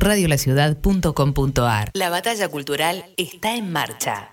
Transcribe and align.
radiolaciudad.com.ar. 0.00 1.90
La 1.94 2.10
batalla 2.10 2.48
cultural 2.48 3.04
está 3.16 3.54
en 3.54 3.70
marcha. 3.70 4.30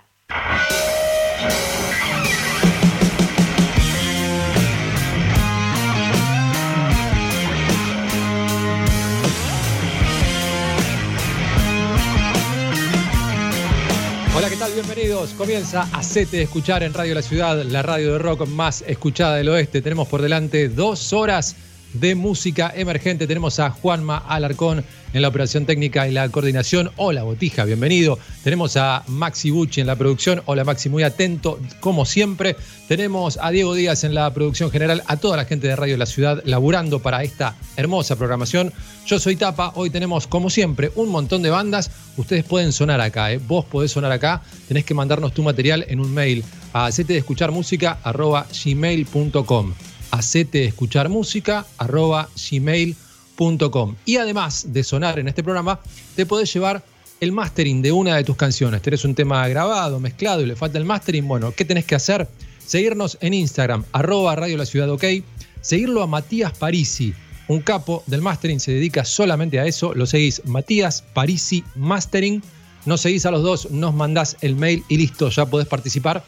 Hola, 14.36 14.50
¿qué 14.52 14.56
tal? 14.56 14.72
Bienvenidos. 14.72 15.32
Comienza 15.32 15.90
Acete 15.92 16.38
de 16.38 16.44
Escuchar 16.44 16.84
en 16.84 16.94
Radio 16.94 17.16
La 17.16 17.24
Ciudad, 17.24 17.64
la 17.64 17.82
radio 17.82 18.14
de 18.14 18.20
rock 18.20 18.48
más 18.48 18.84
escuchada 18.86 19.36
del 19.36 19.50
oeste. 19.50 19.82
Tenemos 19.82 20.08
por 20.08 20.22
delante 20.22 20.70
dos 20.70 21.12
horas 21.12 21.56
de 21.94 22.16
música 22.16 22.72
emergente. 22.76 23.28
Tenemos 23.28 23.60
a 23.60 23.70
Juanma 23.70 24.18
Alarcón 24.18 24.84
en 25.14 25.22
la 25.22 25.30
operación 25.30 25.66
técnica 25.66 26.08
y 26.08 26.12
la 26.12 26.30
coordinación. 26.30 26.92
Hola, 26.98 27.24
Botija, 27.24 27.66
bienvenido. 27.66 28.20
Tenemos 28.44 28.78
a 28.78 29.04
Maxi 29.08 29.52
Bucci 29.52 29.82
en 29.82 29.88
la 29.88 29.96
producción. 29.96 30.42
Hola, 30.46 30.64
Maxi, 30.64 30.90
muy 30.90 31.04
atento, 31.04 31.60
como 31.80 32.06
siempre. 32.06 32.56
Tenemos 32.88 33.40
a 33.42 33.50
Diego 33.52 33.74
Díaz 33.74 34.04
en 34.04 34.14
la 34.14 34.34
producción 34.34 34.72
general, 34.72 35.04
a 35.08 35.18
toda 35.18 35.38
la 35.38 35.46
gente 35.46 35.68
de 35.68 35.76
Radio 35.76 35.98
La 35.98 36.06
Ciudad 36.06 36.42
laburando 36.46 37.02
para 37.02 37.24
esta 37.24 37.56
hermosa 37.76 38.16
programación. 38.16 38.74
Yo 39.06 39.20
soy 39.20 39.36
Tapa, 39.36 39.72
hoy 39.76 39.90
tenemos, 39.90 40.28
como 40.28 40.50
siempre, 40.50 40.92
un 40.96 41.10
montón 41.10 41.42
de 41.42 41.50
bandas. 41.50 41.92
Ustedes 42.18 42.44
pueden 42.44 42.72
sonar 42.72 43.02
acá, 43.02 43.32
¿eh? 43.32 43.40
vos 43.46 43.66
podés 43.66 43.92
sonar 43.92 44.12
acá. 44.12 44.42
Tenés 44.68 44.86
que 44.86 44.94
mandarnos 44.94 45.34
tu 45.34 45.44
material 45.44 45.86
en 45.88 46.00
un 46.00 46.14
mail 46.14 46.44
a 46.74 46.92
de 46.92 47.18
escuchar 47.18 47.52
música 47.52 47.98
gmail.com 48.04 49.74
hacete 50.12 50.66
escuchar 50.66 51.10
música 51.10 51.66
arroba 51.78 52.30
gmail.com. 52.50 53.96
Y 54.06 54.18
además 54.18 54.66
de 54.70 54.84
sonar 54.84 55.20
en 55.20 55.28
este 55.28 55.44
programa, 55.44 55.80
te 56.16 56.26
podés 56.26 56.54
llevar 56.54 56.84
el 57.20 57.32
mastering 57.32 57.82
de 57.82 57.92
una 57.92 58.16
de 58.16 58.24
tus 58.24 58.36
canciones. 58.36 58.82
Tenés 58.82 59.06
un 59.06 59.16
tema 59.16 59.48
grabado, 59.48 60.00
mezclado 60.00 60.42
y 60.42 60.46
le 60.46 60.56
falta 60.56 60.78
el 60.78 60.86
mastering. 60.86 61.28
Bueno, 61.28 61.52
¿qué 61.52 61.66
tenés 61.66 61.86
que 61.86 61.96
hacer? 61.96 62.28
Seguirnos 62.66 63.18
en 63.22 63.34
Instagram, 63.34 63.86
arroba 63.92 64.36
Radio 64.36 64.58
La 64.58 64.66
Ciudad 64.66 64.90
OK. 64.90 65.04
Seguirlo 65.62 66.04
a 66.04 66.08
Matías 66.08 66.58
Parisi, 66.58 67.14
un 67.48 67.62
capo 67.62 68.04
del 68.08 68.22
mastering, 68.22 68.60
se 68.60 68.72
dedica 68.72 69.06
solamente 69.06 69.60
a 69.60 69.66
eso. 69.66 69.94
Lo 69.94 70.06
seguís, 70.06 70.42
Matías 70.46 71.04
Parisi 71.14 71.64
Mastering. 71.76 72.44
Nos 72.86 73.02
seguís 73.02 73.26
a 73.26 73.32
los 73.32 73.44
dos, 73.44 73.72
nos 73.72 73.94
mandás 73.94 74.38
el 74.42 74.56
mail 74.56 74.84
y 74.88 74.98
listo, 74.98 75.30
ya 75.30 75.46
podés 75.46 75.68
participar 75.68 76.24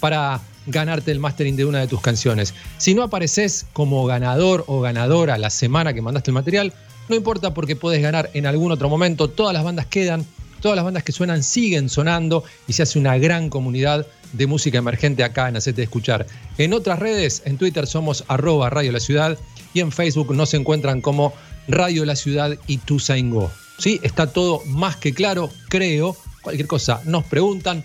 para 0.00 0.40
ganarte 0.66 1.10
el 1.10 1.18
mastering 1.18 1.56
de 1.56 1.64
una 1.64 1.80
de 1.80 1.86
tus 1.86 2.00
canciones. 2.00 2.54
Si 2.78 2.94
no 2.94 3.02
apareces 3.02 3.66
como 3.72 4.04
ganador 4.06 4.64
o 4.66 4.80
ganadora 4.80 5.38
la 5.38 5.50
semana 5.50 5.92
que 5.92 6.02
mandaste 6.02 6.30
el 6.30 6.34
material, 6.34 6.72
no 7.08 7.16
importa 7.16 7.52
porque 7.52 7.76
puedes 7.76 8.02
ganar 8.02 8.30
en 8.34 8.46
algún 8.46 8.72
otro 8.72 8.88
momento. 8.88 9.28
Todas 9.28 9.52
las 9.52 9.64
bandas 9.64 9.86
quedan, 9.86 10.24
todas 10.60 10.76
las 10.76 10.84
bandas 10.84 11.02
que 11.02 11.12
suenan 11.12 11.42
siguen 11.42 11.88
sonando 11.88 12.44
y 12.66 12.72
se 12.72 12.82
hace 12.82 12.98
una 12.98 13.18
gran 13.18 13.50
comunidad 13.50 14.06
de 14.32 14.46
música 14.46 14.78
emergente 14.78 15.22
acá 15.22 15.48
en 15.48 15.56
Hacete 15.56 15.82
Escuchar. 15.82 16.26
En 16.58 16.72
otras 16.72 16.98
redes, 16.98 17.42
en 17.44 17.58
Twitter 17.58 17.86
somos 17.86 18.24
arroba 18.28 18.70
Radio 18.70 18.92
La 18.92 19.00
Ciudad 19.00 19.38
y 19.74 19.80
en 19.80 19.92
Facebook 19.92 20.34
nos 20.34 20.54
encuentran 20.54 21.00
como 21.00 21.34
Radio 21.68 22.04
La 22.04 22.16
Ciudad 22.16 22.56
y 22.66 22.78
Tusaingo. 22.78 23.50
¿Sí? 23.78 24.00
Está 24.02 24.32
todo 24.32 24.62
más 24.66 24.96
que 24.96 25.12
claro, 25.12 25.50
creo. 25.68 26.16
Cualquier 26.42 26.68
cosa 26.68 27.00
nos 27.04 27.24
preguntan 27.24 27.82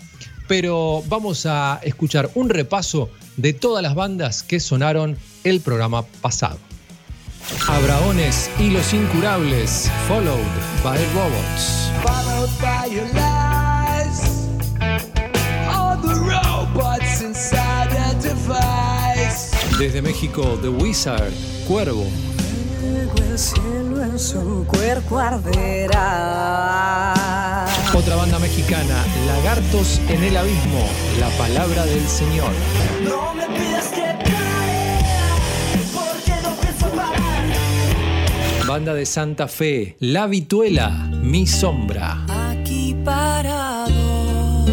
pero 0.50 1.02
vamos 1.06 1.46
a 1.46 1.78
escuchar 1.84 2.28
un 2.34 2.48
repaso 2.48 3.08
de 3.36 3.52
todas 3.52 3.84
las 3.84 3.94
bandas 3.94 4.42
que 4.42 4.58
sonaron 4.58 5.16
el 5.44 5.60
programa 5.60 6.02
pasado. 6.02 6.58
Abraones 7.68 8.50
y 8.58 8.70
los 8.70 8.92
incurables, 8.92 9.88
followed 10.08 10.42
by 10.82 10.98
robots. 11.14 11.92
Followed 12.02 12.50
by 12.60 12.92
your 12.92 13.06
lies. 13.14 14.48
All 15.72 15.96
the 16.02 16.16
robots 16.18 17.20
inside 17.22 17.92
a 17.92 18.12
device. 18.14 19.52
Desde 19.78 20.02
México, 20.02 20.58
The 20.60 20.68
Wizard, 20.68 21.32
Cuervo. 21.68 22.08
El 22.82 23.38
cielo 23.38 24.02
en 24.02 24.18
su 24.18 24.66
cuerpo 24.66 25.16
arderá. 25.20 26.00
Otra 27.92 28.14
banda 28.14 28.38
mexicana, 28.38 29.04
Lagartos 29.26 30.00
en 30.08 30.22
el 30.22 30.36
Abismo, 30.36 30.86
la 31.18 31.28
palabra 31.30 31.84
del 31.86 32.06
Señor. 32.06 32.52
No 33.02 33.34
me 33.34 33.46
pidas 33.46 33.88
que 33.88 34.04
porque 35.92 36.32
no 36.42 36.54
pienso 36.54 36.86
parar. 36.90 37.44
Banda 38.66 38.94
de 38.94 39.04
Santa 39.04 39.48
Fe, 39.48 39.96
La 39.98 40.28
Vituela, 40.28 40.90
Mi 41.22 41.48
Sombra. 41.48 42.24
Aquí 42.28 42.96
parado, 43.04 44.64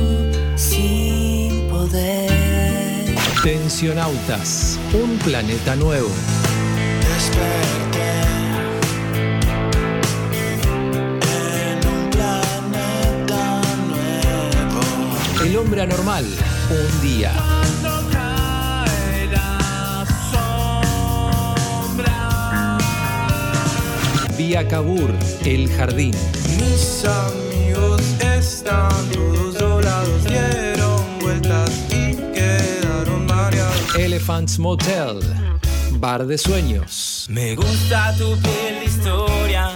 sin 0.56 1.68
poder. 1.70 2.30
Tensionautas, 3.42 4.78
un 4.94 5.18
planeta 5.18 5.76
nuevo. 5.76 6.10
El 15.58 15.64
hombre 15.64 15.82
anormal, 15.82 16.24
un 16.70 17.02
día. 17.02 17.34
Vía 24.38 24.68
Cabur, 24.68 25.12
el 25.46 25.68
jardín. 25.72 26.14
Mis 26.60 27.04
amigos 27.06 28.04
están 28.22 29.10
todos 29.12 29.56
doblados, 29.56 30.26
dieron 30.26 31.02
vueltas 31.22 31.72
y 31.90 32.16
quedaron 32.36 33.26
mareados. 33.26 33.96
Elephants 33.96 34.60
Motel, 34.60 35.22
bar 35.94 36.28
de 36.28 36.38
sueños. 36.38 37.26
Me 37.32 37.56
gusta 37.56 38.14
tu 38.16 38.38
piel 38.42 38.80
de 38.80 38.86
historia, 38.86 39.72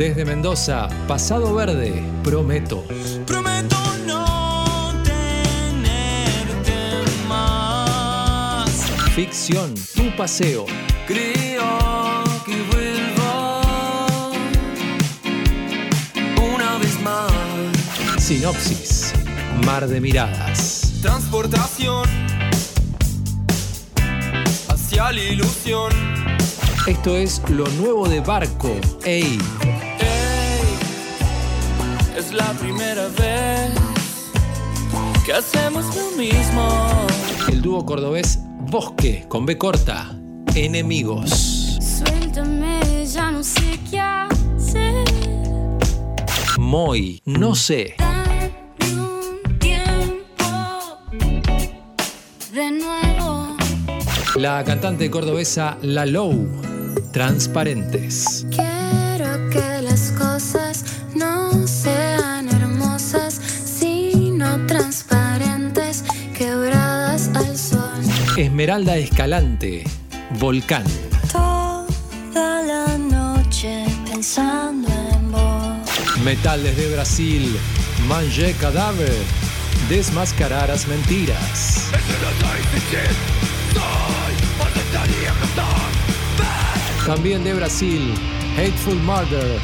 Desde 0.00 0.24
Mendoza, 0.24 0.88
Pasado 1.06 1.54
Verde, 1.54 2.02
prometo. 2.24 2.86
Prometo 3.26 3.76
no 4.06 4.94
tenerte 5.04 6.72
más. 7.28 8.70
Ficción, 9.14 9.74
tu 9.94 10.16
paseo. 10.16 10.64
Creo 11.06 12.24
que 12.46 12.62
vuelvo 12.72 13.60
una 16.54 16.78
vez 16.78 16.98
más. 17.02 17.30
Sinopsis, 18.22 19.12
mar 19.66 19.86
de 19.86 20.00
miradas. 20.00 20.94
Transportación 21.02 22.08
hacia 24.66 25.12
la 25.12 25.22
ilusión. 25.22 25.92
Esto 26.86 27.18
es 27.18 27.42
lo 27.50 27.66
nuevo 27.72 28.08
de 28.08 28.20
Barco. 28.20 28.74
Ey 29.04 29.38
es 32.30 32.36
la 32.36 32.52
primera 32.54 33.08
vez 33.08 33.72
que 35.24 35.32
hacemos 35.32 35.84
lo 35.96 36.16
mismo. 36.16 37.06
El 37.48 37.62
dúo 37.62 37.84
cordobés 37.84 38.38
Bosque 38.70 39.26
con 39.28 39.46
B 39.46 39.56
corta, 39.58 40.16
Enemigos. 40.54 41.78
Suéltame, 41.80 43.06
ya 43.06 43.30
no 43.30 43.42
sé 43.42 43.80
qué 43.90 44.00
hacer. 44.00 45.04
Moy, 46.58 47.20
no 47.24 47.54
sé. 47.54 47.96
de 52.52 52.70
nuevo. 52.72 53.56
La 54.36 54.62
cantante 54.64 55.10
cordobesa 55.10 55.78
La 55.82 56.04
Low, 56.04 56.48
Transparentes. 57.12 58.46
Esmeralda 68.60 68.98
Escalante, 68.98 69.84
Volcán. 70.38 70.84
Toda 71.32 72.62
la 72.62 72.98
noche 72.98 73.86
pensando 74.04 74.86
en 74.86 75.32
vos. 75.32 76.18
Metal 76.22 76.62
desde 76.62 76.92
Brasil, 76.92 77.56
Manje 78.06 78.52
Cadáver, 78.60 79.16
desmascarar 79.88 80.68
las 80.68 80.86
mentiras. 80.86 81.88
También 87.06 87.42
de 87.42 87.54
Brasil, 87.54 88.12
Hateful 88.58 88.96
Murder, 88.96 89.58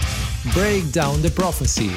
Break 0.54 0.84
Down 0.84 1.20
the 1.20 1.30
Prophecy. 1.30 1.90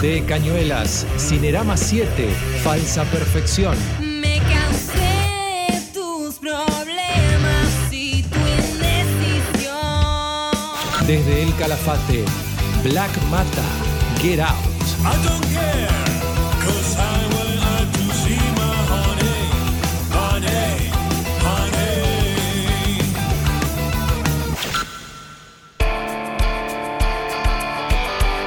de 0.00 0.24
Cañuelas, 0.24 1.06
Cinerama 1.16 1.76
7, 1.76 2.28
Falsa 2.62 3.04
Perfección. 3.04 3.76
Me 4.00 4.38
cansé 4.38 5.82
tus 5.94 6.36
problemas 6.36 7.92
y 7.92 8.22
tu 8.24 8.38
indecisión. 8.38 9.76
Desde 11.06 11.42
El 11.42 11.54
Calafate, 11.56 12.24
Black 12.84 13.10
Mata, 13.30 13.62
Get 14.20 14.40
Out. 14.40 14.56
I 15.02 15.26
don't 15.26 15.44
care. 15.52 16.05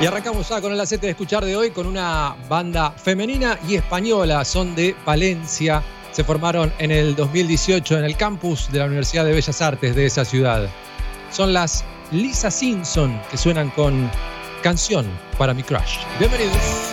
Y 0.02 0.06
arrancamos 0.06 0.48
ya 0.48 0.62
con 0.62 0.72
el 0.72 0.80
acete 0.80 1.08
de 1.08 1.12
escuchar 1.12 1.44
de 1.44 1.58
hoy 1.58 1.72
con 1.72 1.86
una 1.86 2.34
banda 2.48 2.92
femenina 2.92 3.60
y 3.68 3.76
española. 3.76 4.46
Son 4.46 4.74
de 4.74 4.96
Valencia. 5.06 5.84
Se 6.14 6.24
formaron 6.24 6.72
en 6.80 6.92
el 6.92 7.18
2018 7.18 7.98
en 7.98 8.06
el 8.06 8.16
campus 8.16 8.72
de 8.72 8.80
la 8.80 8.86
Universidad 8.86 9.26
de 9.26 9.34
Bellas 9.34 9.62
Artes 9.62 9.96
de 9.96 10.06
esa 10.06 10.24
ciudad. 10.24 10.70
Son 11.32 11.52
las 11.52 11.84
Lisa 12.12 12.50
Simpson 12.50 13.22
que 13.30 13.38
suenan 13.38 13.72
con 13.72 14.10
canción 14.64 15.06
para 15.38 15.54
mi 15.54 15.64
crush. 15.64 15.98
Bienvenidos. 16.18 16.89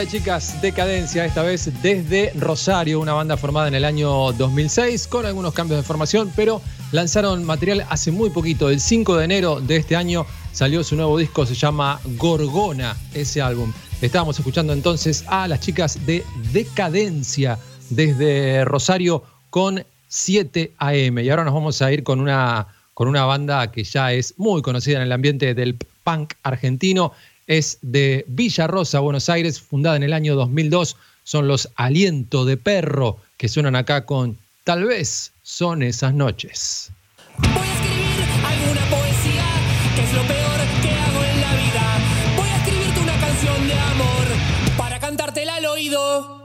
De 0.00 0.06
chicas, 0.06 0.62
Decadencia, 0.62 1.26
esta 1.26 1.42
vez 1.42 1.70
desde 1.82 2.32
Rosario, 2.34 3.00
una 3.00 3.12
banda 3.12 3.36
formada 3.36 3.68
en 3.68 3.74
el 3.74 3.84
año 3.84 4.32
2006 4.32 5.06
con 5.06 5.26
algunos 5.26 5.52
cambios 5.52 5.78
de 5.78 5.82
formación, 5.82 6.32
pero 6.34 6.62
lanzaron 6.90 7.44
material 7.44 7.84
hace 7.90 8.10
muy 8.10 8.30
poquito. 8.30 8.70
El 8.70 8.80
5 8.80 9.18
de 9.18 9.24
enero 9.26 9.60
de 9.60 9.76
este 9.76 9.96
año 9.96 10.24
salió 10.52 10.82
su 10.84 10.96
nuevo 10.96 11.18
disco, 11.18 11.44
se 11.44 11.54
llama 11.54 12.00
Gorgona, 12.16 12.96
ese 13.12 13.42
álbum. 13.42 13.74
Estábamos 14.00 14.38
escuchando 14.38 14.72
entonces 14.72 15.22
a 15.26 15.46
las 15.46 15.60
chicas 15.60 16.06
de 16.06 16.24
Decadencia 16.50 17.58
desde 17.90 18.64
Rosario 18.64 19.22
con 19.50 19.84
7 20.08 20.72
AM. 20.78 21.18
Y 21.18 21.28
ahora 21.28 21.44
nos 21.44 21.52
vamos 21.52 21.82
a 21.82 21.92
ir 21.92 22.04
con 22.04 22.20
una, 22.20 22.68
con 22.94 23.06
una 23.06 23.26
banda 23.26 23.70
que 23.70 23.84
ya 23.84 24.14
es 24.14 24.32
muy 24.38 24.62
conocida 24.62 24.96
en 24.96 25.02
el 25.02 25.12
ambiente 25.12 25.52
del 25.52 25.76
punk 26.04 26.32
argentino 26.42 27.12
es 27.50 27.78
de 27.82 28.24
Villa 28.28 28.68
Rosa, 28.68 29.00
Buenos 29.00 29.28
Aires, 29.28 29.60
fundada 29.60 29.96
en 29.96 30.04
el 30.04 30.12
año 30.12 30.36
2002. 30.36 30.96
Son 31.24 31.48
los 31.48 31.68
Aliento 31.74 32.44
de 32.44 32.56
Perro 32.56 33.16
que 33.36 33.48
suenan 33.48 33.74
acá 33.74 34.06
con 34.06 34.38
Tal 34.62 34.84
vez 34.84 35.32
son 35.42 35.82
esas 35.82 36.14
noches. 36.14 36.92
Voy 37.38 37.66
a 37.66 37.72
escribir 37.72 38.24
alguna 38.46 38.88
poesía, 38.88 39.44
que 39.96 40.04
es 40.04 40.12
lo 40.12 40.22
peor 40.22 40.60
que 40.80 40.90
hago 40.92 41.24
en 41.24 41.40
la 41.40 41.54
vida. 41.56 42.36
Voy 42.36 42.48
a 42.48 42.56
escribirte 42.58 43.00
una 43.00 43.18
canción 43.18 43.66
de 43.66 43.74
amor 43.74 44.26
para 44.76 45.00
cantártela 45.00 45.56
al 45.56 45.66
oído. 45.66 46.39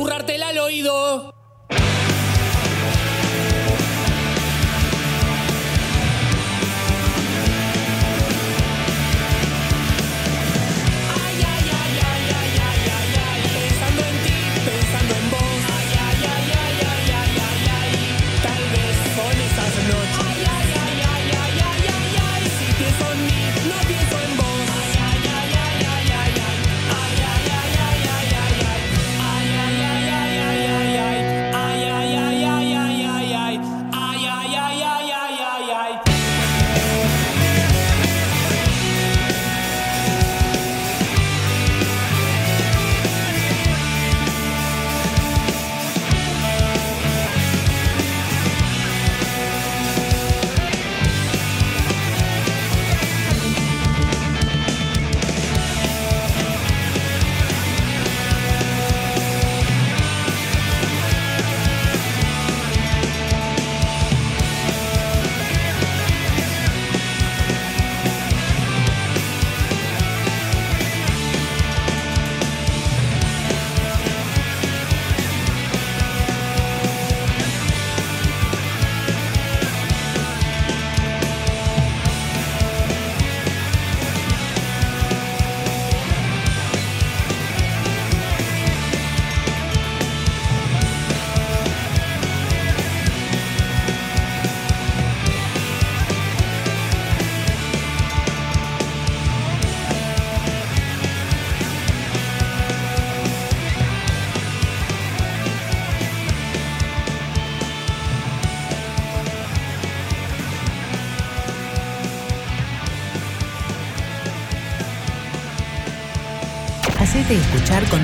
Susurrártela 0.00 0.48
al 0.48 0.58
oído. 0.58 1.39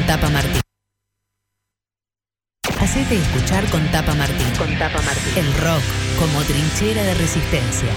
Tapa 0.07 0.29
Martín. 0.31 0.61
Hacete 2.81 3.17
escuchar 3.17 3.69
con 3.71 3.85
Tapa 3.91 4.15
Martín. 4.15 4.47
Con 4.57 4.79
Tapa 4.79 5.03
Martín. 5.03 5.33
El 5.37 5.53
rock 5.55 5.83
como 6.19 6.43
trinchera 6.45 7.03
de 7.03 7.15
resistencia. 7.15 7.89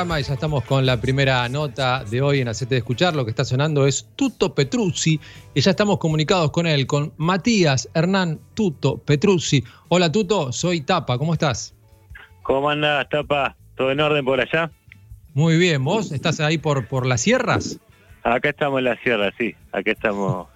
Programa 0.00 0.18
y 0.18 0.22
ya 0.22 0.32
estamos 0.32 0.64
con 0.64 0.86
la 0.86 0.98
primera 0.98 1.46
nota 1.50 2.04
de 2.04 2.22
hoy 2.22 2.40
en 2.40 2.48
Hacete 2.48 2.76
de 2.76 2.78
Escuchar. 2.78 3.14
Lo 3.14 3.26
que 3.26 3.32
está 3.32 3.44
sonando 3.44 3.86
es 3.86 4.08
Tuto 4.16 4.54
Petruzzi 4.54 5.20
y 5.52 5.60
ya 5.60 5.72
estamos 5.72 5.98
comunicados 5.98 6.52
con 6.52 6.66
él, 6.66 6.86
con 6.86 7.12
Matías 7.18 7.86
Hernán 7.92 8.40
Tuto 8.54 8.96
Petruzzi. 8.96 9.62
Hola 9.88 10.10
Tuto, 10.10 10.52
soy 10.52 10.80
Tapa, 10.80 11.18
¿cómo 11.18 11.34
estás? 11.34 11.74
¿Cómo 12.44 12.70
andás, 12.70 13.10
Tapa? 13.10 13.54
¿Todo 13.76 13.90
en 13.92 14.00
orden 14.00 14.24
por 14.24 14.40
allá? 14.40 14.70
Muy 15.34 15.58
bien, 15.58 15.84
¿vos 15.84 16.12
estás 16.12 16.40
ahí 16.40 16.56
por, 16.56 16.88
por 16.88 17.04
las 17.04 17.20
sierras? 17.20 17.78
Acá 18.22 18.48
estamos 18.48 18.78
en 18.78 18.84
la 18.84 18.96
sierra, 19.02 19.30
sí. 19.36 19.54
Acá 19.70 19.90
estamos 19.90 20.48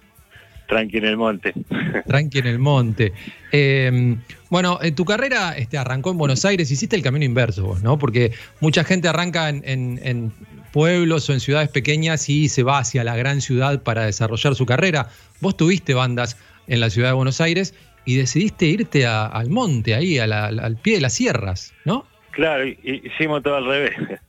tranqui 0.67 0.97
en 0.97 1.05
el 1.05 1.17
monte. 1.17 1.53
Tranqui 2.07 2.39
en 2.39 2.47
el 2.47 2.59
monte. 2.59 3.13
Eh, 3.51 4.15
bueno, 4.49 4.79
eh, 4.81 4.91
tu 4.91 5.05
carrera 5.05 5.53
este, 5.57 5.77
arrancó 5.77 6.11
en 6.11 6.17
Buenos 6.17 6.43
Aires, 6.45 6.69
hiciste 6.71 6.95
el 6.95 7.01
camino 7.01 7.25
inverso 7.25 7.63
vos, 7.65 7.83
¿no? 7.83 7.97
Porque 7.97 8.31
mucha 8.61 8.83
gente 8.83 9.07
arranca 9.07 9.49
en, 9.49 9.61
en- 9.65 9.99
en 10.03 10.31
pueblos 10.71 11.29
o 11.29 11.33
en 11.33 11.39
ciudades 11.39 11.69
pequeñas 11.69 12.27
y 12.29 12.49
se 12.49 12.63
va 12.63 12.79
hacia 12.79 13.03
la 13.05 13.15
gran 13.15 13.39
ciudad 13.41 13.81
para 13.83 14.05
desarrollar 14.05 14.55
su 14.55 14.65
carrera. 14.65 15.07
Vos 15.39 15.55
tuviste 15.55 15.93
bandas 15.93 16.37
en 16.67 16.79
la 16.81 16.89
ciudad 16.89 17.09
de 17.09 17.13
Buenos 17.13 17.39
Aires 17.39 17.73
y 18.03 18.17
decidiste 18.17 18.65
irte 18.65 19.05
a- 19.05 19.25
al 19.25 19.49
monte, 19.49 19.95
ahí, 19.95 20.19
a 20.19 20.27
la- 20.27 20.47
al 20.47 20.75
pie 20.77 20.95
de 20.95 21.01
las 21.01 21.13
sierras, 21.13 21.73
¿no? 21.85 22.05
Claro, 22.31 22.65
hicimos 22.83 23.41
todo 23.43 23.55
al 23.55 23.65
revés. 23.65 23.93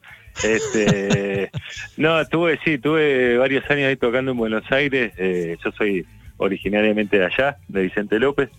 Este, 0.43 1.51
no, 1.97 2.25
tuve, 2.29 2.59
sí, 2.63 2.77
tuve 2.77 3.39
varios 3.39 3.65
años 3.71 3.89
ahí 3.89 3.97
tocando 3.97 4.33
en 4.33 4.37
Buenos 4.37 4.65
Aires. 4.71 5.13
eh, 5.17 5.57
yo 5.65 5.71
soy 5.73 6.05
originariamente 6.39 7.19
de 7.19 7.27
allá, 7.27 7.57
de 7.69 7.83
Vicente 7.83 8.19
López. 8.19 8.51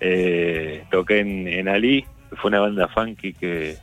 Eh, 0.00 0.84
toqué 0.90 1.18
en, 1.20 1.48
en 1.48 1.68
Ali, 1.68 2.04
fue 2.36 2.50
una 2.50 2.60
banda 2.60 2.88
funky 2.88 3.32
que, 3.32 3.76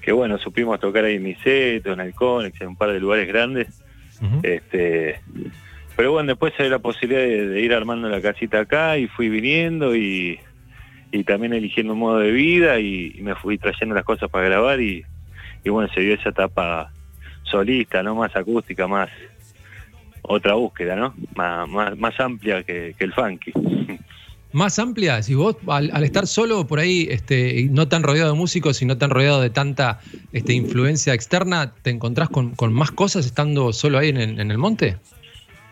que 0.00 0.12
bueno, 0.12 0.38
supimos 0.38 0.78
tocar 0.78 1.04
ahí 1.04 1.16
en 1.16 1.24
Niceto, 1.24 1.92
en 1.92 2.00
Alconex, 2.00 2.60
en 2.60 2.68
un 2.68 2.76
par 2.76 2.92
de 2.92 3.00
lugares 3.00 3.26
grandes. 3.26 3.82
Este, 4.42 5.20
pero 5.96 6.12
bueno, 6.12 6.28
después 6.28 6.52
se 6.56 6.64
dio 6.64 6.70
la 6.72 6.78
posibilidad 6.80 7.20
de, 7.20 7.48
de 7.48 7.60
ir 7.60 7.72
armando 7.72 8.08
la 8.08 8.20
casita 8.20 8.60
acá 8.60 8.98
y 8.98 9.06
fui 9.06 9.28
viniendo 9.28 9.94
y, 9.94 10.38
y 11.12 11.24
también 11.24 11.52
eligiendo 11.52 11.92
un 11.92 12.00
modo 12.00 12.18
de 12.18 12.30
vida 12.32 12.80
y, 12.80 13.14
y 13.16 13.22
me 13.22 13.34
fui 13.34 13.58
trayendo 13.58 13.94
las 13.94 14.04
cosas 14.04 14.28
para 14.28 14.48
grabar 14.48 14.80
y, 14.80 15.04
y 15.64 15.70
bueno, 15.70 15.88
se 15.92 16.00
dio 16.00 16.14
esa 16.14 16.30
etapa 16.30 16.92
solista, 17.44 18.02
¿no? 18.02 18.14
Más 18.14 18.34
acústica, 18.36 18.86
más 18.86 19.08
otra 20.28 20.54
búsqueda, 20.54 20.94
¿no? 20.96 21.14
Más, 21.34 21.68
más, 21.68 21.98
más 21.98 22.20
amplia 22.20 22.62
que, 22.62 22.94
que 22.96 23.04
el 23.04 23.12
funky. 23.12 23.52
Más 24.52 24.78
amplia, 24.78 25.22
si 25.22 25.34
vos 25.34 25.56
al, 25.66 25.90
al 25.92 26.04
estar 26.04 26.26
solo 26.26 26.66
por 26.66 26.78
ahí, 26.78 27.06
este, 27.10 27.66
no 27.70 27.86
tan 27.88 28.02
rodeado 28.02 28.32
de 28.32 28.38
músicos 28.38 28.80
y 28.80 28.86
no 28.86 28.96
tan 28.96 29.10
rodeado 29.10 29.42
de 29.42 29.50
tanta 29.50 30.00
este, 30.32 30.54
influencia 30.54 31.12
externa, 31.12 31.72
¿te 31.82 31.90
encontrás 31.90 32.30
con, 32.30 32.54
con 32.54 32.72
más 32.72 32.90
cosas 32.90 33.26
estando 33.26 33.72
solo 33.74 33.98
ahí 33.98 34.08
en, 34.08 34.16
el- 34.16 34.40
en 34.40 34.50
el 34.50 34.56
monte? 34.58 34.96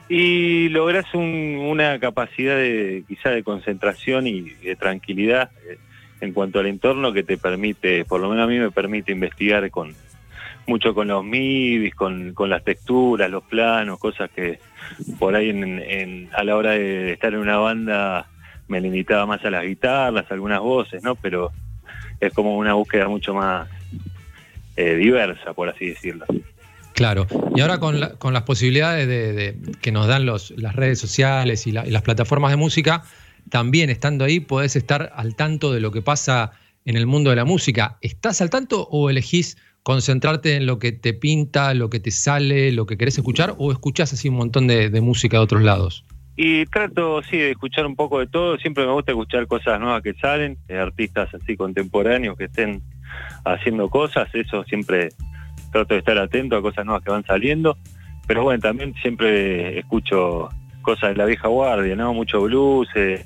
Y 0.09 0.69
lográs 0.69 1.07
un- 1.15 1.59
una 1.63 1.99
capacidad 1.99 2.55
de 2.57 3.03
quizá 3.09 3.31
de 3.31 3.43
concentración 3.43 4.27
y 4.27 4.43
de 4.43 4.77
tranquilidad 4.77 5.51
eh, 5.69 5.79
en 6.21 6.33
cuanto 6.33 6.61
al 6.61 6.67
entorno 6.67 7.13
que 7.13 7.23
te 7.23 7.39
permite, 7.39 8.05
por 8.05 8.21
lo 8.21 8.29
menos 8.29 8.45
a 8.45 8.47
mí 8.47 8.59
me 8.59 8.71
permite 8.71 9.11
investigar 9.13 9.71
con 9.71 9.95
mucho 10.67 10.95
con 10.95 11.09
los 11.09 11.25
midis, 11.25 11.95
con, 11.95 12.33
con 12.35 12.51
las 12.51 12.65
texturas, 12.65 13.31
los 13.31 13.45
planos, 13.45 13.99
cosas 13.99 14.31
que 14.35 14.59
por 15.19 15.35
ahí 15.35 15.51
en, 15.51 15.79
en- 15.81 16.29
a 16.35 16.43
la 16.45 16.57
hora 16.57 16.71
de 16.73 17.13
estar 17.13 17.33
en 17.35 17.41
una 17.41 17.57
banda 17.59 18.27
me 18.69 18.81
limitaba 18.81 19.27
más 19.27 19.45
a 19.45 19.51
las 19.51 19.65
guitarras, 19.65 20.27
algunas 20.31 20.61
voces, 20.61 21.03
¿no? 21.03 21.15
Pero 21.15 21.53
es 22.21 22.33
como 22.35 22.57
una 22.57 22.75
búsqueda 22.75 23.09
mucho 23.09 23.33
más 23.35 23.69
eh, 24.77 24.95
diversa, 24.97 25.53
por 25.55 25.69
así 25.69 25.87
decirlo. 25.91 26.27
Claro, 26.95 27.27
y 27.55 27.61
ahora 27.61 27.79
con, 27.79 28.01
con 28.19 28.33
las 28.33 28.43
posibilidades 28.45 29.07
de, 29.07 29.33
de- 29.35 29.57
que 29.83 29.93
nos 29.93 30.07
dan 30.07 30.25
los, 30.27 30.51
las 30.57 30.75
redes 30.75 30.99
sociales 30.99 31.67
y, 31.67 31.73
la- 31.73 31.87
y 31.87 31.91
las 31.91 32.03
plataformas 32.03 32.51
de 32.51 32.57
música, 32.57 33.03
también 33.51 33.91
estando 33.91 34.25
ahí 34.25 34.41
podés 34.41 34.77
estar 34.77 35.13
al 35.15 35.37
tanto 35.37 35.73
de 35.73 35.81
lo 35.81 35.93
que 35.93 36.03
pasa 36.03 36.53
en 36.87 36.97
el 36.97 37.07
mundo 37.07 37.31
de 37.31 37.37
la 37.37 37.45
música. 37.45 37.99
¿Estás 38.01 38.41
al 38.41 38.49
tanto 38.49 38.89
o 38.91 39.11
elegís 39.11 39.59
concentrarte 39.83 40.57
en 40.57 40.67
lo 40.67 40.79
que 40.79 40.93
te 40.93 41.13
pinta, 41.13 41.75
lo 41.75 41.91
que 41.91 42.01
te 42.01 42.11
sale, 42.11 42.73
lo 42.73 42.87
que 42.87 42.97
querés 42.97 43.19
escuchar 43.19 43.55
o 43.59 43.71
escuchás 43.71 44.13
así 44.13 44.29
un 44.29 44.37
montón 44.37 44.67
de, 44.67 44.89
de 44.89 45.01
música 45.01 45.37
de 45.37 45.43
otros 45.43 45.63
lados? 45.63 46.05
Y 46.37 46.67
trato, 46.67 47.23
sí, 47.23 47.39
de 47.39 47.53
escuchar 47.53 47.87
un 47.87 47.97
poco 47.97 48.21
de 48.21 48.27
todo. 48.27 48.59
Siempre 48.59 48.87
me 48.87 48.93
gusta 48.93 49.13
escuchar 49.13 49.47
cosas 49.47 49.81
nuevas 49.81 50.03
que 50.03 50.15
salen, 50.15 50.59
de 50.67 50.79
artistas 50.79 51.33
así 51.35 51.57
contemporáneos 51.57 52.37
que 52.37 52.45
estén 52.45 52.83
haciendo 53.45 53.89
cosas. 53.89 54.29
Eso 54.35 54.63
siempre 54.65 55.09
trato 55.73 55.95
de 55.95 56.01
estar 56.01 56.19
atento 56.19 56.57
a 56.57 56.63
cosas 56.63 56.85
nuevas 56.85 57.03
que 57.03 57.11
van 57.11 57.25
saliendo. 57.25 57.79
Pero 58.27 58.43
bueno, 58.43 58.61
también 58.61 58.95
siempre 59.01 59.79
escucho 59.79 60.51
cosas 60.83 61.11
de 61.11 61.17
la 61.17 61.25
vieja 61.25 61.49
guardia, 61.49 61.97
¿no? 61.97 62.13
Mucho 62.13 62.43
blues, 62.43 62.89
eh, 62.95 63.25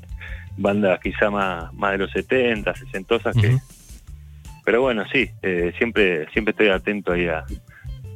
bandas 0.60 1.00
quizá 1.00 1.30
más, 1.30 1.72
más 1.74 1.92
de 1.92 1.98
los 1.98 2.10
70, 2.12 2.74
60 2.74 3.32
que... 3.40 3.48
Ujú. 3.48 3.60
Pero 4.64 4.82
bueno, 4.82 5.04
sí, 5.10 5.30
eh, 5.42 5.72
siempre, 5.78 6.30
siempre 6.32 6.50
estoy 6.52 6.68
atento 6.68 7.12
ahí 7.12 7.26
a, 7.26 7.44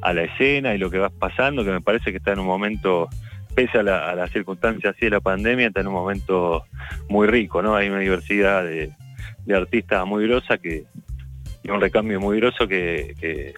a 0.03 0.13
la 0.13 0.23
escena 0.23 0.75
y 0.75 0.79
lo 0.79 0.91
que 0.91 0.99
va 0.99 1.09
pasando, 1.09 1.65
que 1.65 1.71
me 1.71 1.81
parece 1.81 2.11
que 2.11 2.19
está 2.19 2.33
en 2.33 2.41
un 2.41 2.47
momento, 2.47 3.09
pese 3.55 3.79
a 3.79 3.83
la, 3.83 4.11
a 4.11 4.15
las 4.15 4.31
circunstancias 4.31 4.95
así 4.95 5.07
de 5.07 5.11
la 5.11 5.21
pandemia, 5.21 5.69
está 5.69 5.81
en 5.81 5.89
un 5.89 5.95
momento 5.95 6.65
muy 7.09 7.27
rico, 7.27 7.63
¿no? 7.63 7.75
Hay 7.75 7.89
una 7.89 8.01
diversidad 8.01 8.63
de, 8.63 8.93
de 9.47 9.57
artistas 9.57 10.07
muy 10.07 10.27
grosa 10.29 10.59
que, 10.59 10.85
y 11.63 11.71
un 11.71 11.81
recambio 11.81 12.21
muy 12.21 12.39
groso 12.39 12.69
que, 12.69 13.15
que, 13.19 13.55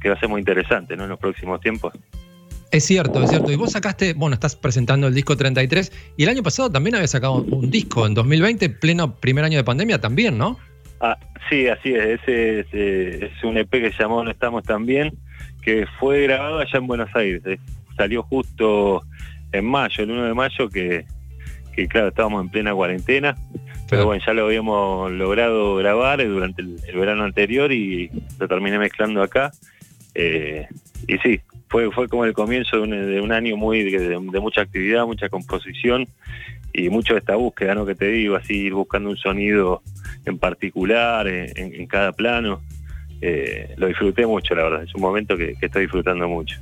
que 0.00 0.08
va 0.08 0.16
a 0.16 0.20
ser 0.20 0.28
muy 0.28 0.40
interesante, 0.40 0.96
¿no? 0.96 1.04
En 1.04 1.10
los 1.10 1.20
próximos 1.20 1.60
tiempos. 1.60 1.94
Es 2.70 2.84
cierto, 2.84 3.22
es 3.22 3.30
cierto. 3.30 3.50
Y 3.50 3.56
vos 3.56 3.72
sacaste, 3.72 4.12
bueno, 4.12 4.34
estás 4.34 4.54
presentando 4.54 5.06
el 5.06 5.14
disco 5.14 5.36
33 5.36 6.12
y 6.16 6.24
el 6.24 6.28
año 6.28 6.42
pasado 6.42 6.70
también 6.70 6.96
habías 6.96 7.12
sacado 7.12 7.42
un 7.42 7.70
disco 7.70 8.06
en 8.06 8.14
2020, 8.14 8.68
pleno 8.70 9.14
primer 9.14 9.44
año 9.44 9.56
de 9.56 9.64
pandemia 9.64 10.00
también, 10.00 10.36
¿no? 10.36 10.58
Ah, 11.00 11.16
sí, 11.48 11.66
así 11.68 11.94
es. 11.94 12.20
Ese 12.20 12.60
es, 12.60 12.66
eh, 12.72 13.30
es 13.32 13.44
un 13.44 13.56
EP 13.56 13.70
que 13.70 13.92
se 13.92 14.02
llamó 14.02 14.22
No 14.22 14.30
Estamos 14.30 14.64
Tan 14.64 14.84
Bien, 14.84 15.16
que 15.62 15.86
fue 15.98 16.22
grabado 16.24 16.58
allá 16.58 16.78
en 16.78 16.86
Buenos 16.86 17.10
Aires. 17.14 17.42
Eh, 17.46 17.58
Salió 17.96 18.22
justo 18.22 19.02
en 19.50 19.64
mayo, 19.64 20.04
el 20.04 20.10
1 20.12 20.24
de 20.26 20.34
mayo, 20.34 20.68
que, 20.68 21.04
que 21.74 21.88
claro, 21.88 22.08
estábamos 22.08 22.44
en 22.44 22.50
plena 22.50 22.74
cuarentena. 22.74 23.34
Pero 23.90 24.04
bueno, 24.04 24.22
ya 24.24 24.34
lo 24.34 24.44
habíamos 24.44 25.10
logrado 25.10 25.76
grabar 25.76 26.20
eh, 26.20 26.26
durante 26.26 26.62
el, 26.62 26.76
el 26.86 26.96
verano 26.98 27.24
anterior 27.24 27.72
y 27.72 28.10
lo 28.38 28.46
terminé 28.46 28.78
mezclando 28.78 29.22
acá. 29.22 29.50
Eh, 30.20 30.66
y 31.06 31.16
sí, 31.18 31.40
fue, 31.68 31.92
fue 31.92 32.08
como 32.08 32.24
el 32.24 32.32
comienzo 32.32 32.76
de 32.76 32.82
un, 32.82 32.90
de 32.90 33.20
un 33.20 33.30
año 33.30 33.56
muy 33.56 33.84
de, 33.88 33.98
de 34.18 34.40
mucha 34.40 34.62
actividad, 34.62 35.06
mucha 35.06 35.28
composición 35.28 36.06
y 36.72 36.88
mucho 36.90 37.14
de 37.14 37.20
esta 37.20 37.36
búsqueda, 37.36 37.74
¿no? 37.76 37.86
Que 37.86 37.94
te 37.94 38.08
digo, 38.08 38.34
así 38.34 38.54
ir 38.66 38.74
buscando 38.74 39.10
un 39.10 39.16
sonido 39.16 39.80
en 40.26 40.38
particular, 40.38 41.28
en, 41.28 41.52
en- 41.56 41.86
cada 41.86 42.12
plano. 42.12 42.60
Eh, 43.20 43.74
lo 43.76 43.86
disfruté 43.86 44.26
mucho, 44.26 44.54
la 44.56 44.64
verdad. 44.64 44.82
Es 44.82 44.94
un 44.94 45.02
momento 45.02 45.36
que, 45.36 45.54
que 45.54 45.66
estoy 45.66 45.82
disfrutando 45.82 46.28
mucho. 46.28 46.56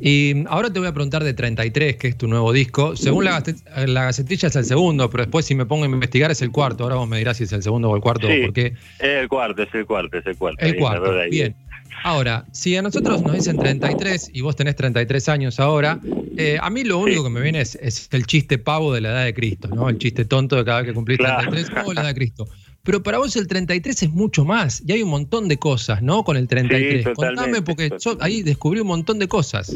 Y 0.00 0.44
ahora 0.48 0.70
te 0.72 0.80
voy 0.80 0.88
a 0.88 0.92
preguntar 0.92 1.22
de 1.24 1.32
33, 1.32 1.96
que 1.96 2.08
es 2.08 2.18
tu 2.18 2.26
nuevo 2.26 2.52
disco. 2.52 2.96
Según 2.96 3.24
la, 3.24 3.42
la 3.86 4.04
gacetilla 4.04 4.48
es 4.48 4.56
el 4.56 4.64
segundo, 4.64 5.08
pero 5.08 5.22
después 5.24 5.46
si 5.46 5.54
me 5.54 5.64
pongo 5.66 5.84
a 5.84 5.86
investigar 5.86 6.30
es 6.30 6.42
el 6.42 6.50
cuarto. 6.50 6.82
Ahora 6.84 6.96
vos 6.96 7.08
me 7.08 7.16
dirás 7.16 7.36
si 7.38 7.44
es 7.44 7.52
el 7.52 7.62
segundo 7.62 7.88
o 7.90 7.96
el 7.96 8.02
cuarto, 8.02 8.26
Sí. 8.26 8.42
porque 8.44 8.66
Es 8.98 9.22
el 9.22 9.28
cuarto, 9.28 9.62
es 9.62 9.72
el 9.74 9.86
cuarto, 9.86 10.18
es 10.18 10.26
el 10.26 10.36
cuarto. 10.36 10.64
el 10.66 10.76
cuarto. 10.76 11.12
Bien. 11.30 11.54
Ahora, 12.02 12.44
si 12.52 12.76
a 12.76 12.82
nosotros 12.82 13.22
nos 13.22 13.32
dicen 13.34 13.58
33 13.58 14.30
y 14.32 14.40
vos 14.42 14.56
tenés 14.56 14.76
33 14.76 15.28
años 15.28 15.60
ahora, 15.60 16.00
eh, 16.36 16.58
a 16.60 16.68
mí 16.70 16.84
lo 16.84 16.98
único 16.98 17.20
Sí. 17.22 17.24
que 17.28 17.30
me 17.30 17.40
viene 17.40 17.60
es, 17.60 17.76
es 17.76 18.08
el 18.12 18.26
chiste 18.26 18.58
pavo 18.58 18.92
de 18.92 19.00
la 19.00 19.10
edad 19.10 19.24
de 19.24 19.34
Cristo, 19.34 19.68
¿no? 19.68 19.88
El 19.88 19.98
chiste 19.98 20.24
tonto 20.24 20.56
de 20.56 20.64
cada 20.64 20.80
vez 20.82 20.88
que 20.88 20.94
cumplís 20.94 21.18
Claro. 21.18 21.50
33, 21.50 21.84
oh, 21.86 21.92
la 21.94 22.00
edad 22.02 22.08
de 22.10 22.14
Cristo. 22.14 22.48
Pero 22.82 23.02
para 23.02 23.16
vos 23.16 23.34
el 23.36 23.46
33 23.46 24.02
es 24.02 24.10
mucho 24.10 24.44
más 24.44 24.82
y 24.86 24.92
hay 24.92 25.02
un 25.02 25.08
montón 25.08 25.48
de 25.48 25.56
cosas, 25.56 26.02
¿no? 26.02 26.22
Con 26.22 26.36
el 26.36 26.46
33. 26.48 27.04
totalmente, 27.04 27.36
Contame 27.42 27.62
porque 27.62 27.90
yo 27.98 28.18
ahí 28.20 28.42
descubrí 28.42 28.80
un 28.80 28.88
montón 28.88 29.18
de 29.18 29.26
cosas. 29.26 29.74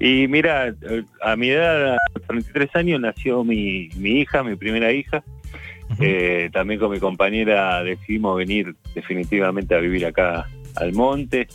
Y 0.00 0.26
mira, 0.28 0.74
a 1.22 1.36
mi 1.36 1.50
edad, 1.50 1.92
a 1.92 1.96
los 2.14 2.26
33 2.26 2.70
años, 2.76 3.00
nació 3.00 3.44
mi, 3.44 3.90
mi 3.96 4.20
hija, 4.20 4.42
mi 4.42 4.56
primera 4.56 4.92
hija. 4.92 5.22
Eh, 6.00 6.50
también 6.52 6.80
con 6.80 6.90
mi 6.90 6.98
compañera 6.98 7.82
decidimos 7.84 8.36
venir 8.36 8.74
definitivamente 8.94 9.72
a 9.74 9.78
vivir 9.78 10.04
acá 10.04 10.48
al 10.76 10.92
monte. 10.92 11.48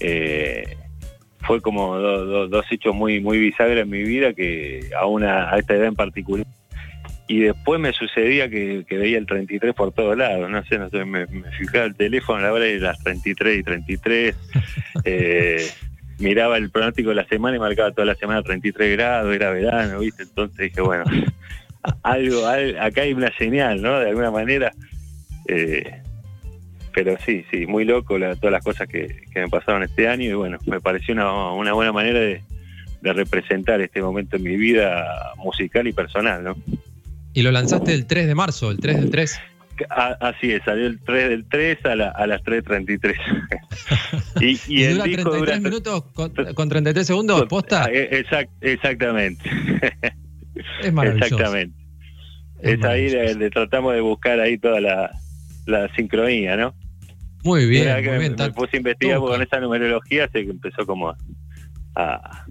Eh, 0.00 0.76
fue 1.40 1.60
como 1.60 1.96
do- 1.96 2.24
do- 2.26 2.48
dos 2.48 2.66
hechos 2.70 2.94
muy 2.94 3.20
muy 3.20 3.38
bisagras 3.38 3.82
en 3.84 3.90
mi 3.90 4.02
vida 4.02 4.32
que 4.34 4.90
a 4.98 5.06
una 5.06 5.50
a 5.50 5.58
esta 5.58 5.74
edad 5.74 5.86
en 5.86 5.94
particular 5.94 6.44
y 7.28 7.40
después 7.40 7.78
me 7.80 7.92
sucedía 7.92 8.48
que, 8.50 8.84
veía 8.90 9.16
el 9.18 9.26
33 9.26 9.72
por 9.74 9.92
todos 9.92 10.16
lados 10.16 10.50
no 10.50 10.64
sé 10.64 10.76
no 10.78 10.90
sé 10.90 11.04
me, 11.04 11.26
fijaba 11.56 11.84
el 11.84 11.94
teléfono 11.94 12.40
la 12.40 12.52
hora 12.52 12.64
de 12.64 12.80
las 12.80 12.98
33 13.02 13.58
y 13.58 13.62
33 13.62 14.36
eh, 15.04 15.66
miraba 16.18 16.56
el 16.56 16.70
pronóstico 16.70 17.10
de 17.10 17.14
la 17.16 17.26
semana 17.26 17.56
y 17.56 17.60
marcaba 17.60 17.92
toda 17.92 18.06
la 18.06 18.16
semana 18.16 18.42
33 18.42 18.96
grados 18.96 19.32
era 19.34 19.50
verano 19.50 20.00
viste 20.00 20.24
entonces 20.24 20.58
dije 20.58 20.80
bueno 20.80 21.04
algo, 22.02 22.44
al- 22.46 22.78
acá 22.80 23.02
hay 23.02 23.12
una 23.12 23.30
señal, 23.36 23.80
¿no? 23.80 24.00
De 24.00 24.08
alguna 24.08 24.32
manera. 24.32 24.72
Eh, 25.46 26.02
pero 26.96 27.14
sí, 27.26 27.44
sí, 27.50 27.66
muy 27.66 27.84
loco 27.84 28.18
la- 28.18 28.34
todas 28.36 28.52
las 28.52 28.64
cosas 28.64 28.88
que, 28.88 29.20
que 29.30 29.40
me 29.40 29.48
pasaron 29.48 29.82
este 29.82 30.08
año 30.08 30.24
y 30.30 30.32
bueno, 30.32 30.56
me 30.66 30.80
pareció 30.80 31.12
una, 31.12 31.52
una 31.52 31.74
buena 31.74 31.92
manera 31.92 32.18
de, 32.18 32.42
de 33.02 33.12
representar 33.12 33.82
este 33.82 34.00
momento 34.00 34.36
en 34.36 34.42
mi 34.44 34.56
vida 34.56 35.04
musical 35.36 35.86
y 35.86 35.92
personal, 35.92 36.42
¿no? 36.42 36.56
Y 37.34 37.42
lo 37.42 37.52
lanzaste 37.52 37.92
el 37.92 38.06
3 38.06 38.26
de 38.26 38.34
marzo, 38.34 38.70
el 38.70 38.78
3 38.78 38.96
del 38.98 39.10
3. 39.10 39.38
A- 39.90 40.16
así 40.20 40.52
es, 40.52 40.62
salió 40.64 40.86
el 40.86 40.98
3 41.00 41.28
del 41.28 41.44
3 41.50 41.84
a, 41.84 41.94
la- 41.96 42.08
a 42.12 42.26
las 42.26 42.42
3.33. 42.42 43.14
y, 44.40 44.46
Y, 44.46 44.58
y 44.68 44.84
el 44.84 44.94
dura 44.94 45.04
disco 45.04 45.30
33 45.32 45.38
dura... 45.40 45.56
minutos 45.70 46.04
con, 46.14 46.32
con 46.54 46.68
33 46.70 47.06
segundos, 47.06 47.44
posta. 47.46 47.90
Eh, 47.92 48.24
exact- 48.24 48.48
exactamente. 48.62 49.48
Es 50.82 50.90
maravilloso. 50.90 51.26
Exactamente. 51.34 51.76
Es 52.62 52.70
Es, 52.78 52.84
ahí 52.86 53.02
maravilloso. 53.10 53.22
le, 53.22 53.34
le 53.34 53.50
tratamos 53.50 53.92
de 53.92 54.00
buscar 54.00 54.40
ahí 54.40 54.56
toda 54.56 54.80
la, 54.80 55.10
la 55.66 55.94
sincronía, 55.94 56.56
¿no? 56.56 56.74
Muy 57.46 57.66
bien, 57.66 57.84
muy 57.94 58.02
me, 58.02 58.18
bien. 58.18 58.32
me 58.32 58.36
Tan- 58.36 58.52
puse 58.52 58.76
a 58.76 58.76
investigar 58.78 59.16
todo 59.16 59.26
porque 59.28 59.38
con 59.38 59.46
esa 59.46 59.60
numerología 59.60 60.28
se 60.32 60.40
empezó 60.40 60.84
como 60.84 61.08
a, 61.10 61.16
a- 61.94 62.44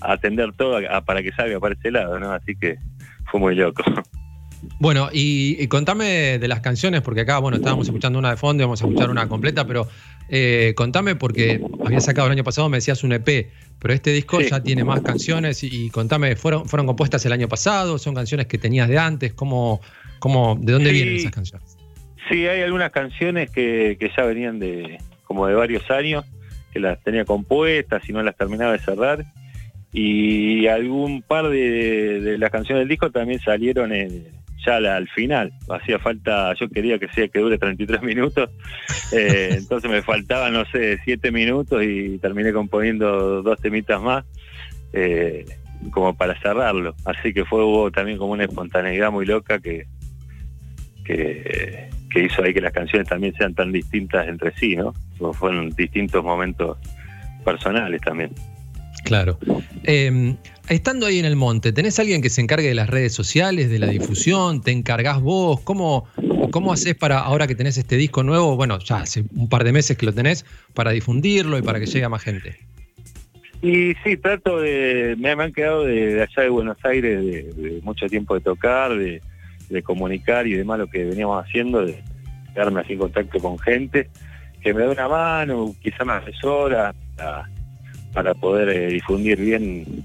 a 0.00 0.12
atender 0.12 0.52
todo 0.56 0.76
a- 0.76 1.00
para 1.04 1.22
que 1.22 1.30
salga 1.32 1.58
para 1.60 1.74
ese 1.74 1.90
lado, 1.90 2.18
¿no? 2.18 2.32
Así 2.32 2.54
que 2.60 2.76
fue 3.30 3.40
muy 3.40 3.54
loco. 3.54 3.82
Bueno, 4.80 5.10
y, 5.12 5.56
y 5.62 5.66
contame 5.68 6.38
de 6.38 6.48
las 6.48 6.60
canciones, 6.60 7.02
porque 7.02 7.20
acá, 7.20 7.38
bueno, 7.38 7.56
estábamos 7.58 7.86
escuchando 7.86 8.18
una 8.18 8.30
de 8.30 8.36
fondo, 8.38 8.64
vamos 8.64 8.80
a 8.82 8.86
escuchar 8.86 9.10
una 9.10 9.28
completa, 9.28 9.66
pero 9.66 9.86
eh, 10.30 10.72
contame 10.74 11.16
porque 11.16 11.60
había 11.84 12.00
sacado 12.00 12.26
el 12.28 12.32
año 12.32 12.44
pasado, 12.44 12.68
me 12.70 12.78
decías 12.78 13.04
un 13.04 13.12
EP, 13.12 13.50
pero 13.78 13.92
este 13.92 14.10
disco 14.12 14.40
Sí. 14.40 14.48
ya 14.50 14.62
tiene 14.62 14.82
más 14.82 15.02
canciones 15.02 15.62
y, 15.64 15.86
y 15.86 15.90
contame, 15.90 16.34
¿fueron, 16.34 16.66
¿fueron 16.66 16.86
compuestas 16.86 17.24
el 17.26 17.32
año 17.32 17.46
pasado? 17.46 17.98
¿Son 17.98 18.14
canciones 18.14 18.46
que 18.46 18.56
tenías 18.56 18.88
de 18.88 18.98
antes? 18.98 19.34
¿Cómo, 19.34 19.80
cómo, 20.18 20.56
¿De 20.58 20.72
dónde 20.72 20.90
Sí. 20.90 20.96
vienen 20.96 21.16
esas 21.16 21.32
canciones? 21.32 21.76
Sí, 22.28 22.46
hay 22.46 22.62
algunas 22.62 22.90
canciones 22.90 23.50
que, 23.50 23.96
que 23.98 24.10
ya 24.16 24.24
venían 24.24 24.58
de 24.58 24.98
como 25.24 25.46
de 25.46 25.54
varios 25.54 25.90
años, 25.90 26.24
que 26.72 26.80
las 26.80 27.02
tenía 27.02 27.24
compuestas 27.24 28.08
y 28.08 28.12
no 28.12 28.22
las 28.22 28.36
terminaba 28.36 28.72
de 28.72 28.78
cerrar. 28.78 29.24
Y 29.92 30.66
algún 30.66 31.22
par 31.22 31.48
de, 31.48 32.20
de 32.20 32.38
las 32.38 32.50
canciones 32.50 32.82
del 32.82 32.88
disco 32.88 33.10
también 33.10 33.40
salieron 33.40 33.92
ya 34.64 34.76
al 34.76 35.08
final. 35.08 35.52
Hacía 35.68 35.98
falta, 35.98 36.54
yo 36.54 36.68
quería 36.68 36.98
que 36.98 37.08
sea 37.08 37.28
que 37.28 37.38
dure 37.38 37.58
33 37.58 38.02
minutos, 38.02 38.50
eh, 39.12 39.50
entonces 39.52 39.90
me 39.90 40.02
faltaban, 40.02 40.52
no 40.52 40.64
sé, 40.66 40.98
7 41.04 41.30
minutos 41.30 41.82
y 41.84 42.18
terminé 42.18 42.52
componiendo 42.52 43.42
dos 43.42 43.60
temitas 43.60 44.00
más. 44.00 44.24
eh, 44.92 45.44
como 45.90 46.16
para 46.16 46.38
cerrarlo. 46.40 46.94
Así 47.04 47.34
que 47.34 47.44
fue 47.44 47.62
hubo 47.62 47.90
también 47.90 48.16
como 48.16 48.32
una 48.32 48.44
espontaneidad 48.44 49.10
muy 49.10 49.26
loca 49.26 49.58
que, 49.58 49.86
que, 51.04 51.90
que 52.14 52.24
hizo 52.24 52.44
ahí 52.44 52.54
que 52.54 52.60
las 52.60 52.72
canciones 52.72 53.08
también 53.08 53.34
sean 53.34 53.54
tan 53.54 53.72
distintas 53.72 54.28
entre 54.28 54.54
sí, 54.54 54.76
¿no? 54.76 54.94
Fueron 55.32 55.70
distintos 55.70 56.22
momentos 56.22 56.78
personales 57.44 58.00
también. 58.00 58.30
Claro. 59.04 59.36
Eh, 59.82 60.36
estando 60.68 61.06
ahí 61.06 61.18
en 61.18 61.24
el 61.24 61.34
monte, 61.34 61.72
¿tenés 61.72 61.98
alguien 61.98 62.22
que 62.22 62.30
se 62.30 62.40
encargue 62.40 62.68
de 62.68 62.74
las 62.74 62.88
redes 62.88 63.12
sociales, 63.12 63.68
de 63.68 63.80
la 63.80 63.88
difusión? 63.88 64.62
¿Te 64.62 64.70
encargás 64.70 65.20
vos? 65.20 65.60
¿Cómo, 65.62 66.06
cómo 66.52 66.72
haces 66.72 66.94
para, 66.94 67.18
ahora 67.18 67.48
que 67.48 67.56
tenés 67.56 67.76
este 67.78 67.96
disco 67.96 68.22
nuevo, 68.22 68.56
bueno, 68.56 68.78
ya 68.78 68.98
hace 68.98 69.24
un 69.34 69.48
par 69.48 69.64
de 69.64 69.72
meses 69.72 69.98
que 69.98 70.06
lo 70.06 70.12
tenés, 70.12 70.46
para 70.72 70.92
difundirlo 70.92 71.58
y 71.58 71.62
para 71.62 71.80
que 71.80 71.86
llegue 71.86 72.04
a 72.04 72.08
más 72.08 72.22
gente? 72.22 72.56
Y 73.60 73.94
sí, 74.04 74.16
trato 74.16 74.60
de, 74.60 75.16
me, 75.18 75.34
me 75.34 75.44
han 75.44 75.52
quedado 75.52 75.84
de, 75.84 76.14
de 76.14 76.22
allá 76.22 76.42
de 76.44 76.48
Buenos 76.48 76.78
Aires 76.84 77.18
de, 77.24 77.42
de 77.42 77.80
mucho 77.82 78.06
tiempo 78.06 78.34
de 78.34 78.40
tocar, 78.40 78.96
de, 78.96 79.20
de 79.68 79.82
comunicar 79.82 80.46
y 80.46 80.54
demás 80.54 80.78
lo 80.78 80.86
que 80.86 81.04
veníamos 81.04 81.44
haciendo, 81.44 81.84
de 81.84 82.02
quedarme 82.52 82.80
así 82.80 82.94
en 82.94 82.98
contacto 83.00 83.38
con 83.38 83.58
gente 83.58 84.08
que 84.60 84.72
me 84.72 84.82
da 84.82 84.92
una 84.92 85.08
mano, 85.08 85.74
quizá 85.82 86.04
me 86.04 86.14
asesora 86.14 86.94
para, 88.12 88.34
poder 88.34 88.68
eh, 88.70 88.86
difundir 88.88 89.38
bien 89.38 90.04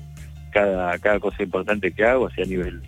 cada, 0.52 0.98
cada 1.00 1.20
cosa 1.20 1.44
importante 1.44 1.92
que 1.92 2.04
hago, 2.04 2.28
así 2.28 2.42
a 2.42 2.46
nivel 2.46 2.82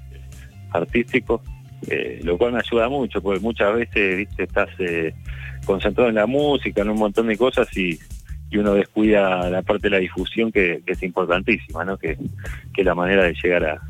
artístico, 0.72 1.42
eh, 1.88 2.20
lo 2.24 2.38
cual 2.38 2.54
me 2.54 2.60
ayuda 2.60 2.90
mucho, 2.90 3.22
porque 3.22 3.40
muchas 3.40 3.74
veces 3.74 4.18
viste 4.18 4.44
estás 4.44 4.70
eh, 4.80 5.14
concentrado 5.66 6.10
en 6.10 6.16
la 6.16 6.26
música, 6.26 6.82
en 6.82 6.90
un 6.90 6.98
montón 6.98 7.28
de 7.28 7.38
cosas 7.38 7.68
y 7.78 7.98
y 8.52 8.58
uno 8.58 8.74
descuida 8.74 9.50
la 9.50 9.62
parte 9.62 9.84
de 9.84 9.92
la 9.92 10.00
difusión 10.00 10.52
que, 10.52 10.82
que 10.86 10.92
es 10.92 11.02
importantísima, 11.04 11.86
¿no? 11.86 11.98
Que, 11.98 12.18
que 12.74 12.82
es 12.82 12.86
la 12.86 12.94
manera 12.94 13.24
de 13.24 13.34
llegar 13.42 13.64
a, 13.64 13.82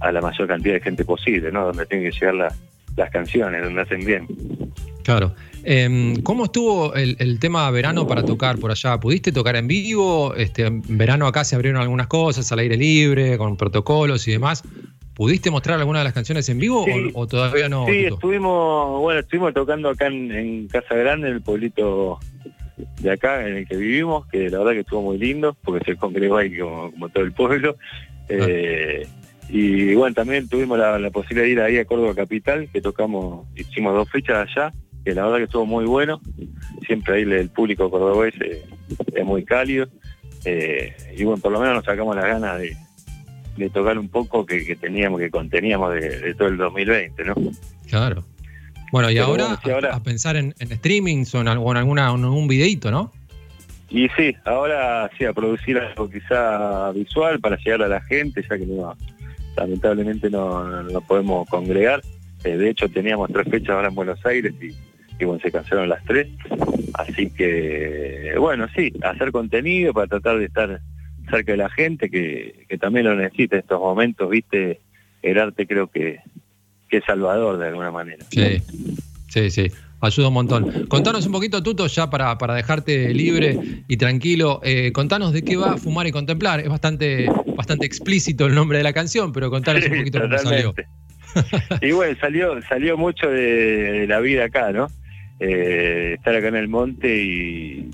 a 0.00 0.12
la 0.12 0.20
mayor 0.20 0.48
cantidad 0.48 0.74
de 0.74 0.80
gente 0.80 1.04
posible, 1.04 1.52
¿no? 1.52 1.66
Donde 1.66 1.86
tienen 1.86 2.10
que 2.10 2.18
llegar 2.18 2.34
la- 2.34 2.54
las 2.96 3.10
canciones, 3.10 3.62
donde 3.62 3.80
hacen 3.82 4.04
bien. 4.04 4.26
Claro. 5.04 5.32
Eh, 5.62 6.14
¿Cómo 6.22 6.44
estuvo 6.44 6.94
el, 6.94 7.16
el 7.18 7.38
tema 7.38 7.70
verano 7.70 8.06
para 8.06 8.24
tocar 8.24 8.58
por 8.58 8.70
allá? 8.70 8.98
¿Pudiste 8.98 9.30
tocar 9.32 9.56
en 9.56 9.66
vivo? 9.68 10.34
Este, 10.34 10.66
en 10.66 10.82
verano 10.98 11.26
acá 11.26 11.44
se 11.44 11.54
abrieron 11.54 11.80
algunas 11.80 12.06
cosas 12.06 12.50
al 12.52 12.58
aire 12.60 12.76
libre, 12.76 13.36
con 13.38 13.56
protocolos 13.56 14.26
y 14.26 14.32
demás. 14.32 14.62
¿Pudiste 15.14 15.50
mostrar 15.50 15.78
alguna 15.78 15.98
de 15.98 16.04
las 16.06 16.14
canciones 16.14 16.48
en 16.48 16.58
vivo 16.58 16.84
Sí. 16.86 17.10
o, 17.14 17.20
o 17.20 17.26
todavía 17.26 17.68
no? 17.68 17.84
sí, 17.86 18.04
Tuto? 18.04 18.14
estuvimos, 18.14 19.00
bueno, 19.00 19.20
estuvimos 19.20 19.52
tocando 19.52 19.90
acá 19.90 20.06
en, 20.06 20.32
en 20.32 20.68
Casa 20.68 20.94
Grande, 20.94 21.28
en 21.28 21.34
el 21.34 21.42
pueblito 21.42 22.18
de 23.00 23.10
acá 23.12 23.46
en 23.46 23.56
el 23.58 23.68
que 23.68 23.76
vivimos, 23.76 24.26
que 24.28 24.48
la 24.48 24.58
verdad 24.58 24.72
que 24.72 24.80
estuvo 24.80 25.02
muy 25.02 25.18
lindo, 25.18 25.54
porque 25.62 25.84
se 25.84 25.96
congregó 25.98 26.38
ahí 26.38 26.58
como, 26.58 26.90
como 26.90 27.08
todo 27.10 27.24
el 27.24 27.32
pueblo. 27.32 27.76
Eh, 28.30 29.06
y 29.52 29.94
bueno, 29.94 30.14
también 30.14 30.48
tuvimos 30.48 30.78
la, 30.78 30.98
la 30.98 31.10
posibilidad 31.10 31.44
de 31.44 31.50
ir 31.52 31.60
ahí 31.60 31.78
a 31.78 31.84
Córdoba 31.84 32.14
Capital, 32.14 32.68
que 32.72 32.80
tocamos, 32.80 33.46
hicimos 33.56 33.94
dos 33.94 34.08
fechas 34.10 34.48
allá, 34.48 34.72
que 35.04 35.14
la 35.14 35.22
verdad 35.24 35.38
que 35.38 35.44
estuvo 35.44 35.66
muy 35.66 35.84
bueno. 35.86 36.20
Siempre 36.86 37.14
ahí 37.16 37.22
el 37.22 37.48
público 37.50 37.90
cordobés 37.90 38.34
eh, 38.40 38.64
es 39.14 39.24
muy 39.24 39.44
cálido. 39.44 39.88
Eh, 40.44 40.94
y 41.16 41.24
bueno, 41.24 41.40
por 41.42 41.52
lo 41.52 41.60
menos 41.60 41.76
nos 41.76 41.84
sacamos 41.84 42.14
las 42.16 42.24
ganas 42.26 42.58
de, 42.60 42.76
de 43.56 43.70
tocar 43.70 43.98
un 43.98 44.08
poco 44.08 44.44
que, 44.46 44.64
que 44.64 44.76
teníamos, 44.76 45.20
que 45.20 45.30
conteníamos 45.30 45.92
de, 45.94 46.18
de 46.20 46.34
todo 46.34 46.48
el 46.48 46.56
2020, 46.56 47.24
¿no? 47.24 47.34
Claro. 47.88 48.24
Bueno, 48.92 49.10
y 49.10 49.14
Pero 49.14 49.26
ahora, 49.26 49.44
bueno, 49.44 49.60
sí, 49.64 49.70
ahora- 49.70 49.92
A, 49.92 49.96
a 49.96 50.02
pensar 50.02 50.36
en, 50.36 50.54
en 50.58 50.76
streamings 50.76 51.34
o 51.34 51.40
en, 51.40 51.48
algo- 51.48 51.70
en 51.70 51.76
alguna, 51.76 52.10
en 52.12 52.24
algún 52.24 52.48
videito, 52.48 52.90
¿no? 52.90 53.12
Y 53.88 54.08
sí, 54.16 54.34
ahora 54.44 55.10
sí, 55.18 55.24
a 55.24 55.32
producir 55.32 55.76
algo 55.78 56.08
quizá 56.08 56.92
visual 56.92 57.40
para 57.40 57.56
llegar 57.56 57.82
a 57.82 57.88
la 57.88 58.00
gente, 58.02 58.44
ya 58.48 58.56
que 58.56 58.64
no, 58.66 58.96
lamentablemente 59.60 60.30
no, 60.30 60.82
no, 60.82 61.00
podemos 61.02 61.48
congregar. 61.48 62.02
Eh, 62.44 62.56
de 62.56 62.70
hecho, 62.70 62.88
teníamos 62.88 63.30
tres 63.30 63.46
fechas 63.48 63.70
ahora 63.70 63.88
en 63.88 63.94
Buenos 63.94 64.24
Aires 64.24 64.54
y, 64.60 64.74
y 65.22 65.24
bueno, 65.24 65.40
se 65.42 65.52
cancelaron 65.52 65.90
las 65.90 66.02
tres. 66.04 66.28
Así 66.94 67.30
que, 67.30 68.34
bueno, 68.38 68.66
sí, 68.74 68.92
hacer 69.02 69.30
contenido 69.30 69.92
para 69.92 70.06
tratar 70.06 70.38
de 70.38 70.46
estar 70.46 70.80
cerca 71.28 71.52
de 71.52 71.58
la 71.58 71.68
gente, 71.68 72.10
que, 72.10 72.64
que 72.68 72.78
también 72.78 73.06
lo 73.06 73.14
necesita 73.14 73.56
en 73.56 73.60
estos 73.60 73.78
momentos, 73.78 74.28
viste, 74.30 74.80
el 75.22 75.38
arte 75.38 75.66
creo 75.66 75.88
que, 75.88 76.20
que 76.88 76.96
es 76.96 77.04
salvador 77.04 77.58
de 77.58 77.68
alguna 77.68 77.90
manera. 77.90 78.24
Sí, 78.30 78.62
sí, 79.28 79.50
sí. 79.50 79.70
Ayuda 80.02 80.28
un 80.28 80.34
montón. 80.34 80.86
Contanos 80.88 81.26
un 81.26 81.32
poquito, 81.32 81.62
Tuto, 81.62 81.86
ya 81.86 82.08
para, 82.08 82.38
para 82.38 82.54
dejarte 82.54 83.12
libre 83.12 83.58
y 83.86 83.96
tranquilo. 83.96 84.60
eh, 84.64 84.92
contanos 84.92 85.32
de 85.32 85.42
qué 85.42 85.56
va 85.56 85.76
Fumar 85.76 86.06
y 86.06 86.12
Contemplar. 86.12 86.60
Es 86.60 86.68
bastante, 86.68 87.28
bastante 87.56 87.84
explícito 87.86 88.46
el 88.46 88.54
nombre 88.54 88.78
de 88.78 88.84
la 88.84 88.92
canción, 88.94 89.32
pero 89.32 89.50
contanos 89.50 89.84
un 89.84 89.98
poquito 89.98 90.20
cómo 90.20 90.38
salió. 90.38 90.74
y 91.82 91.92
bueno, 91.92 92.16
salió, 92.20 92.60
salió 92.62 92.96
mucho 92.96 93.28
de, 93.28 93.92
de 94.00 94.06
la 94.06 94.20
vida 94.20 94.46
acá, 94.46 94.72
¿no? 94.72 94.88
Eh, 95.38 96.14
estar 96.16 96.34
acá 96.34 96.48
en 96.48 96.56
el 96.56 96.68
monte 96.68 97.22
y, 97.22 97.90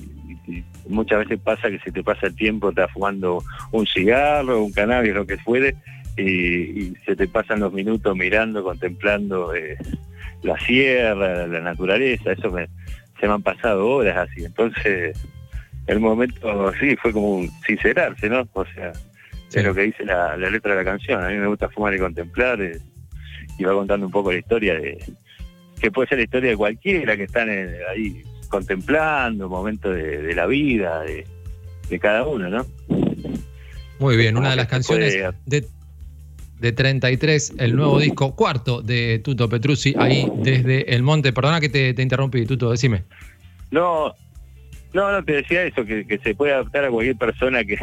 y 0.48 0.64
muchas 0.88 1.20
veces 1.20 1.38
pasa 1.42 1.70
que 1.70 1.78
se 1.80 1.92
te 1.92 2.02
pasa 2.02 2.28
el 2.28 2.34
tiempo, 2.36 2.70
estás 2.70 2.90
fumando 2.92 3.42
un 3.72 3.86
cigarro, 3.86 4.62
un 4.62 4.72
cannabis, 4.72 5.12
lo 5.12 5.26
que 5.26 5.36
fuere, 5.38 5.74
y, 6.16 6.22
y 6.22 6.94
se 7.04 7.14
te 7.14 7.28
pasan 7.28 7.60
los 7.60 7.72
minutos 7.72 8.16
mirando, 8.16 8.64
contemplando 8.64 9.54
eh, 9.54 9.76
la 10.46 10.58
sierra, 10.60 11.46
la 11.46 11.60
naturaleza, 11.60 12.32
eso 12.32 12.50
me, 12.50 12.68
se 13.20 13.26
me 13.26 13.34
han 13.34 13.42
pasado 13.42 13.86
horas 13.88 14.28
así. 14.28 14.44
Entonces, 14.44 15.16
el 15.86 16.00
momento 16.00 16.72
sí 16.80 16.96
fue 16.96 17.12
como 17.12 17.36
un 17.36 17.50
sincerarse, 17.66 18.28
¿no? 18.28 18.48
O 18.52 18.64
sea, 18.74 18.92
Sí. 19.48 19.60
es 19.60 19.64
lo 19.64 19.74
que 19.74 19.82
dice 19.82 20.04
la, 20.04 20.36
la 20.36 20.50
letra 20.50 20.72
de 20.72 20.78
la 20.78 20.90
canción. 20.90 21.22
A 21.22 21.28
mí 21.28 21.36
me 21.36 21.46
gusta 21.46 21.68
fumar 21.68 21.94
y 21.94 21.98
contemplar 22.00 22.60
eh, 22.60 22.78
y 23.58 23.62
va 23.64 23.72
contando 23.74 24.04
un 24.06 24.10
poco 24.12 24.32
la 24.32 24.38
historia 24.38 24.74
de 24.74 24.98
que 25.80 25.90
puede 25.92 26.08
ser 26.08 26.18
la 26.18 26.24
historia 26.24 26.50
de 26.50 26.56
cualquiera 26.56 27.16
que 27.16 27.22
están 27.24 27.48
eh, 27.50 27.78
ahí 27.88 28.22
contemplando 28.48 29.48
momentos 29.48 29.94
de, 29.94 30.22
de 30.22 30.34
la 30.34 30.46
vida 30.46 31.00
de, 31.02 31.24
de 31.88 31.98
cada 32.00 32.26
uno, 32.26 32.48
¿no? 32.48 32.66
Muy 34.00 34.16
bien, 34.16 34.36
una 34.36 34.50
de 34.50 34.56
las 34.56 34.66
canciones 34.66 35.14
puede- 35.14 35.32
de, 35.60 35.66
de 36.58 36.72
33, 36.72 37.54
el 37.58 37.76
nuevo 37.76 37.98
disco 37.98 38.34
cuarto 38.34 38.82
de 38.82 39.20
Tuto 39.22 39.48
Petruzzi, 39.48 39.94
ahí 39.98 40.30
desde 40.36 40.94
el 40.94 41.02
monte. 41.02 41.32
Perdona 41.32 41.60
que 41.60 41.68
te, 41.68 41.94
te 41.94 42.02
interrumpí, 42.02 42.46
Tuto, 42.46 42.70
decime. 42.70 43.04
No, 43.70 44.14
no, 44.92 45.12
no 45.12 45.24
te 45.24 45.32
decía 45.32 45.64
eso, 45.64 45.84
que, 45.84 46.06
que 46.06 46.18
se 46.18 46.34
puede 46.34 46.52
adaptar 46.52 46.84
a 46.84 46.90
cualquier 46.90 47.16
persona 47.16 47.64
que, 47.64 47.78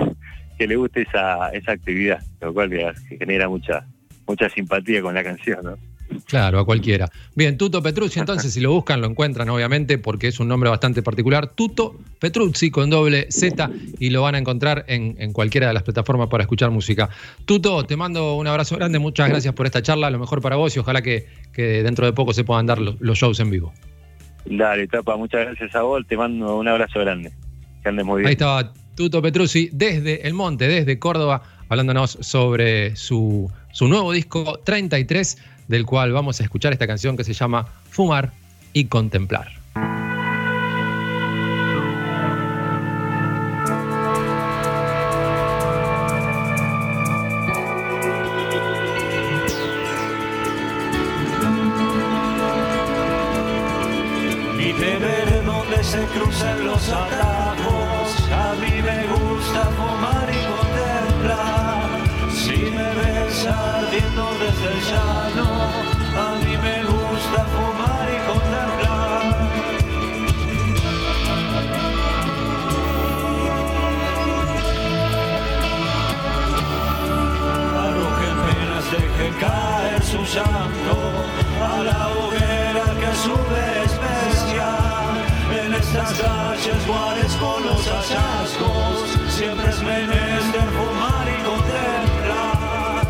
que 0.57 0.67
le 0.67 0.75
guste 0.75 1.01
esa, 1.01 1.49
esa 1.49 1.73
actividad, 1.73 2.21
lo 2.41 2.53
cual 2.53 2.71
genera 3.19 3.47
mucha 3.47 3.85
mucha 4.27 4.49
simpatía 4.49 5.01
con 5.01 5.13
la 5.13 5.23
canción, 5.23 5.59
¿no? 5.63 5.77
Claro, 6.25 6.59
a 6.59 6.65
cualquiera. 6.65 7.09
Bien, 7.35 7.57
Tuto 7.57 7.81
Petruzzi, 7.81 8.19
entonces, 8.19 8.53
si 8.53 8.61
lo 8.61 8.71
buscan, 8.71 9.01
lo 9.01 9.07
encuentran, 9.07 9.49
obviamente, 9.49 9.97
porque 9.97 10.27
es 10.27 10.39
un 10.39 10.47
nombre 10.47 10.69
bastante 10.69 11.01
particular. 11.01 11.47
Tuto 11.47 11.95
Petruzzi 12.19 12.71
con 12.71 12.89
doble 12.89 13.27
Z 13.29 13.69
y 13.99 14.09
lo 14.09 14.21
van 14.21 14.35
a 14.35 14.37
encontrar 14.37 14.85
en, 14.87 15.15
en 15.19 15.33
cualquiera 15.33 15.67
de 15.67 15.73
las 15.73 15.83
plataformas 15.83 16.27
para 16.29 16.43
escuchar 16.43 16.71
música. 16.71 17.09
Tuto, 17.45 17.83
te 17.83 17.97
mando 17.97 18.35
un 18.35 18.47
abrazo 18.47 18.75
grande, 18.75 18.99
muchas 18.99 19.29
gracias 19.29 19.53
por 19.53 19.65
esta 19.65 19.81
charla, 19.81 20.09
lo 20.09 20.19
mejor 20.19 20.41
para 20.41 20.55
vos 20.55 20.75
y 20.75 20.79
ojalá 20.79 21.01
que, 21.01 21.27
que 21.51 21.83
dentro 21.83 22.05
de 22.05 22.13
poco 22.13 22.33
se 22.33 22.43
puedan 22.43 22.65
dar 22.65 22.79
los, 22.79 22.99
los 23.01 23.17
shows 23.17 23.39
en 23.39 23.49
vivo. 23.49 23.73
Dale, 24.45 24.87
Tapa, 24.87 25.15
muchas 25.15 25.45
gracias 25.45 25.75
a 25.75 25.83
vos, 25.83 26.05
te 26.07 26.17
mando 26.17 26.57
un 26.57 26.67
abrazo 26.67 26.99
grande. 26.99 27.31
Que 27.81 27.89
andes 27.89 28.05
muy 28.05 28.21
bien. 28.21 28.27
Ahí 28.27 28.33
estaba 28.33 28.73
Tuto 28.95 29.21
Petruzzi 29.21 29.69
desde 29.71 30.27
El 30.27 30.33
Monte, 30.33 30.67
desde 30.67 30.99
Córdoba, 30.99 31.43
hablándonos 31.69 32.17
sobre 32.21 32.95
su, 32.95 33.49
su 33.71 33.87
nuevo 33.87 34.11
disco 34.11 34.59
33, 34.63 35.37
del 35.73 35.87
cual 35.87 36.11
vamos 36.11 36.39
a 36.39 36.43
escuchar 36.43 36.71
esta 36.71 36.85
canción 36.85 37.17
que 37.17 37.23
se 37.23 37.33
llama 37.33 37.65
Fumar 37.89 38.31
y 38.73 38.85
Contemplar. 38.85 39.47
y 54.59 54.71
de 54.73 54.97
ver 54.99 55.43
dónde 55.43 55.83
se 55.83 56.05
cruzan 56.13 56.67
los 56.67 56.87
atajos. 56.89 58.31
A 58.31 58.53
mí 58.61 58.81
me 58.89 59.07
gusta 59.07 59.61
fumar 59.77 60.29
y 60.29 60.41
contemplar. 60.53 61.89
Si 62.31 62.57
me 62.77 62.89
ves 62.99 63.47
ardiendo 63.47 64.23
desde 64.39 64.67
el 64.73 64.79
llano, 64.89 65.52
a 80.41 81.83
la 81.83 82.07
hoguera 82.09 82.85
que 82.99 83.15
sube 83.15 83.83
especial. 83.85 85.13
En 85.51 85.73
estas 85.75 86.13
calles 86.13 86.87
guares 86.87 87.33
con 87.33 87.63
los 87.63 87.85
hallazgos, 87.87 89.09
siempre 89.29 89.69
es 89.69 89.83
menester 89.83 90.67
fumar 90.77 91.27
y 91.27 91.43
contemplar. 91.43 93.03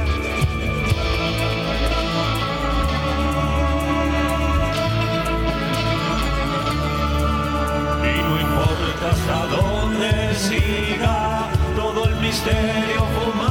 y 8.04 8.22
no 8.22 8.42
importa 8.42 9.10
hasta 9.12 9.46
dónde 9.56 10.36
siga 10.36 11.50
todo 11.76 12.06
el 12.06 12.16
misterio 12.18 13.04
humano. 13.26 13.43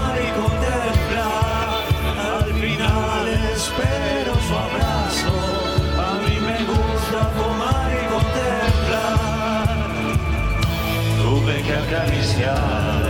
Espero 3.73 4.35
su 4.47 4.55
abrazo. 4.55 5.33
A 5.99 6.11
mí 6.23 6.35
me 6.41 6.59
gusta 6.65 7.19
fumar 7.37 7.89
y 7.93 8.05
contemplar. 8.15 9.69
Tuve 11.23 11.55
que 11.63 11.75
acariciar 11.75 13.03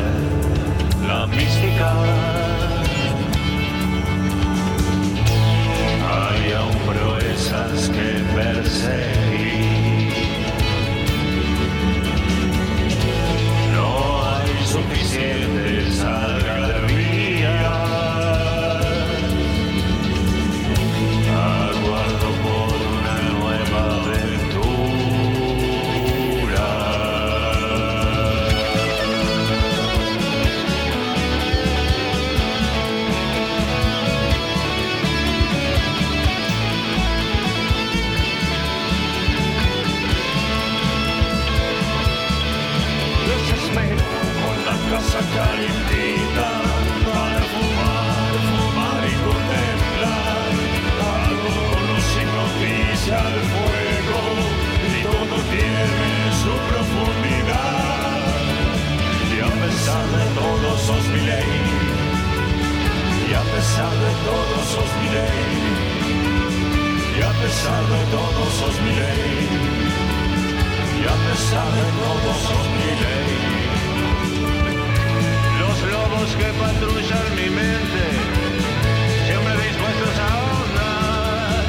la 1.06 1.26
mística. 1.26 1.88
Hay 6.14 6.52
aún 6.52 6.78
proezas 6.92 7.88
que 7.88 8.08
perseguir. 8.34 10.12
No 13.74 13.88
hay 14.24 14.52
suficientes 14.66 15.61
sos 60.86 61.06
mi 61.14 61.20
ley, 61.20 61.52
y 63.28 63.34
a 63.34 63.44
pesar 63.54 63.94
de 64.04 64.12
todo 64.26 64.56
sos 64.72 64.90
mi 65.00 65.08
ley, 65.16 65.42
y 67.16 67.20
a 67.22 67.32
pesar 67.40 67.82
de 67.94 68.02
todo 68.16 68.42
sos 68.58 68.76
mi 68.84 68.92
y 70.98 71.04
a 71.14 71.16
pesar 71.26 71.68
de 71.80 71.88
todo 72.02 72.30
sos 72.46 72.66
mi. 72.76 72.92
Los 75.62 75.78
lobos 75.94 76.28
que 76.40 76.48
patrullan 76.62 77.28
mi 77.38 77.48
mente, 77.60 78.04
siempre 79.26 79.54
dispuestos 79.66 80.14
a 80.24 80.26
ahondar. 80.34 81.64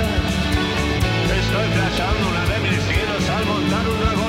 Estoy 1.41 1.67
flasheando 1.76 2.23
una 2.34 2.43
de 2.52 2.58
mis 2.65 2.82
cielos 2.89 3.23
al 3.36 3.43
montar 3.45 3.84
un 3.89 3.99
dragón 3.99 4.22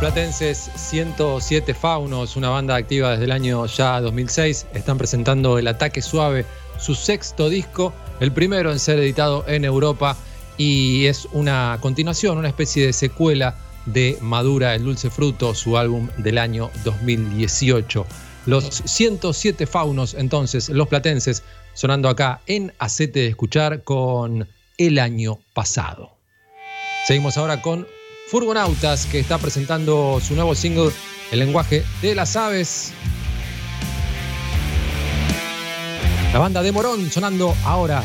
Platenses 0.00 0.70
107 0.76 1.74
Faunos, 1.74 2.36
una 2.36 2.50
banda 2.50 2.76
activa 2.76 3.10
desde 3.10 3.24
el 3.24 3.32
año 3.32 3.66
ya 3.66 4.00
2006, 4.00 4.68
están 4.72 4.96
presentando 4.96 5.58
El 5.58 5.66
Ataque 5.66 6.02
Suave, 6.02 6.46
su 6.78 6.94
sexto 6.94 7.48
disco, 7.48 7.92
el 8.20 8.30
primero 8.30 8.70
en 8.70 8.78
ser 8.78 9.00
editado 9.00 9.44
en 9.48 9.64
Europa 9.64 10.16
y 10.56 11.06
es 11.06 11.26
una 11.32 11.78
continuación, 11.80 12.38
una 12.38 12.46
especie 12.46 12.86
de 12.86 12.92
secuela 12.92 13.56
de 13.86 14.16
Madura 14.20 14.76
el 14.76 14.84
Dulce 14.84 15.10
Fruto, 15.10 15.52
su 15.52 15.76
álbum 15.76 16.08
del 16.16 16.38
año 16.38 16.70
2018. 16.84 18.06
Los 18.46 18.66
107 18.66 19.66
Faunos, 19.66 20.14
entonces, 20.14 20.68
los 20.68 20.86
platenses, 20.86 21.42
sonando 21.74 22.08
acá 22.08 22.40
en 22.46 22.72
Acete 22.78 23.18
de 23.18 23.26
Escuchar 23.26 23.82
con 23.82 24.46
El 24.76 25.00
año 25.00 25.40
pasado. 25.54 26.12
Seguimos 27.04 27.36
ahora 27.36 27.60
con 27.62 27.88
Furgonautas, 28.28 29.06
que 29.06 29.18
está 29.18 29.38
presentando 29.38 30.20
su 30.20 30.34
nuevo 30.34 30.54
single, 30.54 30.92
El 31.30 31.38
lenguaje 31.38 31.82
de 32.02 32.14
las 32.14 32.36
aves. 32.36 32.92
La 36.32 36.38
banda 36.38 36.62
de 36.62 36.70
Morón 36.70 37.10
sonando 37.10 37.56
ahora 37.64 38.02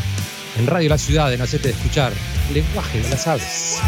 en 0.58 0.68
Radio 0.68 0.90
La 0.90 0.98
Ciudad, 0.98 1.34
en 1.34 1.42
Acete 1.42 1.70
de 1.70 1.74
Escuchar, 1.74 2.14
El 2.48 2.54
lenguaje 2.54 3.02
de 3.02 3.10
las 3.10 3.28
aves. 3.28 3.80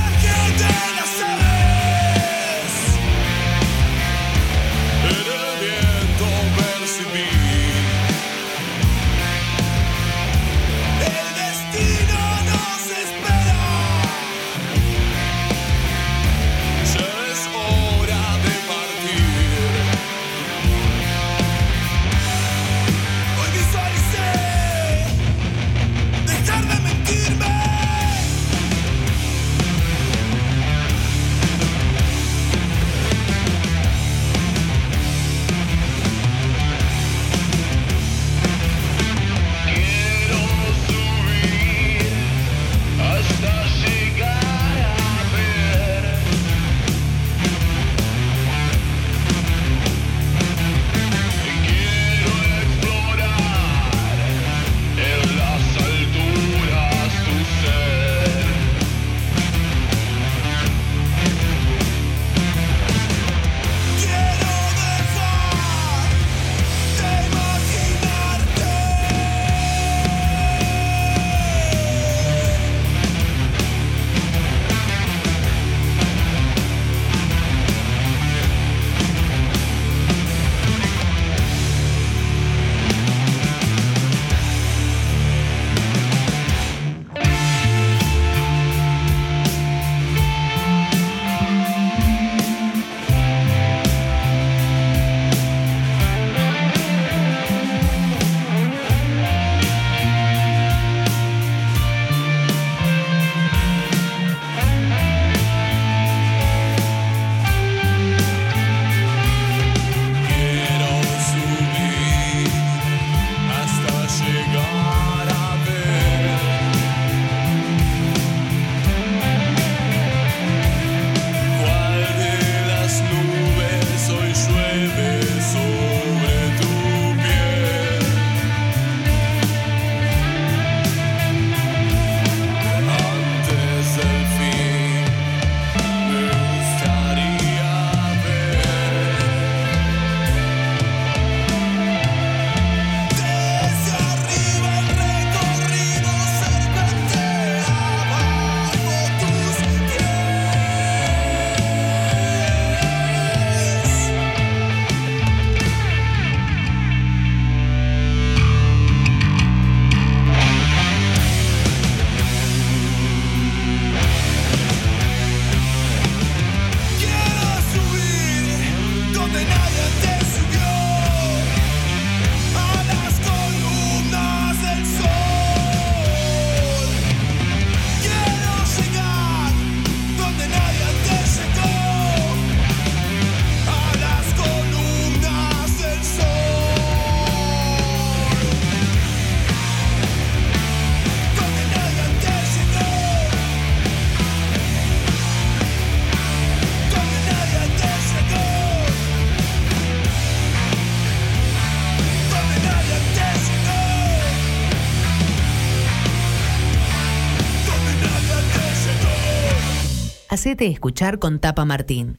Hacete 210.36 210.68
escuchar 210.68 211.18
con 211.18 211.40
Tapa 211.40 211.64
Martín. 211.64 212.18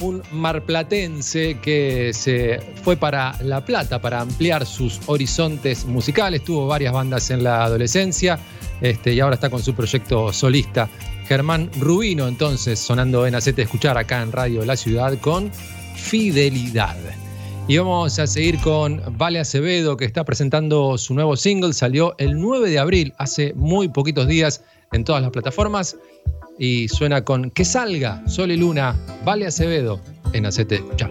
Un 0.00 0.22
marplatense 0.30 1.58
que 1.60 2.12
se 2.12 2.60
fue 2.84 2.96
para 2.96 3.36
La 3.42 3.64
Plata 3.64 4.00
para 4.00 4.20
ampliar 4.20 4.64
sus 4.64 5.00
horizontes 5.06 5.84
musicales, 5.84 6.44
tuvo 6.44 6.68
varias 6.68 6.92
bandas 6.92 7.30
en 7.30 7.42
la 7.42 7.64
adolescencia 7.64 8.38
este, 8.80 9.12
y 9.12 9.20
ahora 9.20 9.34
está 9.34 9.50
con 9.50 9.62
su 9.62 9.74
proyecto 9.74 10.32
solista. 10.32 10.88
Germán 11.26 11.70
Rubino, 11.80 12.28
entonces, 12.28 12.78
sonando 12.78 13.26
en 13.26 13.34
Hacete 13.34 13.62
Escuchar 13.62 13.98
acá 13.98 14.22
en 14.22 14.30
Radio 14.30 14.64
La 14.64 14.76
Ciudad 14.76 15.18
con 15.18 15.50
Fidelidad. 15.96 16.96
Y 17.66 17.78
vamos 17.78 18.16
a 18.20 18.28
seguir 18.28 18.60
con 18.60 19.02
Vale 19.18 19.40
Acevedo, 19.40 19.96
que 19.96 20.04
está 20.04 20.24
presentando 20.24 20.96
su 20.96 21.12
nuevo 21.14 21.36
single. 21.36 21.72
Salió 21.72 22.14
el 22.18 22.40
9 22.40 22.70
de 22.70 22.78
abril, 22.78 23.14
hace 23.18 23.52
muy 23.54 23.88
poquitos 23.88 24.28
días, 24.28 24.62
en 24.92 25.02
todas 25.02 25.22
las 25.22 25.32
plataformas. 25.32 25.96
Y 26.58 26.88
suena 26.88 27.22
con 27.22 27.50
Que 27.50 27.64
salga, 27.64 28.22
Sol 28.26 28.50
y 28.50 28.56
Luna, 28.56 28.96
Vale 29.24 29.46
Acevedo, 29.46 30.00
en 30.32 30.46
Hacete 30.46 30.76
Escuchar. 30.76 31.10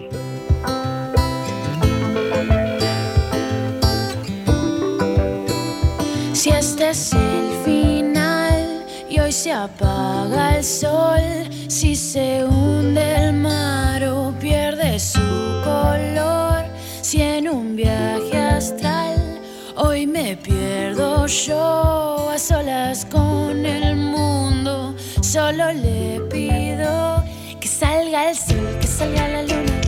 Si 6.32 6.50
este 6.50 6.90
es 6.90 7.12
el 7.12 7.64
final 7.64 8.86
y 9.08 9.18
hoy 9.18 9.32
se 9.32 9.52
apaga 9.52 10.58
el 10.58 10.64
sol, 10.64 11.20
si 11.68 11.96
se 11.96 12.44
hunde 12.44 13.28
el 13.28 13.32
mar 13.34 14.04
o 14.04 14.32
pierde 14.40 14.98
su 14.98 15.18
color, 15.64 16.64
si 17.02 17.22
en 17.22 17.48
un 17.48 17.74
viaje 17.74 18.36
astral 18.36 19.40
hoy 19.76 20.06
me 20.06 20.36
pierdo 20.36 21.26
yo 21.26 22.30
a 22.30 22.38
solas 22.38 23.04
con 23.06 23.66
el 23.66 23.96
mundo, 23.96 24.94
solo 25.26 25.72
le 25.72 26.20
pido 26.30 27.24
que 27.58 27.66
salga 27.66 28.30
el 28.30 28.36
sol, 28.36 28.78
que 28.80 28.86
salga 28.86 29.26
la 29.26 29.42
luna, 29.42 29.80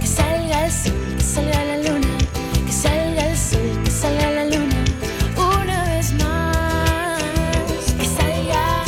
que 0.00 0.06
salga 0.06 0.64
el 0.64 0.72
sol, 0.72 1.14
que 1.18 1.22
salga 1.22 1.64
la 1.64 1.76
luna, 1.76 2.08
que 2.66 2.72
salga 2.72 3.26
el 3.30 3.36
sol, 3.36 3.80
que 3.84 3.90
salga 3.90 4.30
la 4.30 4.44
luna. 4.46 4.84
Una 5.36 5.84
vez 5.90 6.12
más, 6.14 7.22
que 7.98 8.06
salga. 8.06 8.84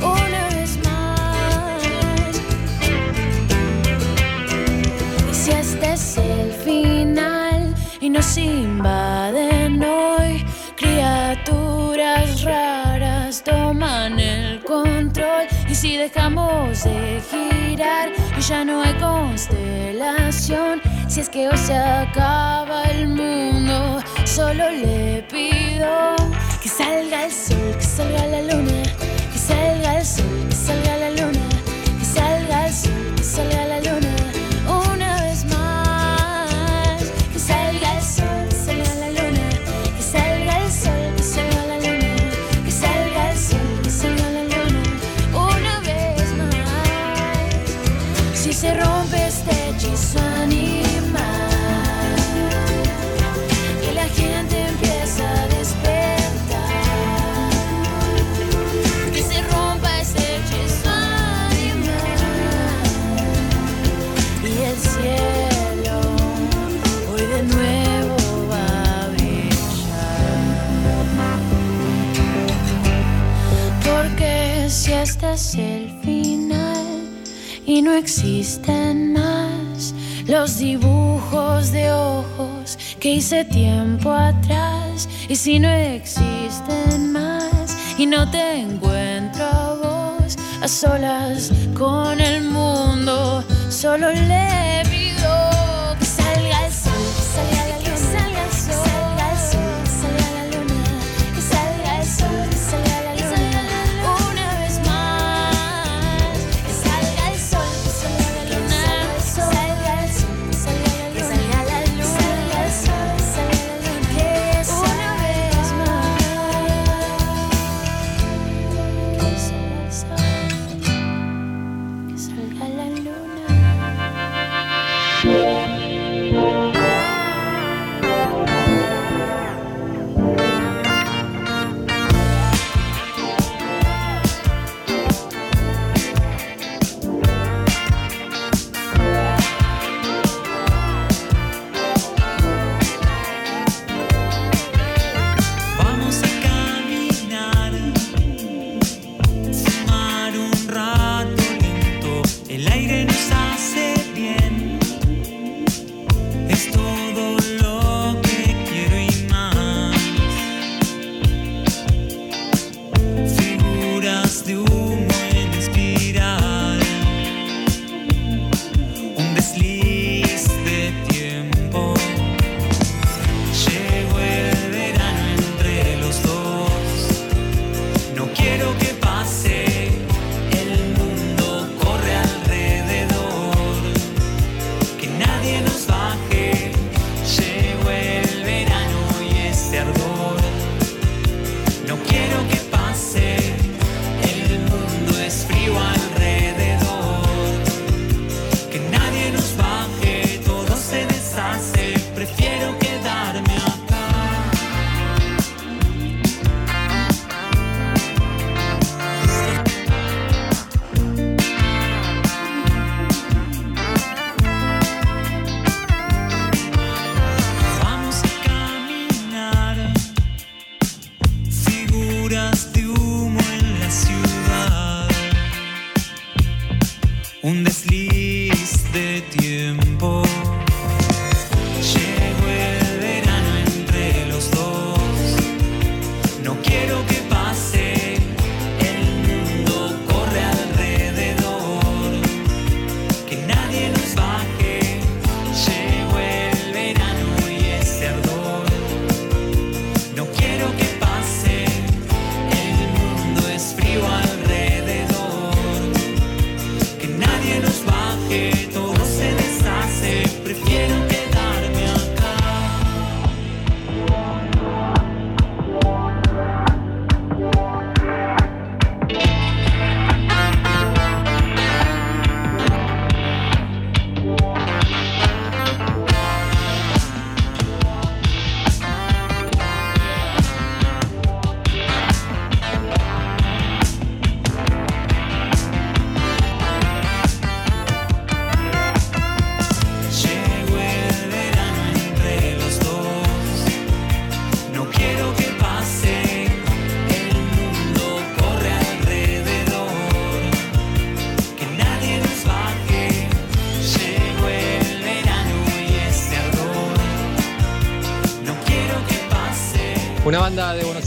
Una 0.00 0.42
vez 0.54 0.78
más. 0.86 1.82
Y 5.30 5.34
si 5.34 5.50
este 5.50 5.92
es 5.92 6.16
el 6.16 6.52
final 6.64 7.74
y 8.00 8.08
nos 8.08 8.38
invaden 8.38 9.50
hoy, 9.56 9.59
raras 12.44 13.42
toman 13.42 14.18
el 14.18 14.60
control. 14.64 15.46
Y 15.68 15.74
si 15.74 15.96
dejamos 15.96 16.84
de 16.84 17.22
girar 17.30 18.10
y 18.36 18.40
ya 18.40 18.64
no 18.64 18.82
hay 18.82 18.94
constelación, 18.94 20.80
si 21.08 21.20
es 21.20 21.28
que 21.28 21.48
hoy 21.48 21.58
se 21.58 21.76
acaba 21.76 22.84
el 22.84 23.08
mundo, 23.08 24.00
solo 24.24 24.70
le 24.70 25.24
pido 25.30 26.16
que 26.62 26.68
salga 26.68 27.24
el 27.24 27.32
sol, 27.32 27.74
que 27.78 27.84
salga 27.84 28.26
la 28.26 28.42
luna, 28.42 28.82
que 29.32 29.38
salga 29.38 29.98
el 29.98 30.06
sol, 30.06 30.46
que 30.48 30.56
salga 30.56 30.96
la 30.96 31.10
luna, 31.10 31.46
que 31.98 32.04
salga 32.04 32.66
el 32.66 32.72
sol, 32.72 33.14
que 33.16 33.22
salga 33.22 33.56
la 33.56 33.64
luna. 33.64 33.69
Este 75.02 75.32
es 75.32 75.54
el 75.54 75.90
final 76.02 77.08
y 77.64 77.80
no 77.80 77.94
existen 77.94 79.14
más 79.14 79.94
los 80.26 80.58
dibujos 80.58 81.72
de 81.72 81.90
ojos 81.90 82.78
que 83.00 83.14
hice 83.14 83.46
tiempo 83.46 84.12
atrás, 84.12 85.08
y 85.28 85.36
si 85.36 85.58
no 85.58 85.70
existen 85.70 87.12
más 87.12 87.76
y 87.96 88.04
no 88.04 88.30
te 88.30 88.58
encuentro 88.58 89.44
a 89.44 89.74
vos 89.74 90.36
a 90.60 90.68
solas 90.68 91.50
con 91.74 92.20
el 92.20 92.44
mundo, 92.44 93.42
solo 93.70 94.10
le 94.10 94.84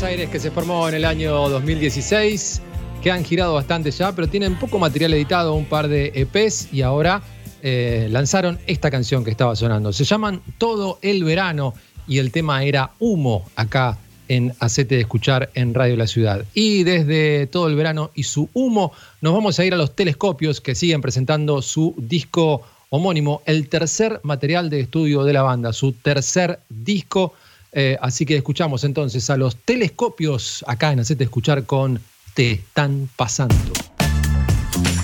Aires 0.03 0.29
que 0.29 0.39
se 0.39 0.51
formó 0.51 0.89
en 0.89 0.95
el 0.95 1.05
año 1.05 1.47
2016, 1.49 2.61
que 3.01 3.11
han 3.11 3.23
girado 3.23 3.53
bastante 3.53 3.89
ya, 3.91 4.13
pero 4.13 4.27
tienen 4.27 4.59
poco 4.59 4.77
material 4.77 5.13
editado, 5.13 5.53
un 5.53 5.65
par 5.65 5.87
de 5.87 6.11
EPs 6.13 6.73
y 6.73 6.81
ahora 6.81 7.21
eh, 7.61 8.07
lanzaron 8.11 8.59
esta 8.67 8.91
canción 8.91 9.23
que 9.23 9.31
estaba 9.31 9.55
sonando. 9.55 9.93
Se 9.93 10.03
llaman 10.03 10.41
Todo 10.57 10.99
el 11.01 11.23
Verano 11.23 11.73
y 12.07 12.17
el 12.17 12.31
tema 12.31 12.63
era 12.63 12.91
Humo 12.99 13.45
acá 13.55 13.97
en 14.27 14.53
Acete 14.59 14.95
de 14.95 15.01
Escuchar 15.01 15.49
en 15.53 15.73
Radio 15.73 15.95
La 15.95 16.07
Ciudad. 16.07 16.45
Y 16.53 16.83
desde 16.83 17.47
Todo 17.47 17.67
el 17.67 17.75
Verano 17.75 18.11
y 18.13 18.23
su 18.23 18.49
Humo 18.53 18.91
nos 19.21 19.33
vamos 19.33 19.57
a 19.59 19.65
ir 19.65 19.73
a 19.73 19.77
los 19.77 19.95
telescopios 19.95 20.59
que 20.59 20.75
siguen 20.75 21.01
presentando 21.01 21.61
su 21.61 21.95
disco 21.97 22.63
homónimo, 22.89 23.41
el 23.45 23.69
tercer 23.69 24.19
material 24.23 24.69
de 24.69 24.81
estudio 24.81 25.23
de 25.23 25.33
la 25.33 25.43
banda, 25.43 25.71
su 25.71 25.93
tercer 25.93 26.59
disco. 26.69 27.33
Eh, 27.75 27.97
así 28.01 28.25
que 28.25 28.37
escuchamos 28.37 28.83
entonces 28.83 29.29
a 29.31 29.37
los 29.37 29.55
telescopios 29.57 30.63
acá 30.67 30.91
en 30.91 30.99
Hacete 30.99 31.23
Escuchar 31.23 31.65
con 31.65 31.99
Te 32.35 32.51
están 32.51 33.09
pasando. 33.15 33.55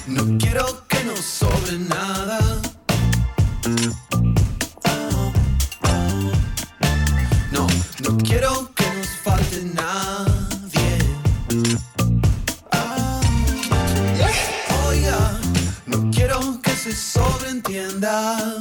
No 0.07 0.37
quiero 0.37 0.87
que 0.87 1.03
nos 1.03 1.19
sobre 1.19 1.79
nada. 1.79 2.39
No, 7.51 7.67
no 8.03 8.17
quiero 8.17 8.71
que 8.75 8.85
nos 8.97 9.07
falte 9.23 9.63
nadie. 9.73 10.97
Oiga, 14.87 15.39
no 15.87 16.11
quiero 16.11 16.61
que 16.61 16.71
se 16.71 16.93
sobreentienda. 16.93 18.59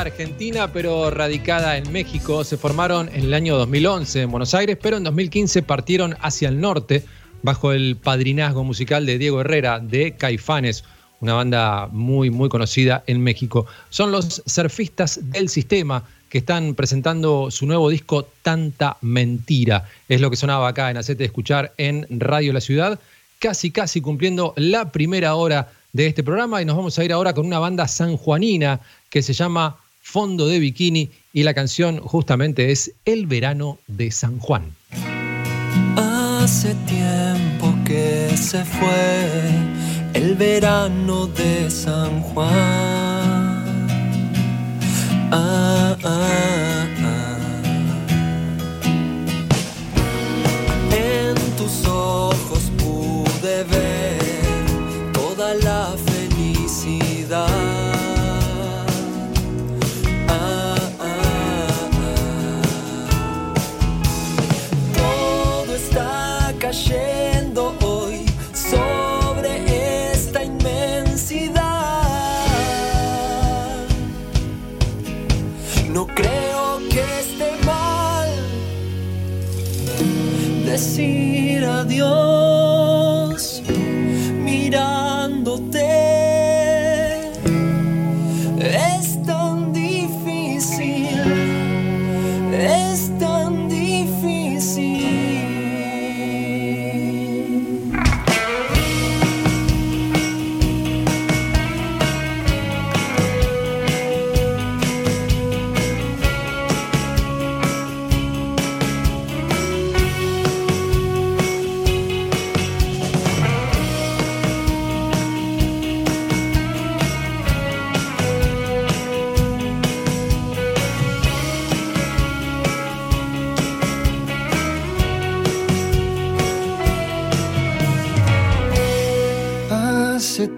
Argentina, 0.00 0.72
pero 0.72 1.10
radicada 1.10 1.76
en 1.76 1.90
México. 1.92 2.44
Se 2.44 2.56
formaron 2.56 3.08
en 3.08 3.24
el 3.24 3.34
año 3.34 3.56
2011 3.56 4.22
en 4.22 4.30
Buenos 4.30 4.54
Aires, 4.54 4.76
pero 4.80 4.96
en 4.96 5.04
2015 5.04 5.62
partieron 5.62 6.16
hacia 6.20 6.48
el 6.48 6.60
norte 6.60 7.04
bajo 7.42 7.72
el 7.72 7.96
padrinazgo 7.96 8.64
musical 8.64 9.06
de 9.06 9.18
Diego 9.18 9.40
Herrera 9.40 9.78
de 9.78 10.16
Caifanes, 10.16 10.84
una 11.20 11.34
banda 11.34 11.88
muy, 11.92 12.30
muy 12.30 12.48
conocida 12.48 13.04
en 13.06 13.22
México. 13.22 13.66
Son 13.90 14.10
los 14.10 14.42
surfistas 14.46 15.20
del 15.30 15.48
sistema 15.48 16.04
que 16.28 16.38
están 16.38 16.74
presentando 16.74 17.50
su 17.50 17.66
nuevo 17.66 17.90
disco 17.90 18.26
Tanta 18.42 18.96
Mentira. 19.00 19.88
Es 20.08 20.20
lo 20.20 20.30
que 20.30 20.36
sonaba 20.36 20.68
acá 20.68 20.90
en 20.90 20.96
Hacete 20.96 21.24
Escuchar 21.24 21.72
en 21.78 22.06
Radio 22.10 22.52
La 22.52 22.60
Ciudad, 22.60 22.98
casi, 23.38 23.70
casi 23.70 24.00
cumpliendo 24.00 24.54
la 24.56 24.90
primera 24.90 25.34
hora 25.34 25.70
de 25.92 26.08
este 26.08 26.24
programa 26.24 26.60
y 26.60 26.64
nos 26.64 26.76
vamos 26.76 26.98
a 26.98 27.04
ir 27.04 27.12
ahora 27.12 27.32
con 27.32 27.46
una 27.46 27.60
banda 27.60 27.86
sanjuanina 27.86 28.80
que 29.10 29.22
se 29.22 29.32
llama 29.32 29.76
Fondo 30.04 30.46
de 30.46 30.58
Bikini 30.58 31.10
y 31.32 31.42
la 31.44 31.54
canción 31.54 31.98
justamente 31.98 32.70
es 32.70 32.92
El 33.06 33.26
verano 33.26 33.78
de 33.88 34.10
San 34.10 34.38
Juan. 34.38 34.76
Hace 35.96 36.74
tiempo 36.86 37.74
que 37.86 38.36
se 38.36 38.64
fue 38.64 39.50
el 40.12 40.34
verano 40.36 41.26
de 41.26 41.70
San 41.70 42.20
Juan. 42.20 42.52
Ah, 45.32 45.96
ah, 46.04 46.86
decir 80.74 81.62
adiós 81.64 82.43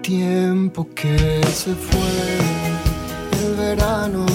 tiempo 0.07 0.87
que 0.95 1.41
se 1.53 1.75
fue 1.75 1.99
el 3.43 3.55
verano 3.57 4.25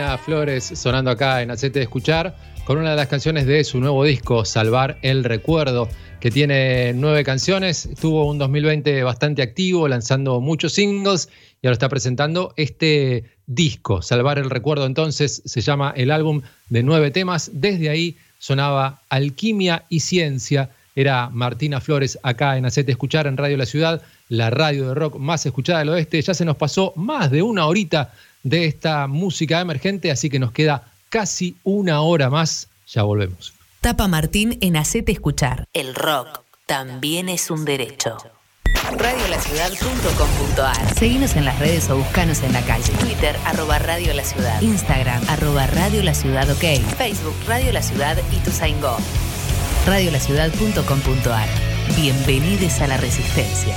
a 0.00 0.10
Martina 0.10 0.18
Flores 0.18 0.64
sonando 0.74 1.10
acá 1.10 1.42
en 1.42 1.50
Acete 1.50 1.80
de 1.80 1.84
Escuchar 1.84 2.36
con 2.64 2.78
una 2.78 2.90
de 2.90 2.96
las 2.96 3.08
canciones 3.08 3.46
de 3.46 3.64
su 3.64 3.80
nuevo 3.80 4.04
disco, 4.04 4.44
Salvar 4.44 4.98
el 5.02 5.24
Recuerdo, 5.24 5.88
que 6.20 6.30
tiene 6.30 6.92
nueve 6.94 7.24
canciones. 7.24 7.88
Tuvo 8.00 8.30
un 8.30 8.38
2020 8.38 9.02
bastante 9.02 9.42
activo, 9.42 9.88
lanzando 9.88 10.40
muchos 10.40 10.74
singles 10.74 11.28
y 11.62 11.66
ahora 11.66 11.72
está 11.72 11.88
presentando 11.88 12.54
este 12.56 13.24
disco, 13.46 14.00
Salvar 14.02 14.38
el 14.38 14.50
Recuerdo. 14.50 14.86
Entonces 14.86 15.42
se 15.44 15.60
llama 15.62 15.92
el 15.96 16.12
álbum 16.12 16.42
de 16.68 16.82
nueve 16.84 17.10
temas. 17.10 17.50
Desde 17.54 17.88
ahí 17.88 18.16
sonaba 18.38 19.00
Alquimia 19.08 19.84
y 19.88 20.00
Ciencia. 20.00 20.70
Era 20.94 21.28
Martina 21.30 21.80
Flores 21.80 22.18
acá 22.22 22.56
en 22.56 22.66
Acete 22.66 22.92
Escuchar 22.92 23.26
en 23.26 23.36
Radio 23.36 23.56
La 23.56 23.66
Ciudad, 23.66 24.02
la 24.28 24.50
radio 24.50 24.88
de 24.88 24.94
rock 24.94 25.16
más 25.16 25.44
escuchada 25.46 25.80
del 25.80 25.88
oeste. 25.88 26.20
Ya 26.22 26.34
se 26.34 26.44
nos 26.44 26.56
pasó 26.56 26.92
más 26.94 27.30
de 27.30 27.42
una 27.42 27.66
horita 27.66 28.12
de 28.42 28.66
esta 28.66 29.06
música 29.06 29.60
emergente, 29.60 30.10
así 30.10 30.30
que 30.30 30.38
nos 30.38 30.52
queda 30.52 30.92
casi 31.08 31.56
una 31.64 32.00
hora 32.00 32.30
más. 32.30 32.68
Ya 32.86 33.02
volvemos. 33.02 33.52
Tapa 33.80 34.08
Martín 34.08 34.58
en 34.60 34.76
Hacete 34.76 35.12
Escuchar. 35.12 35.64
El 35.72 35.94
rock 35.94 36.42
también 36.66 37.28
es 37.28 37.50
un 37.50 37.64
derecho. 37.64 38.16
Radiolaciudad.com.ar 38.96 40.94
Seguinos 40.94 41.36
en 41.36 41.44
las 41.44 41.58
redes 41.58 41.90
o 41.90 41.96
buscanos 41.96 42.42
en 42.42 42.52
la 42.52 42.62
calle. 42.62 42.92
Twitter, 43.00 43.36
arroba 43.44 43.78
Radio 43.78 44.14
La 44.14 44.24
Ciudad. 44.24 44.60
Instagram, 44.60 45.22
arroba 45.28 45.66
Radio 45.66 46.02
La 46.02 46.14
Ciudad 46.14 46.50
OK. 46.50 46.64
Facebook, 46.96 47.36
Radio 47.46 47.72
La 47.72 47.82
Ciudad 47.82 48.16
y 48.32 48.36
tu 48.38 48.50
Go. 48.80 48.96
Radiolaciudad.com.ar 49.86 51.48
Bienvenidos 51.96 52.80
a 52.80 52.86
la 52.86 52.96
Resistencia. 52.96 53.76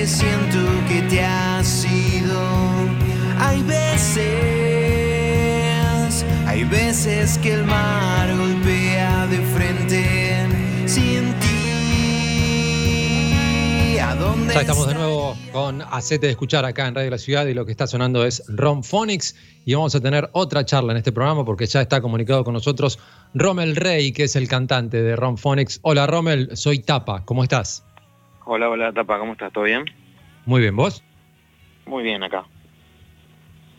Que 0.00 0.06
siento 0.06 0.58
que 0.88 1.02
te 1.10 1.22
has 1.22 1.84
ido. 1.84 2.40
Hay 3.38 3.62
veces, 3.64 4.24
hay 6.46 6.64
veces 6.64 7.36
que 7.42 7.52
el 7.52 7.64
mar 7.66 8.34
golpea 8.34 9.26
de 9.26 9.36
frente 9.54 10.46
sin 10.86 11.34
ti. 11.40 11.48
¿A 13.98 14.14
dónde 14.14 14.54
Ya 14.54 14.60
estamos 14.62 14.88
de 14.88 14.94
nuevo 14.94 15.36
con 15.52 15.82
Hacete 15.82 16.28
de 16.28 16.32
escuchar 16.32 16.64
acá 16.64 16.86
en 16.88 16.94
Radio 16.94 17.10
La 17.10 17.18
Ciudad 17.18 17.44
y 17.44 17.52
lo 17.52 17.66
que 17.66 17.72
está 17.72 17.86
sonando 17.86 18.24
es 18.24 18.42
Rom 18.48 18.82
Phonics 18.82 19.36
y 19.66 19.74
vamos 19.74 19.94
a 19.94 20.00
tener 20.00 20.30
otra 20.32 20.64
charla 20.64 20.92
en 20.92 20.96
este 20.96 21.12
programa 21.12 21.44
porque 21.44 21.66
ya 21.66 21.82
está 21.82 22.00
comunicado 22.00 22.42
con 22.42 22.54
nosotros 22.54 22.98
Rommel 23.34 23.76
Rey, 23.76 24.12
que 24.12 24.24
es 24.24 24.34
el 24.34 24.48
cantante 24.48 25.02
de 25.02 25.14
Rom 25.14 25.36
Phonics. 25.36 25.78
Hola 25.82 26.06
Rommel, 26.06 26.56
soy 26.56 26.78
Tapa, 26.78 27.22
¿cómo 27.26 27.42
estás? 27.42 27.84
Hola, 28.44 28.68
hola, 28.68 28.92
Tapa, 28.92 29.18
¿cómo 29.18 29.32
estás? 29.32 29.52
¿Todo 29.52 29.64
bien? 29.64 29.84
Muy 30.46 30.60
bien, 30.60 30.74
¿vos? 30.74 31.04
Muy 31.86 32.02
bien 32.02 32.22
acá. 32.22 32.44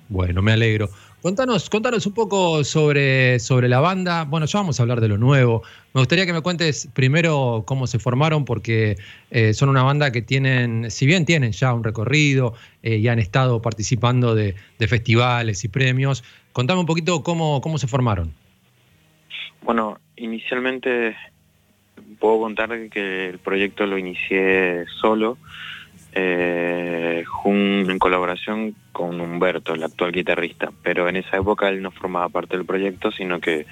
Bueno, 0.09 0.41
me 0.41 0.51
alegro. 0.51 0.89
Contanos, 1.21 1.69
contanos 1.69 2.05
un 2.07 2.13
poco 2.13 2.63
sobre, 2.63 3.39
sobre 3.39 3.69
la 3.69 3.79
banda. 3.79 4.25
Bueno, 4.25 4.45
ya 4.47 4.59
vamos 4.59 4.79
a 4.79 4.83
hablar 4.83 5.01
de 5.01 5.07
lo 5.07 5.17
nuevo. 5.17 5.61
Me 5.93 6.01
gustaría 6.01 6.25
que 6.25 6.33
me 6.33 6.41
cuentes 6.41 6.89
primero 6.93 7.63
cómo 7.65 7.85
se 7.85 7.99
formaron, 7.99 8.43
porque 8.43 8.97
eh, 9.29 9.53
son 9.53 9.69
una 9.69 9.83
banda 9.83 10.11
que 10.11 10.21
tienen, 10.21 10.89
si 10.89 11.05
bien 11.05 11.25
tienen 11.25 11.51
ya 11.51 11.73
un 11.73 11.83
recorrido 11.83 12.55
eh, 12.81 12.97
y 12.97 13.07
han 13.07 13.19
estado 13.19 13.61
participando 13.61 14.33
de, 14.33 14.55
de 14.79 14.87
festivales 14.87 15.63
y 15.63 15.67
premios, 15.67 16.23
contame 16.53 16.79
un 16.79 16.87
poquito 16.87 17.23
cómo, 17.23 17.61
cómo 17.61 17.77
se 17.77 17.87
formaron. 17.87 18.33
Bueno, 19.61 19.99
inicialmente 20.15 21.15
puedo 22.21 22.39
contar 22.39 22.69
que 22.89 23.29
el 23.29 23.39
proyecto 23.39 23.85
lo 23.85 23.97
inicié 23.97 24.85
solo, 25.01 25.37
eh, 26.13 27.25
en 27.45 27.99
colaboración 27.99 28.75
con 28.91 29.19
Humberto, 29.19 29.73
el 29.73 29.83
actual 29.83 30.11
guitarrista, 30.11 30.71
pero 30.83 31.09
en 31.09 31.17
esa 31.17 31.37
época 31.37 31.67
él 31.67 31.81
no 31.81 31.91
formaba 31.91 32.29
parte 32.29 32.55
del 32.55 32.65
proyecto, 32.65 33.11
sino 33.11 33.41
que 33.41 33.65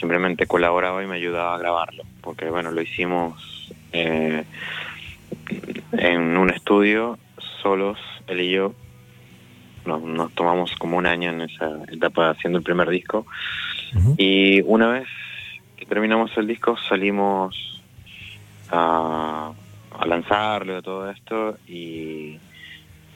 simplemente 0.00 0.46
colaboraba 0.46 1.02
y 1.02 1.06
me 1.06 1.16
ayudaba 1.16 1.54
a 1.54 1.58
grabarlo, 1.58 2.04
porque 2.22 2.48
bueno, 2.50 2.70
lo 2.70 2.80
hicimos 2.80 3.72
eh, 3.92 4.44
en 5.92 6.36
un 6.36 6.50
estudio, 6.50 7.18
solos, 7.62 7.98
él 8.26 8.40
y 8.40 8.52
yo, 8.52 8.74
nos, 9.84 10.02
nos 10.02 10.32
tomamos 10.32 10.74
como 10.76 10.96
un 10.96 11.06
año 11.06 11.30
en 11.30 11.42
esa 11.42 11.78
etapa 11.92 12.30
haciendo 12.30 12.58
el 12.58 12.64
primer 12.64 12.88
disco, 12.88 13.26
y 14.16 14.62
una 14.62 14.88
vez 14.88 15.06
que 15.76 15.86
terminamos 15.86 16.36
el 16.36 16.46
disco 16.46 16.76
salimos 16.88 17.82
a, 18.70 19.52
a 19.98 20.06
lanzarlo 20.06 20.78
y 20.78 20.82
todo 20.82 21.10
esto 21.10 21.58
y 21.68 22.38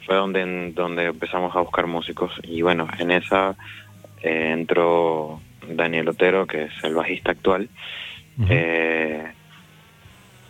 fue 0.07 0.17
donde 0.17 0.73
donde 0.73 1.07
empezamos 1.07 1.55
a 1.55 1.61
buscar 1.61 1.87
músicos. 1.87 2.33
Y 2.43 2.63
bueno 2.63 2.89
en 2.99 3.11
esa 3.11 3.57
eh, 4.23 4.51
entró 4.53 5.41
Daniel 5.69 6.09
Otero 6.09 6.47
que 6.47 6.65
es 6.65 6.85
el 6.85 6.95
bajista 6.95 7.33
actual. 7.33 7.69
Eh, 8.49 9.33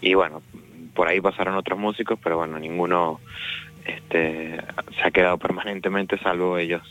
y 0.00 0.14
bueno 0.14 0.42
por 0.94 1.08
ahí 1.08 1.20
pasaron 1.20 1.56
otros 1.56 1.76
músicos 1.76 2.18
pero 2.22 2.36
bueno 2.36 2.56
ninguno 2.58 3.18
este 3.84 4.60
se 4.94 5.02
ha 5.02 5.10
quedado 5.10 5.38
permanentemente 5.38 6.16
salvo 6.18 6.56
ellos 6.56 6.82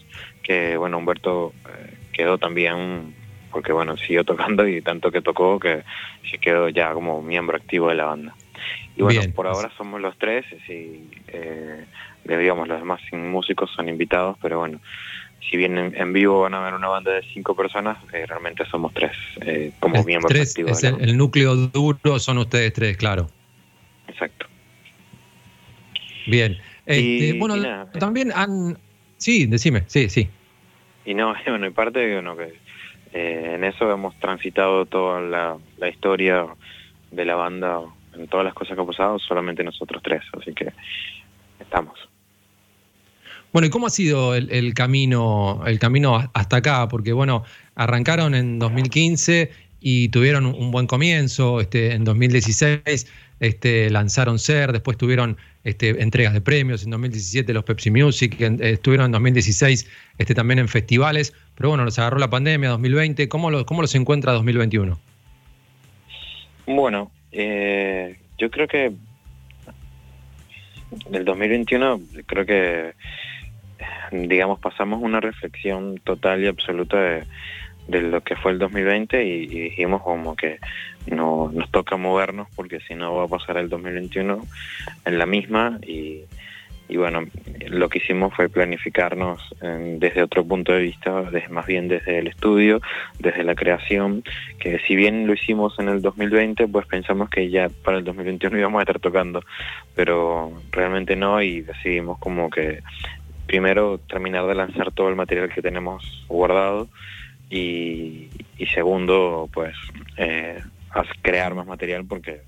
que 0.43 0.75
bueno 0.75 0.97
Humberto 0.97 1.53
eh, 1.69 1.97
quedó 2.11 2.37
también 2.37 3.15
porque 3.51 3.71
bueno 3.71 3.97
siguió 3.97 4.23
tocando 4.23 4.67
y 4.67 4.81
tanto 4.81 5.11
que 5.11 5.21
tocó 5.21 5.59
que 5.59 5.83
se 6.29 6.37
quedó 6.37 6.69
ya 6.69 6.93
como 6.93 7.21
miembro 7.21 7.57
activo 7.57 7.89
de 7.89 7.95
la 7.95 8.05
banda 8.05 8.35
y 8.95 9.01
bueno 9.01 9.21
Bien. 9.21 9.33
por 9.33 9.47
ahora 9.47 9.71
somos 9.77 10.01
los 10.01 10.17
tres 10.17 10.45
y 10.67 11.09
eh, 11.27 11.85
digamos 12.25 12.67
los 12.67 12.79
demás 12.79 13.01
músicos 13.11 13.71
son 13.75 13.89
invitados 13.89 14.37
pero 14.41 14.59
bueno 14.59 14.79
si 15.49 15.57
bien 15.57 15.77
en, 15.77 16.13
vivo 16.13 16.41
van 16.41 16.53
a 16.53 16.59
ver 16.59 16.73
una 16.73 16.89
banda 16.89 17.11
de 17.11 17.23
cinco 17.33 17.55
personas 17.55 17.97
eh, 18.13 18.25
realmente 18.27 18.65
somos 18.65 18.93
tres 18.93 19.13
eh, 19.41 19.71
como 19.79 19.95
Es 19.95 20.05
miembros 20.05 20.29
tres, 20.31 20.49
activos 20.49 20.83
es 20.83 20.83
el, 20.83 21.01
el 21.01 21.17
núcleo 21.17 21.55
duro, 21.55 22.19
son 22.19 22.37
ustedes 22.39 22.73
tres, 22.73 22.97
claro. 22.97 23.29
Exacto. 24.07 24.47
Bien. 26.27 26.57
Este, 26.85 27.01
Y- 27.01 27.39
bueno, 27.39 27.55
y 27.57 27.61
nada. 27.61 27.89
también 27.93 28.31
han... 28.33 28.77
Sí, 29.17 29.45
decime, 29.47 29.83
sí, 29.87 30.09
sí. 30.09 30.29
Y 31.05 31.13
no, 31.13 31.33
bueno, 31.47 31.67
y 31.67 31.71
parte 31.71 32.13
bueno, 32.13 32.35
que 32.35 32.53
eh, 33.13 33.53
en 33.55 33.63
eso 33.63 33.91
hemos 33.91 34.15
transitado 34.19 34.85
toda 34.85 35.21
la, 35.21 35.89
historia 35.89 36.45
de 37.11 37.25
la 37.25 37.35
banda, 37.35 37.81
en 38.15 38.27
todas 38.27 38.45
las 38.45 38.53
cosas 38.53 38.75
que 38.75 38.81
ha 38.81 38.85
pasado, 38.85 39.19
solamente 39.19 39.63
nosotros 39.63 40.01
tres, 40.03 40.21
así 40.39 40.53
que 40.53 40.71
estamos. 41.59 41.97
Bueno, 43.51 43.67
¿y 43.67 43.71
cómo 43.71 43.87
ha 43.87 43.89
sido 43.89 44.35
el, 44.35 44.73
camino, 44.75 45.63
el 45.65 45.79
camino 45.79 46.29
hasta 46.33 46.57
acá? 46.57 46.87
Porque 46.87 47.13
bueno, 47.13 47.43
arrancaron 47.73 48.35
en 48.35 48.59
2015 48.59 49.51
y 49.81 50.09
tuvieron 50.09 50.45
un, 50.45 50.53
un 50.53 50.71
buen 50.71 50.85
comienzo. 50.85 51.59
Este, 51.59 51.93
en 51.93 52.03
2016 52.03 53.11
este, 53.39 53.89
lanzaron 53.89 54.37
Ser, 54.37 54.71
después 54.71 54.97
tuvieron 54.97 55.37
este, 55.63 56.01
entregas 56.01 56.33
de 56.33 56.41
premios. 56.41 56.83
En 56.83 56.91
2017 56.91 57.53
los 57.53 57.63
Pepsi 57.63 57.91
Music, 57.91 58.39
en- 58.41 58.61
eh, 58.63 58.71
estuvieron 58.71 59.07
en 59.07 59.11
2016 59.13 59.89
este, 60.17 60.33
también 60.35 60.59
en 60.59 60.67
festivales. 60.67 61.33
Pero 61.55 61.69
bueno, 61.69 61.83
los 61.85 61.97
agarró 61.99 62.17
la 62.19 62.29
pandemia 62.29 62.69
2020. 62.69 63.27
¿Cómo, 63.29 63.51
lo- 63.51 63.65
cómo 63.65 63.81
los 63.81 63.93
encuentra 63.95 64.31
2021? 64.33 64.99
Bueno, 66.67 67.11
eh, 67.31 68.17
yo 68.37 68.49
creo 68.51 68.67
que 68.67 68.91
del 71.09 71.25
2021 71.25 72.01
creo 72.25 72.45
que 72.45 72.93
digamos 74.11 74.59
pasamos 74.59 75.01
una 75.01 75.19
reflexión 75.19 75.99
total 76.03 76.43
y 76.43 76.47
absoluta 76.47 76.99
de, 76.99 77.23
de 77.87 78.01
lo 78.01 78.21
que 78.21 78.35
fue 78.35 78.51
el 78.53 78.59
2020 78.59 79.23
y, 79.23 79.29
y 79.43 79.45
dijimos 79.47 80.01
como 80.01 80.35
que 80.35 80.57
no 81.09 81.51
nos 81.53 81.69
toca 81.71 81.97
movernos 81.97 82.47
porque 82.55 82.79
si 82.81 82.95
no 82.95 83.15
va 83.15 83.25
a 83.25 83.27
pasar 83.27 83.57
el 83.57 83.69
2021 83.69 84.39
en 85.05 85.17
la 85.17 85.25
misma. 85.25 85.79
Y, 85.85 86.25
bueno, 86.95 87.25
lo 87.67 87.87
que 87.87 87.99
hicimos 87.99 88.33
fue 88.33 88.49
planificarnos 88.49 89.39
eh, 89.61 89.97
desde 89.99 90.23
otro 90.23 90.43
punto 90.43 90.73
de 90.73 90.81
vista, 90.81 91.21
desde, 91.21 91.47
más 91.49 91.67
bien 91.67 91.87
desde 91.87 92.17
el 92.17 92.27
estudio, 92.27 92.81
desde 93.19 93.43
la 93.43 93.53
creación, 93.53 94.23
que 94.59 94.79
si 94.79 94.95
bien 94.95 95.27
lo 95.27 95.33
hicimos 95.33 95.77
en 95.77 95.87
el 95.87 96.01
2020, 96.01 96.67
pues 96.67 96.87
pensamos 96.87 97.29
que 97.29 97.49
ya 97.49 97.69
para 97.83 97.99
el 97.99 98.03
2021 98.03 98.57
íbamos 98.57 98.79
a 98.79 98.83
estar 98.83 98.99
tocando, 98.99 99.43
pero 99.95 100.51
realmente 100.71 101.15
no 101.15 101.41
y 101.43 101.61
decidimos 101.61 102.17
como 102.17 102.49
que 102.49 102.81
primero 103.45 103.99
terminar 103.99 104.47
de 104.47 104.55
lanzar 104.55 104.91
todo 104.91 105.09
el 105.09 105.15
material 105.15 105.49
que 105.53 105.61
tenemos 105.61 106.25
guardado 106.27 106.87
y, 107.49 108.29
y 108.57 108.65
segundo, 108.67 109.49
pues 109.51 109.75
eh, 110.17 110.61
as- 110.91 111.07
crear 111.21 111.53
más 111.55 111.65
material 111.67 112.05
porque 112.05 112.41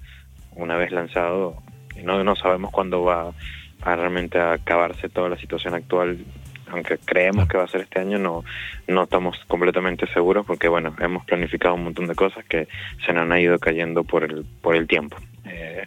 una 0.55 0.75
vez 0.75 0.91
lanzado 0.91 1.61
no, 2.03 2.23
no 2.23 2.35
sabemos 2.35 2.71
cuándo 2.71 3.03
va 3.03 3.31
a 3.81 3.95
realmente 3.95 4.39
acabarse 4.39 5.09
toda 5.09 5.29
la 5.29 5.37
situación 5.37 5.73
actual 5.73 6.19
aunque 6.71 6.97
creemos 6.99 7.47
que 7.47 7.57
va 7.57 7.63
a 7.65 7.67
ser 7.67 7.81
este 7.81 7.99
año 7.99 8.17
no 8.17 8.43
no 8.87 9.03
estamos 9.03 9.37
completamente 9.47 10.07
seguros 10.07 10.45
porque 10.45 10.67
bueno 10.69 10.95
hemos 10.99 11.25
planificado 11.25 11.75
un 11.75 11.83
montón 11.85 12.07
de 12.07 12.15
cosas 12.15 12.45
que 12.45 12.67
se 13.05 13.11
nos 13.13 13.29
han 13.29 13.37
ido 13.39 13.59
cayendo 13.59 14.03
por 14.03 14.23
el 14.23 14.45
por 14.61 14.75
el 14.75 14.87
tiempo 14.87 15.17
Eh, 15.45 15.85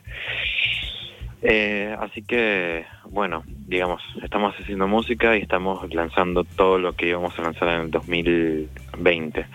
eh, 1.46 1.94
así 2.00 2.22
que, 2.22 2.86
bueno, 3.10 3.44
digamos, 3.46 4.00
estamos 4.22 4.54
haciendo 4.58 4.86
música 4.88 5.36
y 5.36 5.42
estamos 5.42 5.92
lanzando 5.94 6.42
todo 6.44 6.78
lo 6.78 6.94
que 6.94 7.08
íbamos 7.08 7.38
a 7.38 7.42
lanzar 7.42 7.68
en 7.68 7.80
el 7.82 7.90
2020. 7.90 9.46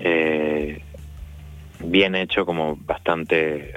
Eh, 0.00 0.80
bien 1.80 2.14
hecho, 2.14 2.46
como 2.46 2.76
bastante 2.76 3.74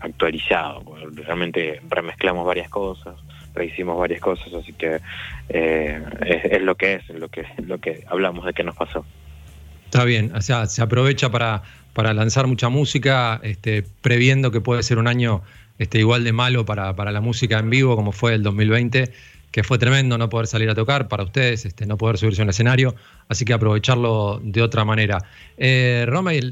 actualizado. 0.00 0.82
Realmente 1.12 1.80
remezclamos 1.88 2.46
varias 2.46 2.68
cosas, 2.68 3.14
rehicimos 3.54 3.98
varias 3.98 4.20
cosas, 4.20 4.52
así 4.54 4.72
que 4.72 5.00
eh, 5.48 6.02
es, 6.50 6.62
lo 6.62 6.74
que 6.76 6.94
es, 6.94 7.08
lo 7.10 7.28
que, 7.28 7.46
lo 7.66 7.78
que 7.78 8.04
hablamos 8.08 8.44
de 8.44 8.52
qué 8.52 8.62
nos 8.62 8.76
pasó. 8.76 9.04
Está 9.84 10.04
bien, 10.04 10.34
o 10.34 10.40
sea, 10.40 10.66
se 10.66 10.82
aprovecha 10.82 11.30
para, 11.30 11.62
para 11.92 12.12
lanzar 12.12 12.46
mucha 12.46 12.68
música, 12.68 13.40
este, 13.42 13.84
previendo 14.02 14.50
que 14.50 14.60
puede 14.60 14.82
ser 14.82 14.98
un 14.98 15.08
año 15.08 15.42
este, 15.78 15.98
igual 15.98 16.24
de 16.24 16.32
malo 16.32 16.64
para, 16.64 16.94
para 16.96 17.12
la 17.12 17.20
música 17.20 17.58
en 17.58 17.70
vivo 17.70 17.96
como 17.96 18.12
fue 18.12 18.34
el 18.34 18.42
2020, 18.42 19.12
que 19.56 19.64
fue 19.64 19.78
tremendo 19.78 20.18
no 20.18 20.28
poder 20.28 20.46
salir 20.48 20.68
a 20.68 20.74
tocar 20.74 21.08
para 21.08 21.24
ustedes, 21.24 21.64
este, 21.64 21.86
no 21.86 21.96
poder 21.96 22.18
subirse 22.18 22.42
a 22.42 22.44
un 22.44 22.50
escenario, 22.50 22.94
así 23.30 23.46
que 23.46 23.54
aprovecharlo 23.54 24.38
de 24.44 24.60
otra 24.60 24.84
manera. 24.84 25.16
Eh, 25.56 26.06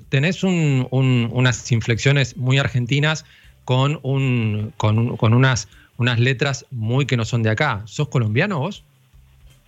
tenés 0.08 0.42
un- 0.42 0.88
un- 0.90 1.28
unas 1.30 1.70
inflexiones 1.70 2.38
muy 2.38 2.56
argentinas 2.56 3.26
con, 3.66 4.00
un, 4.02 4.72
con, 4.78 5.18
con 5.18 5.34
unas, 5.34 5.68
unas 5.98 6.18
letras 6.18 6.64
muy 6.70 7.04
que 7.04 7.18
no 7.18 7.26
son 7.26 7.42
de 7.42 7.50
acá. 7.50 7.82
¿Sos 7.84 8.08
colombiano 8.08 8.58
vos? 8.60 8.82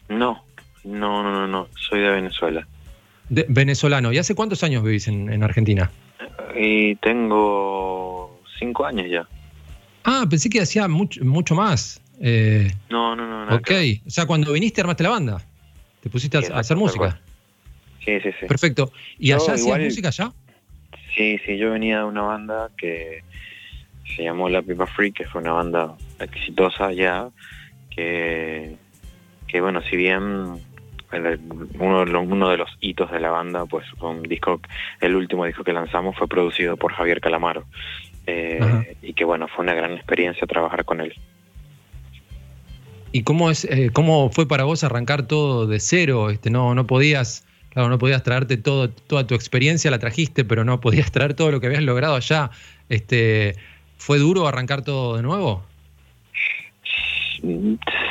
No, 0.09 0.43
no, 0.85 1.23
no, 1.23 1.31
no, 1.31 1.47
no, 1.47 1.69
soy 1.79 2.01
de 2.01 2.09
Venezuela. 2.13 2.67
De- 3.29 3.45
venezolano. 3.51 4.15
¿Y 4.15 4.19
hace 4.19 4.35
cuántos 4.35 4.63
años 4.65 4.83
vivís 4.83 5.09
en- 5.09 5.31
en 5.31 5.43
Argentina? 5.43 5.91
Y 6.59 6.95
tengo 6.97 8.41
cinco 8.59 8.87
años 8.87 9.09
ya. 9.11 9.29
Ah, 10.05 10.25
pensé 10.31 10.49
que 10.49 10.63
hacía 10.63 10.89
mucho, 10.89 11.23
mucho 11.23 11.55
más. 11.55 12.01
Eh, 12.21 12.71
No, 12.91 13.15
no, 13.17 13.27
no, 13.27 13.45
nada 13.47 13.57
ok. 13.59 13.71
O 14.07 14.11
sea, 14.11 14.27
cuando 14.27 14.53
viniste 14.53 14.81
armaste 14.81 15.03
la 15.03 15.11
banda. 15.11 15.41
Te 16.01 16.11
pusiste 16.11 16.39
a, 16.39 16.43
Sí, 16.43 16.53
a 16.53 16.59
hacer 16.59 16.77
música. 16.77 17.21
Sí, 18.05 18.21
sí, 18.21 18.31
sí. 18.41 18.47
Perfecto. 18.47 18.93
¿Y 19.19 19.29
Yo 19.29 19.37
allá 19.37 19.55
hacías 19.55 19.79
música 19.81 20.11
ya? 20.11 20.33
Sí, 21.17 21.39
sí, 21.45 21.57
yo 21.59 21.73
venía 21.73 21.99
de 21.99 22.05
una 22.05 22.23
banda 22.23 22.71
que 22.77 23.23
se 24.15 24.23
llamó 24.23 24.49
La 24.49 24.63
Pipa 24.63 24.87
Free, 24.87 25.13
que 25.13 25.25
fue 25.25 25.41
una 25.41 25.53
banda 25.53 25.95
exitosa 26.21 26.93
ya, 26.93 27.29
que, 27.91 28.77
que 29.49 29.61
bueno, 29.61 29.83
si 29.91 29.97
bien 29.97 30.63
el- 31.13 31.41
uno, 31.79 32.05
de 32.05 32.13
los- 32.13 32.27
uno 32.27 32.49
de 32.51 32.57
los 32.59 32.71
hitos 32.81 33.11
de 33.11 33.21
la 33.21 33.31
banda, 33.31 33.65
pues 33.67 33.87
fue 33.99 34.11
un 34.11 34.23
disco, 34.23 34.61
el 35.01 35.17
último 35.17 35.45
disco 35.45 35.65
que 35.65 35.73
lanzamos 35.73 36.17
fue 36.17 36.29
producido 36.29 36.77
por 36.77 36.93
Javier 36.93 37.21
Calamaro, 37.21 37.65
eh, 38.27 38.97
y 39.03 39.13
que 39.15 39.25
bueno, 39.25 39.49
fue 39.49 39.65
una 39.65 39.75
gran 39.75 39.93
experiencia 39.93 40.47
trabajar 40.47 40.85
con 40.85 41.01
él. 41.01 41.15
¿Y 43.17 43.23
cómo 43.23 43.51
es, 43.51 43.65
eh, 43.65 43.89
cómo 43.95 44.29
fue 44.29 44.47
para 44.47 44.65
vos 44.65 44.85
arrancar 44.85 45.23
todo 45.23 45.67
de 45.67 45.81
cero? 45.81 46.29
Este, 46.29 46.51
no, 46.51 46.75
no 46.75 46.87
podías, 46.87 47.47
claro, 47.71 47.89
no 47.89 47.97
podías 47.97 48.23
traerte 48.23 48.59
todo, 48.59 48.91
toda 48.91 49.27
tu 49.27 49.35
experiencia, 49.35 49.91
la 49.91 49.99
trajiste, 49.99 50.45
pero 50.45 50.65
no 50.65 50.83
podías 50.83 51.11
traer 51.13 51.33
todo 51.33 51.51
lo 51.51 51.59
que 51.59 51.69
habías 51.69 51.83
logrado 51.83 52.15
allá. 52.15 52.51
Este, 52.91 53.57
¿Fue 53.97 54.19
duro 54.19 54.47
arrancar 54.47 54.83
todo 54.83 55.17
de 55.17 55.23
nuevo? 55.23 55.65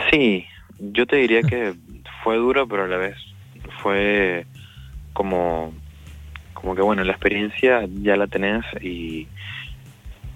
Sí, 0.10 0.48
yo 0.80 1.06
te 1.06 1.18
diría 1.18 1.42
que 1.48 1.76
fue 2.24 2.38
duro, 2.38 2.68
pero 2.68 2.86
a 2.86 2.88
la 2.88 2.98
vez 2.98 3.16
fue 3.84 4.48
como, 5.14 5.72
como 6.56 6.74
que 6.74 6.82
bueno, 6.82 7.04
la 7.04 7.12
experiencia 7.12 7.88
ya 8.02 8.18
la 8.18 8.26
tenés 8.26 8.66
y, 8.82 9.28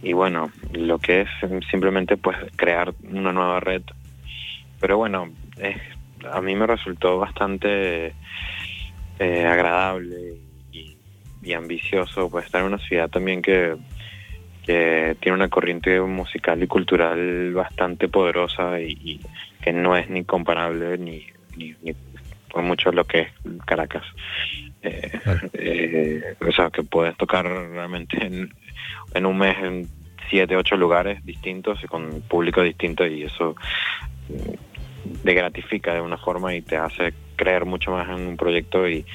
y 0.04 0.14
bueno, 0.14 0.52
lo 0.74 1.00
que 1.00 1.22
es 1.22 1.30
simplemente 1.72 2.18
pues 2.18 2.38
crear 2.56 2.94
una 3.10 3.34
nueva 3.34 3.62
red. 3.62 3.82
Pero 4.80 4.97
bueno, 4.97 5.30
es, 5.57 5.77
a 6.31 6.41
mí 6.41 6.56
me 6.56 6.68
resultó 6.68 7.18
bastante 7.18 8.14
eh, 9.19 9.45
agradable 9.45 10.38
y, 10.72 10.97
y 11.41 11.53
ambicioso 11.53 12.30
pues 12.30 12.45
estar 12.45 12.61
en 12.61 12.68
una 12.68 12.80
ciudad 12.80 13.10
también 13.10 13.41
que 13.41 13.76
que 14.65 15.18
tiene 15.19 15.35
una 15.35 15.49
corriente 15.49 15.99
musical 15.99 16.61
y 16.61 16.68
cultural 16.68 17.53
bastante 17.53 18.07
poderosa 18.07 18.80
y, 18.80 18.91
y 19.01 19.19
que 19.64 19.73
no 19.73 19.97
es 19.97 20.07
ni 20.11 20.23
comparable 20.26 20.95
ni, 20.99 21.26
ni, 21.57 21.73
ni 21.81 21.95
por 22.51 22.61
mucho 22.61 22.91
lo 22.91 23.03
que 23.03 23.22
es 23.22 23.27
Caracas. 23.65 24.03
Eh, 24.84 25.11
eh, 25.53 26.35
o 26.47 26.51
sea, 26.51 26.69
que 26.69 26.84
puedes 26.84 27.18
tocar 27.18 27.45
realmente 27.45 28.23
en, 28.23 28.53
en 29.15 29.26
un 29.26 29.39
mes 29.39 29.57
en 29.57 29.88
siete, 30.30 30.56
ocho 30.56 30.77
lugares 30.77 31.26
distintos 31.26 31.84
y 31.84 31.88
con 31.88 32.22
público 32.22 32.61
distinto 32.61 33.07
y 33.07 33.23
eso 33.23 33.56
te 35.23 35.34
gratifica 35.34 35.93
de 35.93 36.01
una 36.01 36.17
forma 36.17 36.55
y 36.55 36.61
te 36.61 36.77
hace 36.77 37.13
creer 37.35 37.65
mucho 37.65 37.91
más 37.91 38.07
en 38.09 38.27
un 38.27 38.38
proyecto 38.38 38.88
y, 38.88 39.05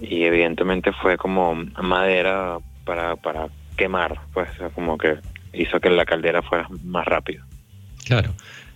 evidentemente 0.00 0.90
fue 0.92 1.16
como 1.16 1.54
madera 1.80 2.58
para, 2.84 3.14
para 3.14 3.48
quemar, 3.76 4.20
pues 4.32 4.48
como 4.74 4.98
que 4.98 5.18
hizo 5.52 5.78
que 5.78 5.90
la 5.90 6.04
caldera 6.04 6.42
fuera 6.42 6.66
más 6.82 7.04
rápido. 7.06 7.44
Claro. 8.04 8.30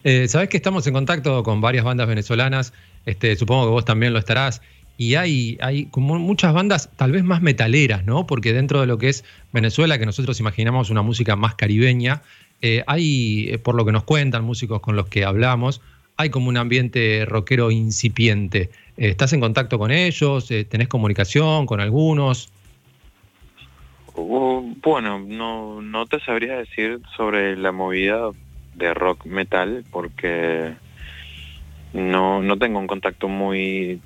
Eh, 0.05 0.29
Sabés 0.29 0.49
que 0.49 0.57
estamos 0.57 0.87
en 0.87 0.93
contacto 0.93 1.43
con 1.43 1.61
varias 1.61 1.85
bandas 1.85 2.07
venezolanas, 2.07 2.73
este, 3.07 3.35
supongo 3.35 3.65
que 3.65 3.71
vos 3.71 3.85
también 3.85 4.13
lo 4.13 4.21
estarás, 4.21 4.63
y 4.99 5.17
hay, 5.17 5.59
hay 5.61 5.87
como 5.87 6.19
muchas 6.19 6.55
bandas 6.55 6.91
tal 6.97 7.13
vez 7.13 7.25
más 7.25 7.43
metaleras, 7.43 8.05
¿no? 8.07 8.27
Porque 8.27 8.53
dentro 8.53 8.81
de 8.81 8.87
lo 8.87 8.99
que 8.99 9.09
es 9.09 9.25
Venezuela, 9.53 9.99
que 9.99 10.07
nosotros 10.07 10.41
imaginamos 10.41 10.91
una 10.91 11.03
música 11.03 11.37
más 11.37 11.55
caribeña, 11.55 12.23
eh, 12.63 12.83
hay, 12.87 13.49
eh, 13.51 13.59
por 13.59 13.75
lo 13.75 13.85
que 13.85 13.93
nos 13.93 14.05
cuentan 14.05 14.45
músicos 14.45 14.81
con 14.81 14.97
los 14.97 15.09
que 15.09 15.25
hablamos, 15.25 15.83
hay 16.17 16.31
como 16.31 16.49
un 16.49 16.57
ambiente 16.57 17.25
rockero 17.27 17.71
incipiente. 17.71 18.71
Eh, 18.97 19.09
¿Estás 19.09 19.33
en 19.33 19.41
contacto 19.41 19.79
con 19.79 19.91
ellos? 19.91 20.51
Eh, 20.51 20.65
¿Tenés 20.65 20.89
comunicación 20.89 21.67
con 21.67 21.81
algunos? 21.81 22.51
Uh, 24.15 24.75
bueno, 24.83 25.19
no, 25.19 25.83
no 25.83 26.07
te 26.07 26.21
sabría 26.21 26.57
decir 26.57 27.01
sobre 27.17 27.57
la 27.57 27.71
movida 27.71 28.31
de 28.75 28.95
rock 28.95 29.27
metal 29.27 29.85
porque 29.91 30.73
no, 31.93 32.43
no 32.43 32.57
tengo 32.57 32.79
un 32.79 32.87
contacto 32.87 33.29
muy, 33.29 34.01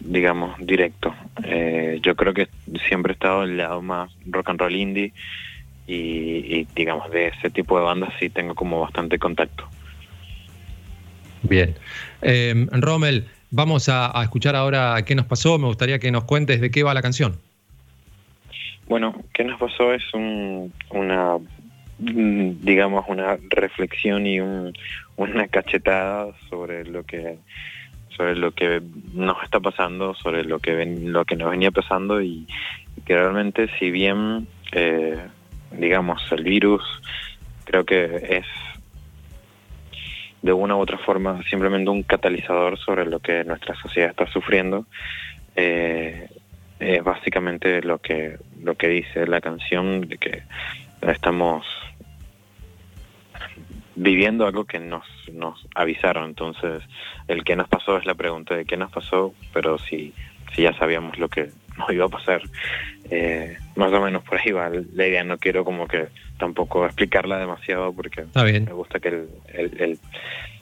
digamos, 0.00 0.56
directo. 0.58 1.14
Eh, 1.44 2.00
yo 2.02 2.16
creo 2.16 2.34
que 2.34 2.48
siempre 2.88 3.12
he 3.12 3.14
estado 3.14 3.42
al 3.42 3.56
lado 3.56 3.82
más 3.82 4.10
rock 4.26 4.50
and 4.50 4.60
roll 4.60 4.74
indie 4.74 5.12
y, 5.86 5.94
y, 5.94 6.66
digamos, 6.74 7.08
de 7.10 7.28
ese 7.28 7.50
tipo 7.50 7.78
de 7.78 7.84
bandas 7.84 8.12
sí 8.18 8.30
tengo 8.30 8.56
como 8.56 8.80
bastante 8.80 9.18
contacto. 9.20 9.68
Bien. 11.42 11.74
Eh, 12.22 12.66
Rommel, 12.72 13.26
vamos 13.50 13.88
a, 13.88 14.12
escuchar 14.22 14.56
ahora 14.56 15.02
qué 15.04 15.14
nos 15.14 15.26
pasó. 15.26 15.58
Me 15.58 15.66
gustaría 15.66 15.98
que 15.98 16.10
nos 16.10 16.24
cuentes 16.24 16.60
de 16.60 16.70
qué 16.70 16.82
va 16.82 16.94
la 16.94 17.02
canción. 17.02 17.38
Bueno, 18.86 19.22
¿qué 19.32 19.44
nos 19.44 19.58
pasó? 19.58 19.92
Es 19.94 20.02
un, 20.12 20.72
una, 20.90 21.38
mm, 21.98 22.64
digamos, 22.64 23.04
una 23.08 23.38
reflexión 23.50 24.26
y 24.26 24.40
un, 24.40 24.72
una 25.16 25.46
cachetada 25.48 26.32
sobre 26.48 26.84
lo 26.84 27.04
que 27.04 27.38
sobre 28.16 28.36
lo 28.36 28.52
que 28.52 28.82
nos 29.14 29.42
está 29.42 29.58
pasando, 29.58 30.14
sobre 30.14 30.44
lo 30.44 30.58
que 30.58 30.84
lo 30.84 31.24
que 31.24 31.34
nos 31.34 31.50
venía 31.50 31.70
pasando 31.70 32.20
y, 32.20 32.46
y 32.96 33.00
que 33.06 33.16
realmente 33.16 33.70
si 33.78 33.90
bien 33.90 34.46
eh, 34.72 35.18
digamos 35.70 36.20
el 36.30 36.44
virus 36.44 36.82
creo 37.64 37.86
que 37.86 38.04
es 38.28 38.46
de 40.42 40.52
una 40.52 40.76
u 40.76 40.80
otra 40.80 40.98
forma 40.98 41.42
simplemente 41.48 41.90
un 41.90 42.02
catalizador 42.02 42.78
sobre 42.78 43.06
lo 43.06 43.20
que 43.20 43.44
nuestra 43.44 43.74
sociedad 43.76 44.10
está 44.10 44.26
sufriendo 44.26 44.86
eh, 45.54 46.28
es 46.80 47.04
básicamente 47.04 47.80
lo 47.82 47.98
que 47.98 48.38
lo 48.60 48.74
que 48.74 48.88
dice 48.88 49.26
la 49.26 49.40
canción 49.40 50.08
de 50.08 50.18
que 50.18 50.42
estamos 51.02 51.64
viviendo 53.94 54.46
algo 54.46 54.64
que 54.64 54.78
nos, 54.78 55.04
nos 55.32 55.66
avisaron. 55.74 56.24
Entonces, 56.24 56.82
el 57.28 57.44
que 57.44 57.56
nos 57.56 57.68
pasó 57.68 57.96
es 57.96 58.06
la 58.06 58.14
pregunta 58.14 58.54
de 58.54 58.64
qué 58.64 58.76
nos 58.76 58.90
pasó, 58.90 59.34
pero 59.52 59.78
si, 59.78 60.14
si 60.54 60.62
ya 60.62 60.72
sabíamos 60.74 61.18
lo 61.18 61.28
que 61.28 61.50
nos 61.78 61.90
iba 61.90 62.06
a 62.06 62.08
pasar, 62.08 62.42
eh, 63.10 63.56
más 63.76 63.92
o 63.92 64.00
menos 64.00 64.22
por 64.24 64.38
ahí 64.40 64.50
va 64.52 64.70
la 64.70 65.06
idea. 65.06 65.24
No 65.24 65.38
quiero 65.38 65.64
como 65.64 65.86
que 65.86 66.06
tampoco 66.38 66.84
explicarla 66.86 67.38
demasiado 67.38 67.92
porque 67.92 68.22
Está 68.22 68.44
bien. 68.44 68.64
me 68.64 68.72
gusta 68.72 68.98
que 69.00 69.08
el, 69.08 69.28
el, 69.52 69.80
el- 69.80 69.98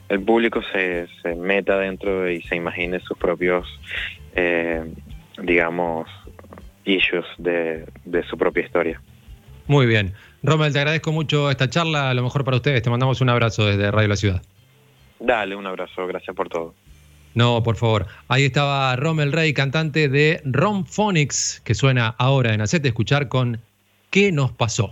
el 0.09 0.21
público 0.21 0.61
se, 0.73 1.07
se 1.23 1.37
meta 1.37 1.79
dentro 1.79 2.29
y 2.29 2.43
se 2.43 2.57
imagine 2.57 2.99
sus 2.99 3.17
propios, 3.17 3.65
eh, 4.35 4.83
digamos, 5.41 6.09
issues 6.85 7.25
de, 7.39 7.85
de 8.05 8.23
su 8.25 8.37
propia 8.37 8.65
historia. 8.65 9.01
Muy 9.69 9.87
bien. 9.87 10.15
Rommel, 10.43 10.73
te 10.73 10.81
agradezco 10.81 11.13
mucho 11.13 11.49
esta 11.49 11.71
charla. 11.71 12.11
A 12.11 12.15
lo 12.15 12.25
mejor 12.25 12.45
para 12.45 12.57
ustedes. 12.57 12.83
Te 12.83 12.91
mandamos 12.91 13.21
un 13.21 13.29
abrazo 13.29 13.67
desde 13.67 13.89
Radio 13.93 14.09
La 14.09 14.17
Ciudad. 14.17 14.43
Dale, 15.21 15.55
un 15.55 15.67
abrazo, 15.69 16.05
gracias 16.09 16.35
por 16.35 16.49
todo. 16.49 16.75
No, 17.35 17.63
por 17.63 17.77
favor. 17.77 18.07
Ahí 18.29 18.45
estaba 18.45 18.95
Rommel 18.97 19.33
Rey, 19.33 19.53
cantante 19.53 20.09
de 20.09 20.41
Rom 20.45 20.85
Phonics, 20.85 21.61
que 21.65 21.75
suena 21.75 22.15
ahora 22.19 22.55
en 22.55 22.61
Hacete 22.61 22.89
Escuchar 22.89 23.29
con 23.29 23.61
¿Qué 24.11 24.33
nos 24.33 24.51
pasó? 24.51 24.91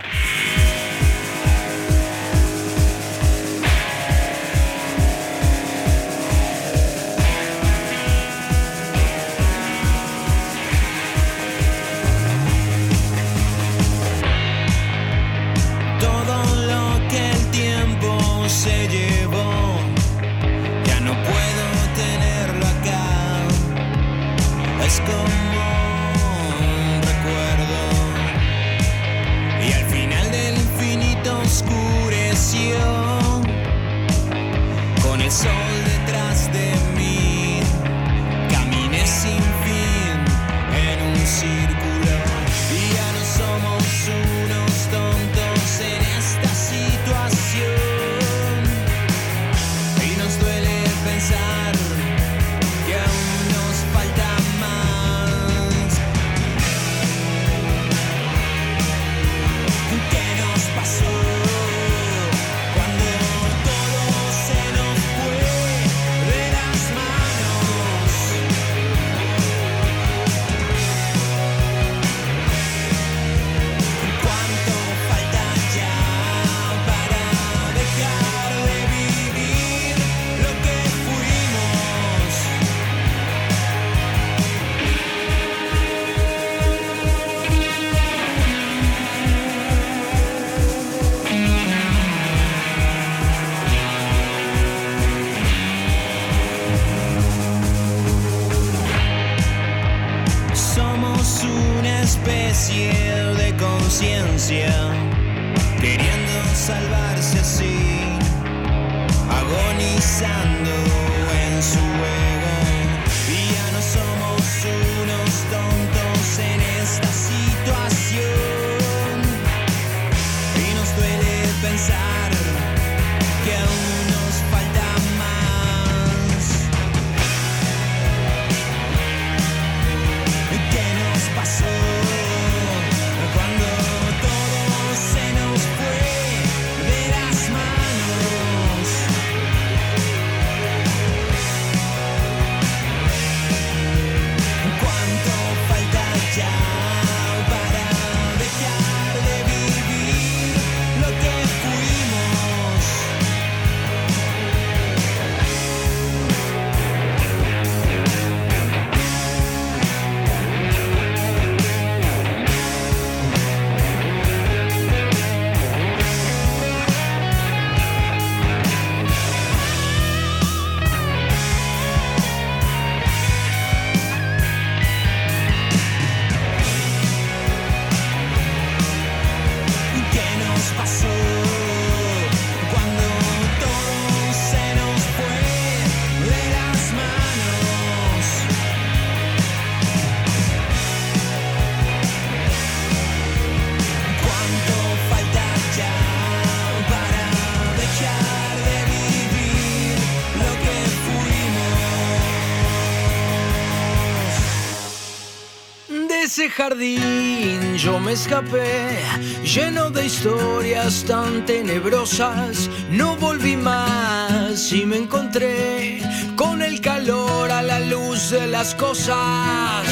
Jardín 206.59 207.77
yo 207.77 208.01
me 208.01 208.13
escapé, 208.15 208.99
lleno 209.45 209.91
de 209.91 210.07
historias 210.07 211.05
tan 211.05 211.47
tenebrosas. 211.47 212.69
No 212.91 213.17
volví 213.17 213.57
más 213.57 214.73
y 214.73 214.85
me 214.85 214.97
encontré 214.97 216.03
con 216.35 216.61
el 216.61 216.81
calor 216.81 217.53
a 217.53 217.63
la 217.63 217.79
luz 217.79 218.31
de 218.31 218.49
las 218.49 218.75
cosas. 218.75 219.87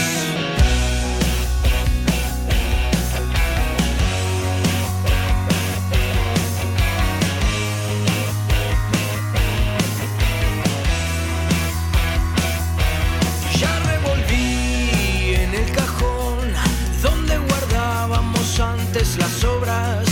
Antes 19.45 20.06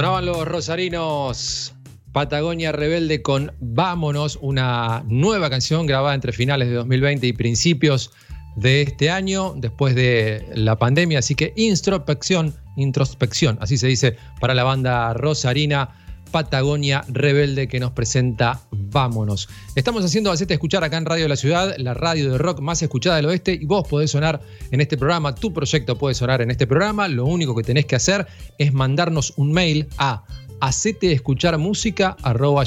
Sonaban 0.00 0.24
los 0.24 0.48
rosarinos 0.48 1.74
Patagonia 2.12 2.72
Rebelde 2.72 3.20
con 3.20 3.52
Vámonos, 3.60 4.38
una 4.40 5.04
nueva 5.06 5.50
canción 5.50 5.84
grabada 5.84 6.14
entre 6.14 6.32
finales 6.32 6.68
de 6.68 6.74
2020 6.76 7.26
y 7.26 7.34
principios 7.34 8.10
de 8.56 8.80
este 8.80 9.10
año, 9.10 9.52
después 9.58 9.94
de 9.94 10.42
la 10.54 10.76
pandemia. 10.76 11.18
Así 11.18 11.34
que 11.34 11.52
introspección, 11.54 12.54
introspección, 12.78 13.58
así 13.60 13.76
se 13.76 13.88
dice 13.88 14.16
para 14.40 14.54
la 14.54 14.64
banda 14.64 15.12
rosarina 15.12 15.90
Patagonia 16.30 17.04
Rebelde 17.08 17.68
que 17.68 17.80
nos 17.80 17.92
presenta 17.92 18.60
Vámonos. 18.70 19.48
Estamos 19.74 20.04
haciendo 20.04 20.30
Hacete 20.30 20.54
Escuchar 20.54 20.84
acá 20.84 20.96
en 20.96 21.06
Radio 21.06 21.24
de 21.24 21.28
la 21.28 21.36
Ciudad, 21.36 21.74
la 21.78 21.94
radio 21.94 22.32
de 22.32 22.38
rock 22.38 22.60
más 22.60 22.82
escuchada 22.82 23.16
del 23.16 23.26
oeste, 23.26 23.52
y 23.52 23.64
vos 23.64 23.86
podés 23.86 24.10
sonar 24.10 24.40
en 24.70 24.80
este 24.80 24.96
programa, 24.96 25.34
tu 25.34 25.52
proyecto 25.52 25.96
puede 25.96 26.14
sonar 26.14 26.42
en 26.42 26.50
este 26.50 26.66
programa. 26.66 27.08
Lo 27.08 27.24
único 27.26 27.54
que 27.54 27.62
tenés 27.62 27.86
que 27.86 27.96
hacer 27.96 28.26
es 28.58 28.72
mandarnos 28.72 29.32
un 29.36 29.52
mail 29.52 29.88
a 29.98 30.24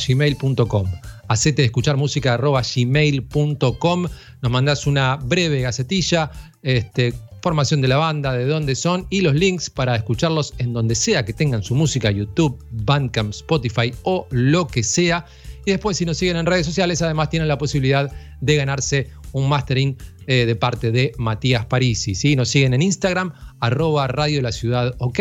gmail.com 0.07 0.87
Hacete 1.27 1.63
escuchar 1.65 1.97
música 1.97 2.37
gmail.com. 2.37 4.07
Nos 4.41 4.51
mandás 4.51 4.87
una 4.87 5.15
breve 5.15 5.61
gacetilla, 5.61 6.31
este, 6.61 7.13
formación 7.43 7.81
de 7.81 7.89
la 7.89 7.97
banda, 7.97 8.31
de 8.31 8.45
dónde 8.45 8.73
son 8.73 9.05
y 9.09 9.19
los 9.19 9.35
links 9.35 9.69
para 9.69 9.97
escucharlos 9.97 10.53
en 10.59 10.71
donde 10.71 10.95
sea 10.95 11.25
que 11.25 11.33
tengan 11.33 11.61
su 11.61 11.75
música, 11.75 12.09
YouTube, 12.09 12.57
Bandcamp, 12.71 13.31
Spotify 13.31 13.93
o 14.03 14.25
lo 14.31 14.65
que 14.65 14.81
sea. 14.81 15.25
Y 15.65 15.71
después 15.71 15.97
si 15.97 16.05
nos 16.05 16.17
siguen 16.17 16.37
en 16.37 16.45
redes 16.45 16.65
sociales, 16.65 17.01
además 17.01 17.29
tienen 17.29 17.49
la 17.49 17.57
posibilidad 17.57 18.09
de 18.39 18.55
ganarse 18.55 19.09
un 19.33 19.49
mastering 19.49 19.97
eh, 20.25 20.45
de 20.45 20.55
parte 20.55 20.91
de 20.91 21.11
Matías 21.17 21.65
Parisi. 21.65 22.15
¿sí? 22.15 22.37
Nos 22.37 22.47
siguen 22.47 22.73
en 22.73 22.81
Instagram, 22.81 23.33
arroba 23.59 24.07
Radio 24.07 24.41
La 24.41 24.53
Ciudad 24.53 24.95
OK. 24.99 25.19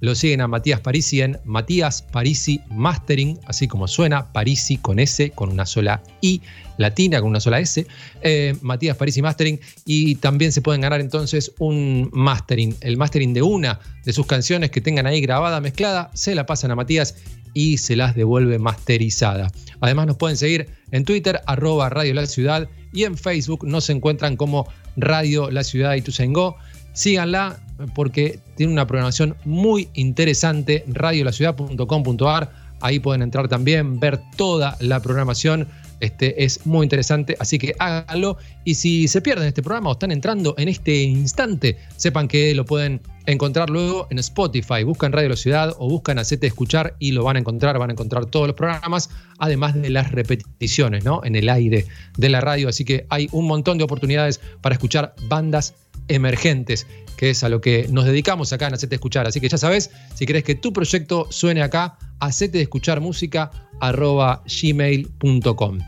Lo 0.00 0.14
siguen 0.14 0.42
a 0.42 0.48
Matías 0.48 0.80
Parisi 0.80 1.22
en 1.22 1.38
Matías 1.44 2.02
Parisi 2.02 2.60
Mastering, 2.70 3.38
así 3.46 3.66
como 3.66 3.88
suena, 3.88 4.32
Parisi 4.32 4.76
con 4.76 4.98
S, 4.98 5.30
con 5.30 5.50
una 5.50 5.64
sola 5.64 6.02
I 6.20 6.42
latina, 6.76 7.20
con 7.20 7.30
una 7.30 7.40
sola 7.40 7.60
S. 7.60 7.86
Eh, 8.20 8.54
Matías 8.60 8.96
Parisi 8.96 9.22
Mastering. 9.22 9.58
Y 9.86 10.16
también 10.16 10.52
se 10.52 10.60
pueden 10.60 10.82
ganar 10.82 11.00
entonces 11.00 11.52
un 11.58 12.10
mastering, 12.12 12.76
el 12.80 12.96
mastering 12.96 13.32
de 13.32 13.42
una 13.42 13.80
de 14.04 14.12
sus 14.12 14.26
canciones 14.26 14.70
que 14.70 14.80
tengan 14.80 15.06
ahí 15.06 15.20
grabada, 15.20 15.60
mezclada, 15.60 16.10
se 16.14 16.34
la 16.34 16.44
pasan 16.44 16.70
a 16.70 16.74
Matías 16.76 17.14
y 17.54 17.78
se 17.78 17.96
las 17.96 18.14
devuelve 18.14 18.58
masterizada. 18.58 19.50
Además 19.80 20.06
nos 20.08 20.18
pueden 20.18 20.36
seguir 20.36 20.68
en 20.90 21.06
Twitter, 21.06 21.40
arroba 21.46 21.88
Radio 21.88 22.12
La 22.12 22.26
Ciudad, 22.26 22.68
y 22.92 23.04
en 23.04 23.16
Facebook 23.16 23.66
nos 23.66 23.88
encuentran 23.88 24.36
como 24.36 24.68
Radio 24.96 25.50
La 25.50 25.64
Ciudad 25.64 25.94
y 25.94 25.98
Ituzaingó. 25.98 26.56
Síganla 26.92 27.65
porque 27.94 28.38
tiene 28.56 28.72
una 28.72 28.86
programación 28.86 29.36
muy 29.44 29.88
interesante, 29.94 30.84
radiolaciudad.com.ar. 30.88 32.50
Ahí 32.80 32.98
pueden 32.98 33.22
entrar 33.22 33.48
también, 33.48 33.98
ver 33.98 34.20
toda 34.36 34.76
la 34.80 35.00
programación. 35.00 35.68
Este 36.00 36.44
es 36.44 36.66
muy 36.66 36.84
interesante, 36.84 37.36
así 37.40 37.58
que 37.58 37.74
háganlo. 37.78 38.36
Y 38.64 38.74
si 38.74 39.08
se 39.08 39.22
pierden 39.22 39.48
este 39.48 39.62
programa 39.62 39.90
o 39.90 39.92
están 39.92 40.10
entrando 40.10 40.54
en 40.58 40.68
este 40.68 41.04
instante, 41.04 41.78
sepan 41.96 42.28
que 42.28 42.54
lo 42.54 42.66
pueden 42.66 43.00
encontrar 43.24 43.70
luego 43.70 44.06
en 44.10 44.18
Spotify. 44.18 44.82
Buscan 44.84 45.12
Radio 45.12 45.30
La 45.30 45.36
Ciudad 45.36 45.74
o 45.78 45.88
buscan 45.88 46.18
Hacete 46.18 46.46
Escuchar 46.46 46.94
y 46.98 47.12
lo 47.12 47.24
van 47.24 47.36
a 47.36 47.38
encontrar. 47.38 47.78
Van 47.78 47.88
a 47.90 47.92
encontrar 47.94 48.26
todos 48.26 48.46
los 48.46 48.56
programas, 48.56 49.08
además 49.38 49.74
de 49.74 49.88
las 49.88 50.12
repeticiones, 50.12 51.04
¿no? 51.04 51.22
En 51.24 51.34
el 51.34 51.48
aire 51.48 51.86
de 52.18 52.28
la 52.28 52.42
radio. 52.42 52.68
Así 52.68 52.84
que 52.84 53.06
hay 53.08 53.28
un 53.32 53.46
montón 53.46 53.78
de 53.78 53.84
oportunidades 53.84 54.40
para 54.60 54.74
escuchar 54.74 55.14
bandas 55.28 55.74
emergentes, 56.08 56.86
que 57.16 57.30
es 57.30 57.42
a 57.44 57.48
lo 57.48 57.60
que 57.60 57.86
nos 57.90 58.04
dedicamos 58.04 58.52
acá 58.52 58.68
en 58.68 58.74
Hacete 58.74 58.94
Escuchar. 58.96 59.26
Así 59.26 59.40
que 59.40 59.48
ya 59.48 59.58
sabes, 59.58 59.90
si 60.14 60.26
querés 60.26 60.44
que 60.44 60.54
tu 60.54 60.72
proyecto 60.72 61.26
suene 61.30 61.62
acá, 61.62 61.98
hacete 62.20 62.60
escuchar 62.60 63.00
música 63.00 63.50
gmail.com. 63.80 65.78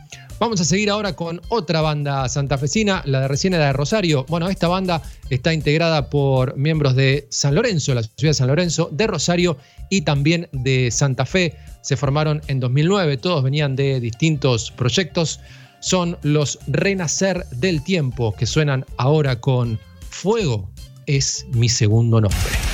Vamos 0.40 0.61
a 0.61 0.65
seguir 0.65 0.89
ahora 0.89 1.15
con 1.15 1.40
otra 1.49 1.81
banda 1.81 2.28
santafesina, 2.28 3.03
la 3.07 3.23
de 3.23 3.28
recién 3.28 3.55
era 3.55 3.66
de 3.66 3.73
Rosario. 3.73 4.24
Bueno, 4.28 4.49
esta 4.49 4.69
banda 4.69 5.03
está 5.31 5.53
integrada 5.53 6.11
por 6.11 6.57
miembros 6.57 6.95
de 6.95 7.27
San 7.28 7.57
Lorenzo, 7.57 7.93
la 7.93 8.05
ciudad 8.05 8.31
de 8.31 8.35
San 8.35 8.47
Lorenzo, 8.47 8.89
de 8.93 9.09
Rosario 9.09 9.57
y 9.90 10.03
también 10.03 10.49
de 10.53 10.93
Santa 10.93 11.27
Fe. 11.27 11.57
Se 11.82 11.97
formaron 11.97 12.40
en 12.47 12.61
2009, 12.61 13.16
todos 13.16 13.43
venían 13.43 13.74
de 13.74 13.99
distintos 13.99 14.70
proyectos. 14.70 15.40
Son 15.81 16.16
los 16.23 16.61
Renacer 16.69 17.45
del 17.51 17.82
Tiempo 17.82 18.32
que 18.36 18.47
suenan 18.47 18.85
ahora 18.97 19.40
con 19.40 19.81
Fuego 20.19 20.69
es 21.07 21.47
mi 21.53 21.69
segundo 21.69 22.20
nombre. 22.20 22.68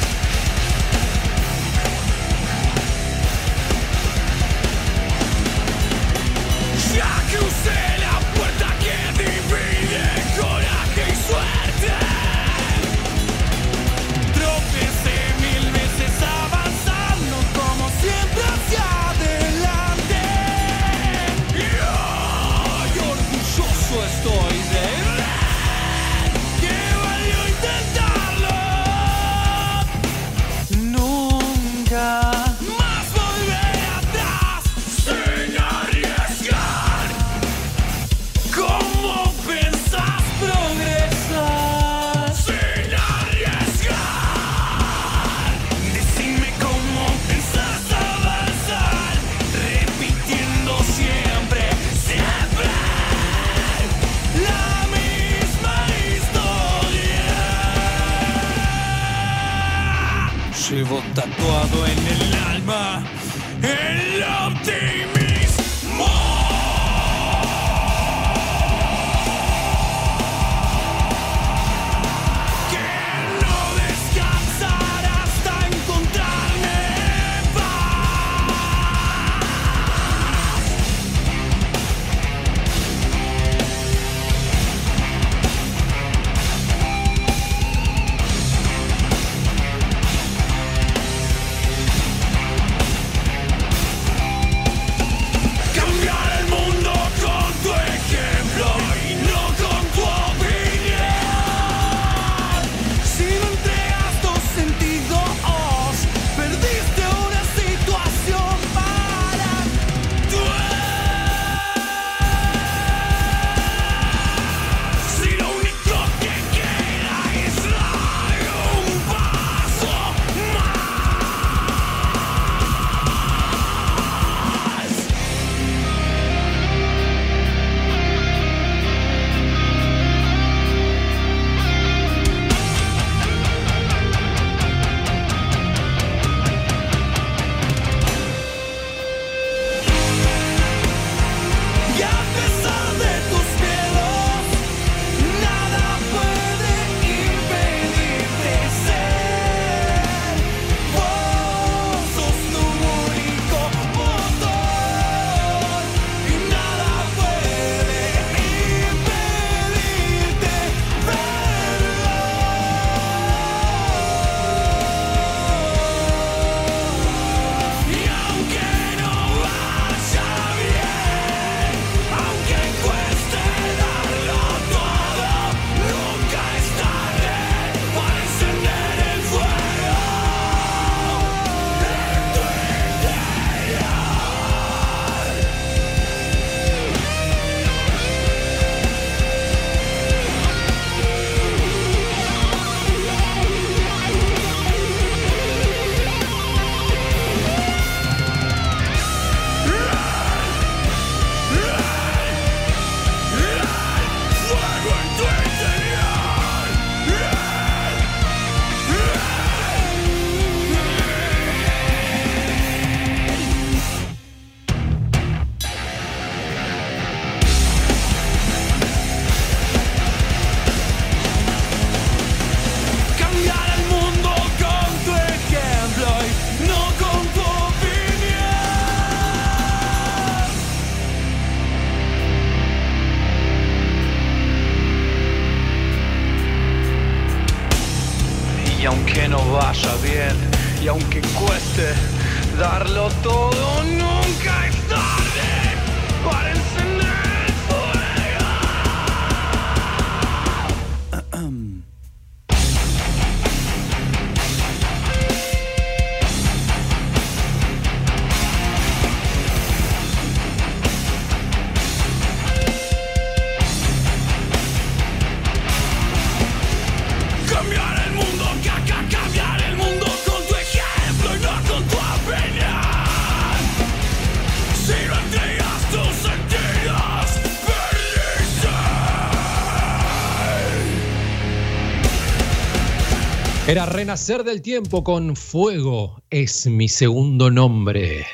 Renacer 283.95 284.43
del 284.43 284.61
Tiempo 284.61 285.05
con 285.05 285.37
Fuego, 285.37 286.21
es 286.29 286.67
mi 286.67 286.89
segundo 286.89 287.49
nombre. 287.49 288.27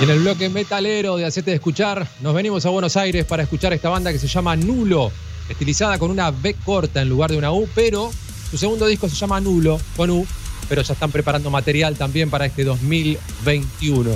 En 0.00 0.10
el 0.10 0.20
bloque 0.20 0.48
metalero 0.48 1.16
de 1.16 1.24
Hacete 1.24 1.50
de 1.50 1.56
Escuchar, 1.56 2.08
nos 2.20 2.34
venimos 2.34 2.64
a 2.64 2.70
Buenos 2.70 2.96
Aires 2.96 3.24
para 3.24 3.42
escuchar 3.42 3.72
esta 3.72 3.88
banda 3.88 4.12
que 4.12 4.20
se 4.20 4.28
llama 4.28 4.54
Nulo, 4.54 5.10
estilizada 5.48 5.98
con 5.98 6.12
una 6.12 6.30
B 6.30 6.54
corta 6.64 7.02
en 7.02 7.08
lugar 7.08 7.32
de 7.32 7.36
una 7.36 7.50
U, 7.50 7.68
pero 7.74 8.12
su 8.48 8.56
segundo 8.56 8.86
disco 8.86 9.08
se 9.08 9.16
llama 9.16 9.40
Nulo, 9.40 9.80
con 9.96 10.08
U, 10.08 10.24
pero 10.68 10.82
ya 10.82 10.92
están 10.92 11.10
preparando 11.10 11.50
material 11.50 11.96
también 11.96 12.30
para 12.30 12.46
este 12.46 12.62
2021. 12.62 14.10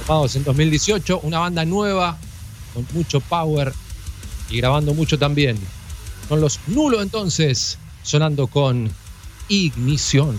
Formados 0.00 0.36
en 0.36 0.44
2018, 0.44 1.20
una 1.22 1.38
banda 1.38 1.64
nueva, 1.64 2.18
con 2.74 2.86
mucho 2.92 3.20
power 3.20 3.72
y 4.50 4.58
grabando 4.58 4.92
mucho 4.92 5.18
también. 5.18 5.56
Son 6.28 6.42
los 6.42 6.60
Nulo 6.66 7.00
entonces, 7.00 7.78
sonando 8.08 8.46
con 8.46 8.90
Ignición. 9.50 10.38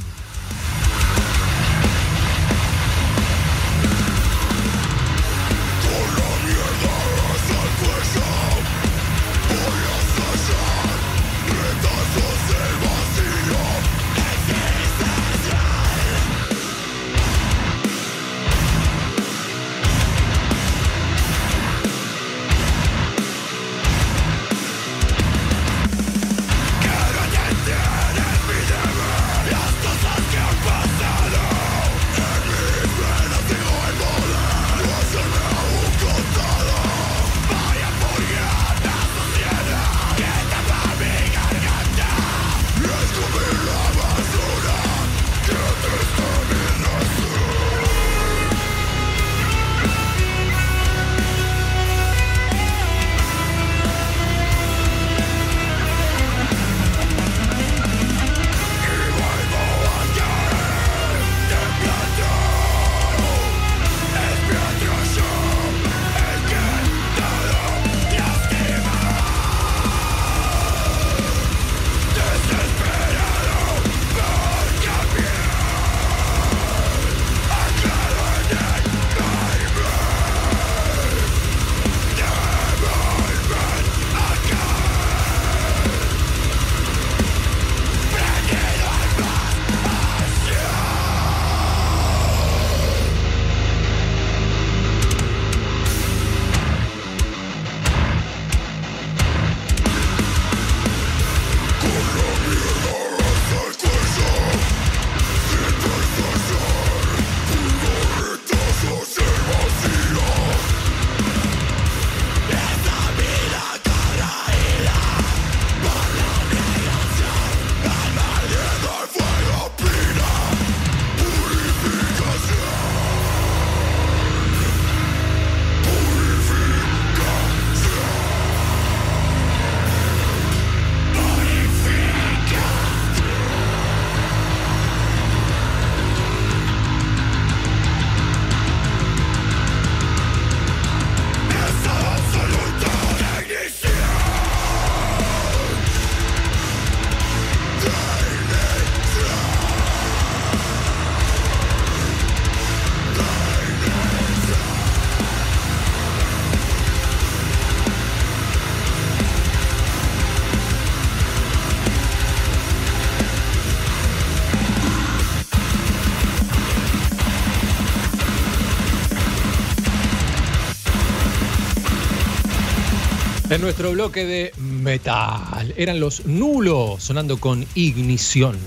En 173.60 173.64
nuestro 173.64 173.92
bloque 173.92 174.26
de 174.26 174.54
metal 174.58 175.74
eran 175.76 176.00
los 176.00 176.26
Nulo 176.26 176.96
sonando 176.98 177.42
con 177.42 177.66
Ignición. 177.76 178.58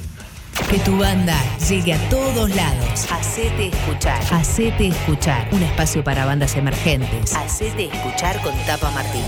Que 0.69 0.79
tu 0.81 0.99
banda 0.99 1.35
llegue 1.67 1.95
a 1.95 2.09
todos 2.11 2.55
lados. 2.55 3.07
Hacete 3.11 3.69
escuchar. 3.69 4.23
Hacete 4.31 4.89
escuchar. 4.89 5.49
Un 5.51 5.63
espacio 5.63 6.05
para 6.05 6.27
bandas 6.27 6.57
emergentes. 6.57 7.35
Hacete 7.35 7.87
escuchar 7.87 8.39
con 8.43 8.53
Tapa 8.67 8.91
Martín. 8.91 9.23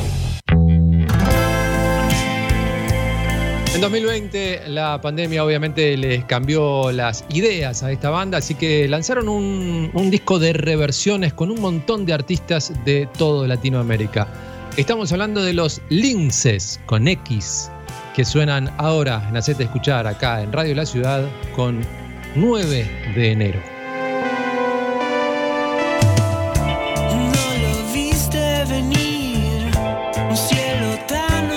En 3.74 3.80
2020 3.80 4.68
la 4.68 5.00
pandemia 5.00 5.42
obviamente 5.46 5.96
les 5.96 6.26
cambió 6.26 6.92
las 6.92 7.24
ideas 7.30 7.82
a 7.82 7.90
esta 7.90 8.10
banda, 8.10 8.36
así 8.36 8.54
que 8.54 8.86
lanzaron 8.86 9.30
un, 9.30 9.90
un 9.94 10.10
disco 10.10 10.38
de 10.38 10.52
reversiones 10.52 11.32
con 11.32 11.50
un 11.50 11.62
montón 11.62 12.04
de 12.04 12.12
artistas 12.12 12.70
de 12.84 13.08
todo 13.16 13.46
Latinoamérica. 13.46 14.28
Estamos 14.76 15.12
hablando 15.12 15.40
de 15.40 15.52
los 15.52 15.80
Linces 15.88 16.80
con 16.86 17.06
X, 17.06 17.70
que 18.12 18.24
suenan 18.24 18.74
ahora 18.78 19.24
en 19.28 19.36
Hacete 19.36 19.62
Escuchar 19.62 20.04
acá 20.04 20.42
en 20.42 20.52
Radio 20.52 20.74
La 20.74 20.84
Ciudad 20.84 21.24
con 21.54 21.80
9 22.34 23.12
de 23.14 23.30
enero. 23.30 23.62
No 27.06 27.54
lo 27.62 27.92
viste 27.92 28.64
venir, 28.68 29.70
un 30.28 30.36
cielo 30.36 30.98
tan 31.06 31.52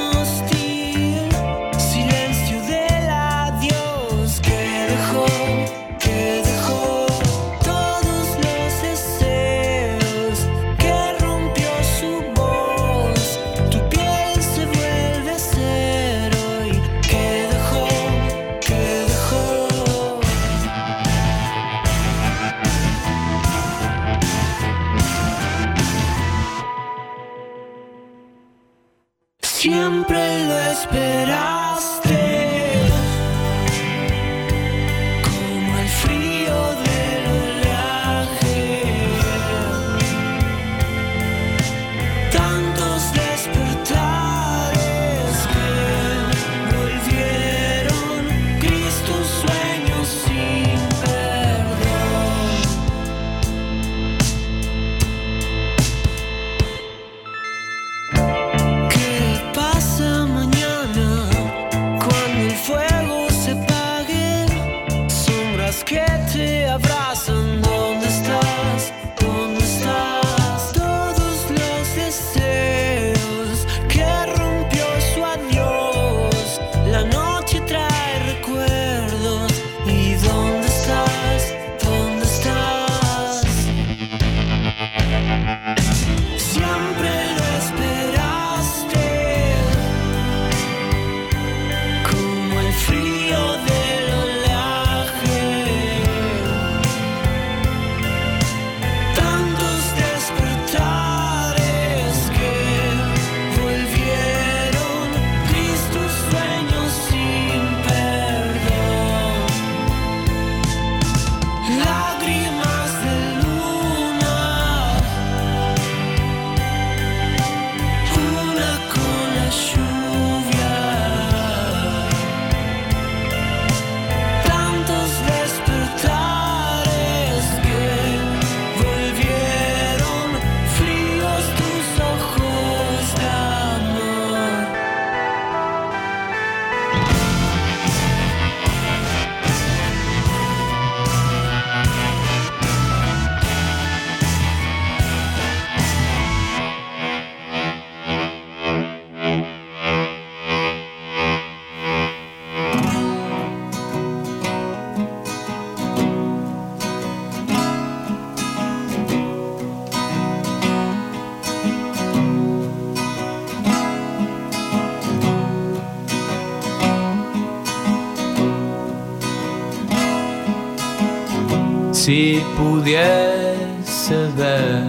Si 172.08 172.42
pudiese 172.56 174.16
ver 174.38 174.82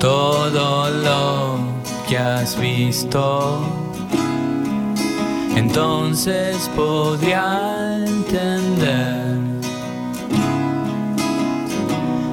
todo 0.00 0.88
lo 0.88 1.58
que 2.08 2.16
has 2.16 2.58
visto, 2.58 3.60
entonces 5.54 6.70
podría 6.74 7.98
entender 8.06 9.36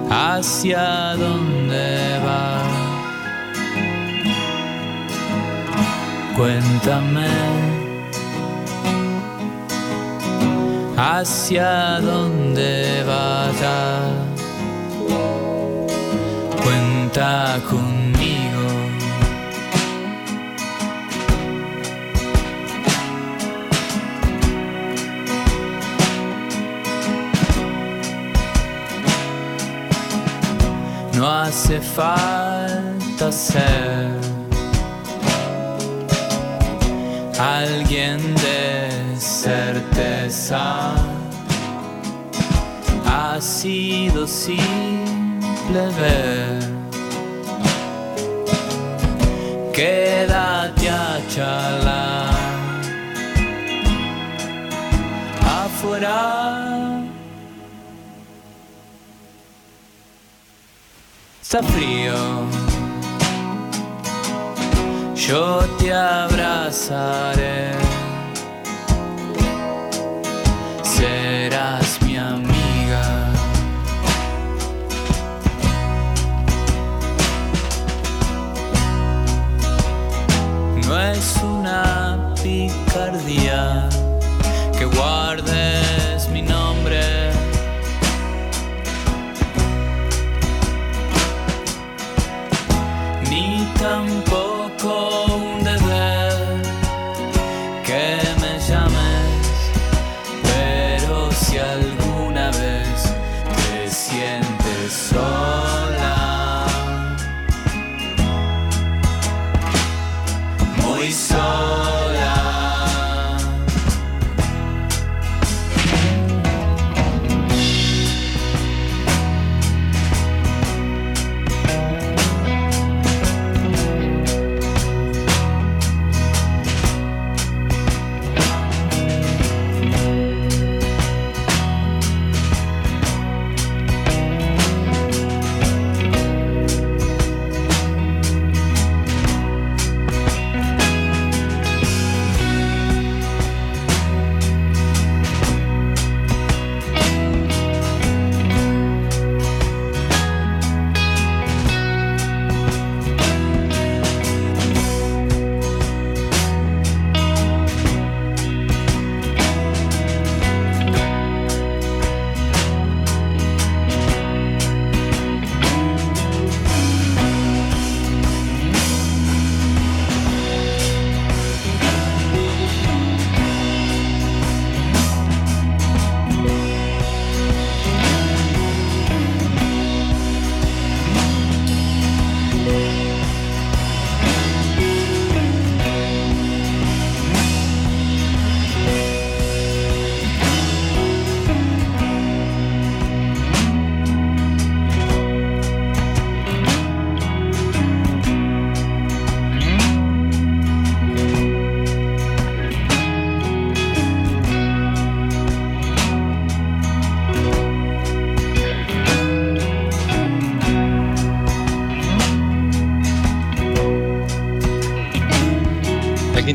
hacia 0.10 1.18
dónde 1.18 2.18
va. 2.26 2.64
Cuéntame. 6.38 7.61
Hacia 11.02 12.00
donde 12.00 13.04
vaya. 13.08 14.02
Cuenta 16.64 17.60
conmigo. 17.68 18.66
No 31.18 31.28
hace 31.28 31.82
falta 31.82 33.32
ser 33.32 34.12
alguien 37.40 38.20
de 38.36 38.71
certeza. 39.42 40.94
Ha 43.08 43.42
sido 43.42 44.28
simple 44.28 45.82
ver. 46.00 46.60
Quédate 49.74 50.90
a 50.90 51.20
charlar 51.34 52.30
afuera. 55.64 57.02
Está 61.42 61.64
frío. 61.64 62.14
Yo 65.16 65.62
te 65.80 65.92
abrazaré. 65.94 67.71
Serás 71.02 72.00
mi 72.04 72.16
amiga. 72.16 73.04
No 80.86 81.02
es 81.02 81.38
una 81.42 82.36
picardía 82.44 83.90
que 84.78 84.86
guardes 84.86 86.30
mi 86.30 86.44
nombre. 86.44 87.32
Ni 93.28 93.68
tampoco 93.80 94.21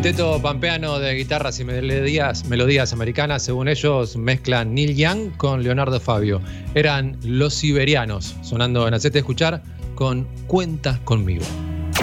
Quinteto 0.07 0.41
pampeano 0.41 1.01
de 1.01 1.15
guitarras 1.15 1.59
y 1.59 1.65
melodías, 1.65 2.45
melodías 2.45 2.93
americanas, 2.93 3.43
según 3.43 3.67
ellos, 3.67 4.17
mezclan 4.17 4.73
Neil 4.73 4.95
Young 4.95 5.37
con 5.37 5.65
Leonardo 5.65 5.99
Fabio. 5.99 6.41
Eran 6.77 7.19
los 7.25 7.55
siberianos, 7.55 8.37
sonando 8.43 8.87
en 8.87 8.95
Hacete 8.95 9.19
Escuchar 9.19 9.65
con 9.97 10.29
Cuentas 10.47 11.01
conmigo. 11.01 11.45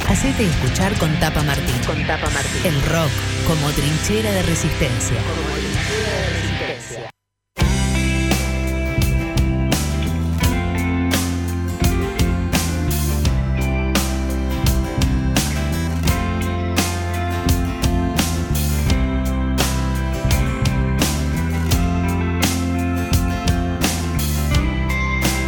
Hacete 0.10 0.44
escuchar 0.44 0.94
con 0.98 1.18
Tapa 1.22 1.44
Martín. 1.44 1.76
Con 1.88 2.06
Tapa 2.06 2.30
Martín. 2.32 2.66
El 2.66 2.76
rock 2.92 3.10
como 3.48 3.70
trinchera 3.72 4.34
de 4.34 4.42
resistencia. 4.42 5.18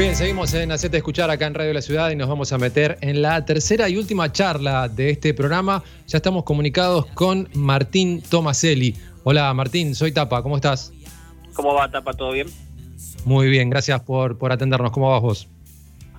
Bien, 0.05 0.15
seguimos 0.15 0.53
en 0.53 0.71
Hacete 0.71 0.97
Escuchar 0.97 1.31
acá 1.31 1.47
en 1.47 1.55
Radio 1.55 1.73
La 1.73 1.81
Ciudad 1.81 2.11
y 2.11 2.15
nos 2.15 2.29
vamos 2.29 2.53
a 2.53 2.59
meter 2.59 2.99
en 3.01 3.23
la 3.23 3.43
tercera 3.43 3.89
y 3.89 3.97
última 3.97 4.31
charla 4.31 4.87
de 4.87 5.09
este 5.09 5.33
programa. 5.33 5.83
Ya 6.05 6.17
estamos 6.17 6.43
comunicados 6.43 7.07
con 7.07 7.49
Martín 7.55 8.21
Tomaselli. 8.21 8.95
Hola 9.23 9.51
Martín, 9.55 9.95
soy 9.95 10.11
Tapa, 10.11 10.43
¿cómo 10.43 10.57
estás? 10.57 10.93
¿Cómo 11.55 11.73
va, 11.73 11.89
Tapa? 11.89 12.13
¿Todo 12.13 12.33
bien? 12.33 12.45
Muy 13.25 13.49
bien, 13.49 13.71
gracias 13.71 13.99
por, 14.03 14.37
por 14.37 14.51
atendernos. 14.51 14.91
¿Cómo 14.91 15.09
vas 15.09 15.23
vos? 15.23 15.47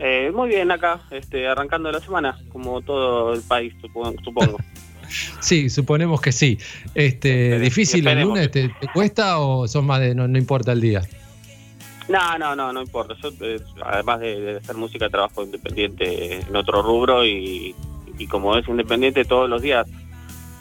Eh, 0.01 0.33
muy 0.35 0.49
bien 0.49 0.69
acá, 0.73 1.03
este, 1.13 1.47
arrancando 1.47 1.93
la 1.93 2.01
semana, 2.01 2.41
como 2.49 2.83
todo 2.83 3.35
el 3.35 3.43
país, 3.43 3.73
supongo. 4.25 4.57
Sí, 5.39 5.71
suponemos 5.71 6.21
que 6.21 6.33
sí. 6.33 6.59
Este, 6.93 7.61
¿Difícil 7.61 8.05
el 8.09 8.23
lunes? 8.23 8.51
¿Te, 8.51 8.69
te 8.69 8.89
cuesta 8.93 9.39
o 9.39 9.69
sos 9.69 9.85
más 9.85 10.01
de 10.01 10.17
no, 10.17 10.27
no 10.27 10.37
importa 10.37 10.73
el 10.73 10.81
día? 10.81 11.03
No, 12.09 12.39
no, 12.39 12.55
no, 12.55 12.73
no 12.73 12.83
importa. 12.83 13.15
Yo, 13.23 13.31
eh, 13.41 13.61
además 13.85 14.21
de, 14.21 14.41
de 14.41 14.57
hacer 14.59 14.77
música, 14.77 15.09
trabajo 15.11 15.43
independiente 15.43 16.41
en 16.41 16.55
otro 16.55 16.83
rubro 16.83 17.25
y, 17.27 17.75
y 18.19 18.27
como 18.29 18.57
es 18.57 18.67
independiente 18.69 19.25
todos 19.25 19.49
los 19.51 19.61
días, 19.61 19.87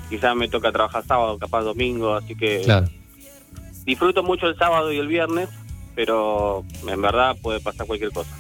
quizás 0.10 0.36
me 0.36 0.48
toca 0.48 0.72
trabajar 0.72 1.06
sábado, 1.06 1.38
capaz 1.38 1.62
domingo, 1.62 2.16
así 2.16 2.36
que 2.36 2.62
Claro. 2.64 2.88
disfruto 3.86 4.24
mucho 4.24 4.48
el 4.48 4.58
sábado 4.58 4.92
y 4.92 4.98
el 4.98 5.08
viernes, 5.08 5.50
pero 5.94 6.64
en 6.88 7.02
verdad 7.02 7.36
puede 7.42 7.60
pasar 7.60 7.86
cualquier 7.86 8.12
cosa. 8.12 8.36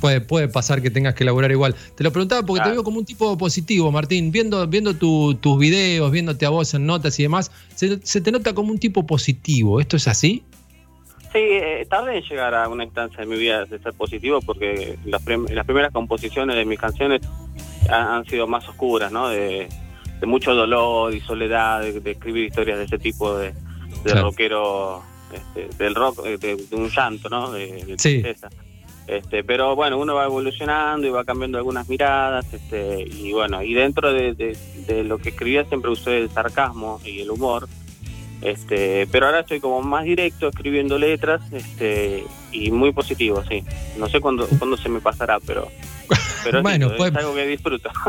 Puede, 0.00 0.20
puede 0.20 0.48
pasar 0.48 0.82
que 0.82 0.90
tengas 0.90 1.14
que 1.14 1.24
laburar 1.24 1.50
igual. 1.50 1.74
Te 1.96 2.04
lo 2.04 2.12
preguntaba 2.12 2.44
porque 2.44 2.62
te 2.62 2.70
veo 2.70 2.84
como 2.84 2.98
un 2.98 3.06
tipo 3.06 3.38
positivo, 3.38 3.90
Martín. 3.90 4.30
Viendo, 4.30 4.66
viendo 4.66 4.94
tu- 4.94 5.34
tus 5.36 5.58
videos, 5.58 6.10
viéndote 6.10 6.44
a 6.44 6.50
vos 6.50 6.74
en 6.74 6.84
notas 6.84 7.18
y 7.18 7.22
demás, 7.22 7.50
se, 7.74 7.98
se 8.04 8.20
te 8.20 8.30
nota 8.30 8.52
como 8.54 8.70
un 8.70 8.78
tipo 8.78 9.06
positivo. 9.06 9.80
¿Esto 9.80 9.96
es 9.96 10.06
así? 10.06 10.42
Sí, 11.34 11.40
eh, 11.40 11.84
tardé 11.90 12.18
en 12.18 12.22
llegar 12.22 12.54
a 12.54 12.68
una 12.68 12.84
instancia 12.84 13.18
de 13.20 13.26
mi 13.26 13.36
vida 13.36 13.64
de 13.64 13.78
ser 13.80 13.92
positivo 13.94 14.38
porque 14.40 14.96
las, 15.04 15.20
prim- 15.22 15.46
las 15.50 15.66
primeras 15.66 15.92
composiciones 15.92 16.54
de 16.54 16.64
mis 16.64 16.78
canciones 16.78 17.22
han, 17.90 18.06
han 18.08 18.24
sido 18.26 18.46
más 18.46 18.68
oscuras, 18.68 19.10
¿no? 19.10 19.28
De, 19.28 19.68
de 20.20 20.26
mucho 20.26 20.54
dolor 20.54 21.12
y 21.12 21.20
soledad, 21.20 21.80
de, 21.80 22.00
de 22.00 22.10
escribir 22.12 22.44
historias 22.46 22.78
de 22.78 22.84
ese 22.84 22.98
tipo 22.98 23.36
de, 23.36 23.48
de 23.52 23.54
Claro. 24.04 24.22
rockero, 24.22 25.02
este, 25.32 25.68
del 25.82 25.94
rock, 25.96 26.20
eh, 26.24 26.38
de, 26.38 26.54
un 26.76 26.88
llanto, 26.88 27.28
¿no? 27.28 27.50
De, 27.50 27.80
Sí. 27.98 28.22
tristeza. 28.22 28.48
Este, 29.08 29.42
pero 29.44 29.74
bueno, 29.76 29.98
uno 29.98 30.14
va 30.14 30.24
evolucionando 30.26 31.06
y 31.06 31.10
va 31.10 31.24
cambiando 31.24 31.58
algunas 31.58 31.88
miradas, 31.88 32.46
este, 32.54 33.02
y 33.02 33.32
bueno, 33.32 33.60
y 33.62 33.74
dentro 33.74 34.12
de, 34.12 34.34
de- 34.34 34.56
de 34.86 35.02
lo 35.04 35.18
que 35.18 35.30
escribía 35.30 35.64
siempre 35.64 35.90
usé 35.90 36.16
el 36.18 36.30
sarcasmo 36.30 37.00
y 37.04 37.20
el 37.20 37.30
humor, 37.30 37.66
este, 38.42 39.06
pero 39.10 39.26
ahora 39.26 39.40
estoy 39.40 39.60
como 39.60 39.82
más 39.82 40.04
directo 40.04 40.48
escribiendo 40.48 40.98
letras, 40.98 41.40
este, 41.52 42.24
y 42.52 42.70
muy 42.70 42.92
positivo, 42.92 43.42
sí. 43.48 43.64
No 43.98 44.08
sé 44.08 44.20
cuándo, 44.20 44.46
cuándo 44.58 44.76
se 44.76 44.88
me 44.88 45.00
pasará, 45.00 45.38
pero, 45.46 45.68
pero 46.44 46.58
es 46.58 46.62
Bueno, 46.62 46.86
lindo, 46.88 46.96
pues- 46.98 47.12
es 47.12 47.16
algo 47.18 47.34
que 47.34 47.46
disfruto. 47.46 47.90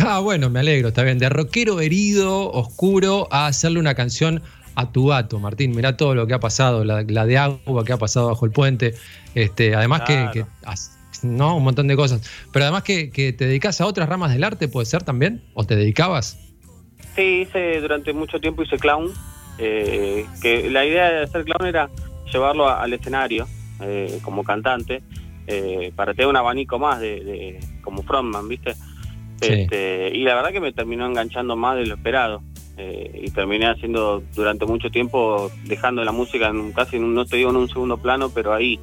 Ah, 0.00 0.20
bueno, 0.20 0.48
me 0.48 0.60
alegro, 0.60 0.88
está 0.88 1.02
bien. 1.02 1.18
De 1.18 1.28
rockero 1.28 1.80
herido, 1.80 2.52
oscuro, 2.52 3.26
a 3.32 3.48
hacerle 3.48 3.80
una 3.80 3.94
canción 3.96 4.42
a 4.76 4.92
tu 4.92 5.08
gato, 5.08 5.40
Martín. 5.40 5.72
Mirá 5.74 5.96
todo 5.96 6.14
lo 6.14 6.28
que 6.28 6.34
ha 6.34 6.38
pasado, 6.38 6.84
la, 6.84 7.02
la 7.02 7.26
de 7.26 7.36
agua 7.36 7.84
que 7.84 7.92
ha 7.92 7.96
pasado 7.96 8.28
bajo 8.28 8.46
el 8.46 8.52
puente. 8.52 8.94
Este, 9.34 9.74
además 9.74 10.02
que, 10.02 10.12
Claro. 10.14 10.32
que 10.32 10.44
has- 10.64 10.96
no, 11.24 11.56
un 11.56 11.64
montón 11.64 11.88
de 11.88 11.96
cosas. 11.96 12.20
Pero 12.52 12.66
además 12.66 12.84
que, 12.84 13.10
que 13.10 13.32
te 13.32 13.46
dedicas 13.48 13.80
a 13.80 13.86
otras 13.86 14.08
ramas 14.08 14.30
del 14.32 14.44
arte, 14.44 14.68
¿puede 14.68 14.86
ser 14.86 15.02
también? 15.02 15.42
¿O 15.54 15.64
te 15.64 15.74
dedicabas? 15.74 16.38
Sí, 17.16 17.40
hice 17.48 17.80
durante 17.80 18.12
mucho 18.12 18.38
tiempo 18.38 18.62
hice 18.62 18.76
clown, 18.78 19.10
eh, 19.58 20.26
que 20.40 20.70
la 20.70 20.84
idea 20.86 21.10
de 21.10 21.22
hacer 21.22 21.44
clown 21.44 21.66
era 21.68 21.88
llevarlo 22.32 22.68
a- 22.68 22.82
al 22.82 22.92
escenario 22.92 23.46
eh, 23.80 24.18
como 24.22 24.42
cantante, 24.44 25.02
eh, 25.46 25.92
para 25.94 26.12
tener 26.14 26.28
un 26.28 26.36
abanico 26.36 26.78
más 26.78 27.00
de, 27.00 27.22
de- 27.24 27.60
como 27.82 28.02
frontman, 28.02 28.48
¿viste? 28.48 28.74
Sí. 29.40 29.48
Este, 29.52 30.10
y 30.14 30.24
la 30.24 30.34
verdad 30.34 30.50
que 30.50 30.60
me 30.60 30.72
terminó 30.72 31.06
enganchando 31.06 31.54
más 31.56 31.76
de 31.76 31.86
lo 31.86 31.94
esperado. 31.94 32.42
y 32.80 33.30
terminé 33.32 33.66
haciendo 33.66 34.22
durante 34.36 34.64
mucho 34.64 34.88
tiempo, 34.88 35.50
dejando 35.64 36.04
la 36.04 36.12
música 36.12 36.46
en 36.48 36.58
un- 36.58 36.72
casi, 36.72 36.94
en 36.96 37.02
un- 37.02 37.14
no 37.14 37.26
te 37.26 37.36
digo 37.36 37.50
en 37.50 37.56
un 37.56 37.68
segundo 37.68 37.96
plano, 37.98 38.30
pero 38.32 38.54
ahí 38.54 38.78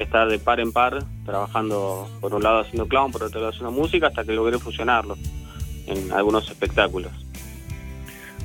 estar 0.00 0.28
de 0.28 0.40
par 0.40 0.58
en 0.58 0.72
par, 0.72 0.98
trabajando 1.24 2.08
por 2.20 2.34
un 2.34 2.42
lado 2.42 2.58
haciendo 2.60 2.88
clown, 2.88 3.12
por 3.12 3.22
otro 3.22 3.38
lado 3.38 3.52
haciendo 3.52 3.70
música, 3.70 4.08
hasta 4.08 4.24
que 4.24 4.32
logré 4.32 4.58
fusionarlo 4.58 5.16
en 5.86 6.10
algunos 6.12 6.50
espectáculos. 6.50 7.12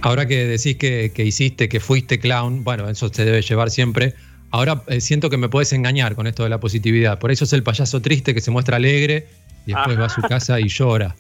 Ahora 0.02 0.26
que 0.28 0.46
decís 0.46 0.76
que, 0.78 1.12
que 1.14 1.24
hiciste, 1.24 1.70
que 1.70 1.80
fuiste 1.80 2.20
clown, 2.20 2.64
bueno, 2.64 2.90
eso 2.90 3.10
se 3.14 3.24
debe 3.26 3.42
llevar 3.42 3.70
siempre. 3.70 4.14
Ahora 4.50 4.84
eh, 4.88 5.00
siento 5.02 5.30
que 5.30 5.38
me 5.38 5.48
puedes 5.48 5.72
engañar 5.74 6.16
con 6.16 6.28
esto 6.28 6.44
de 6.44 6.50
la 6.50 6.60
positividad. 6.60 7.20
Por 7.20 7.32
eso 7.32 7.46
es 7.46 7.54
el 7.54 7.64
payaso 7.64 8.02
triste 8.02 8.34
que 8.34 8.42
se 8.42 8.52
muestra 8.52 8.78
alegre 8.78 9.28
y 9.66 9.74
después 9.74 9.96
Ah. 9.98 10.00
va 10.02 10.06
a 10.08 10.10
su 10.10 10.22
casa 10.22 10.60
y 10.60 10.68
llora. 10.68 11.16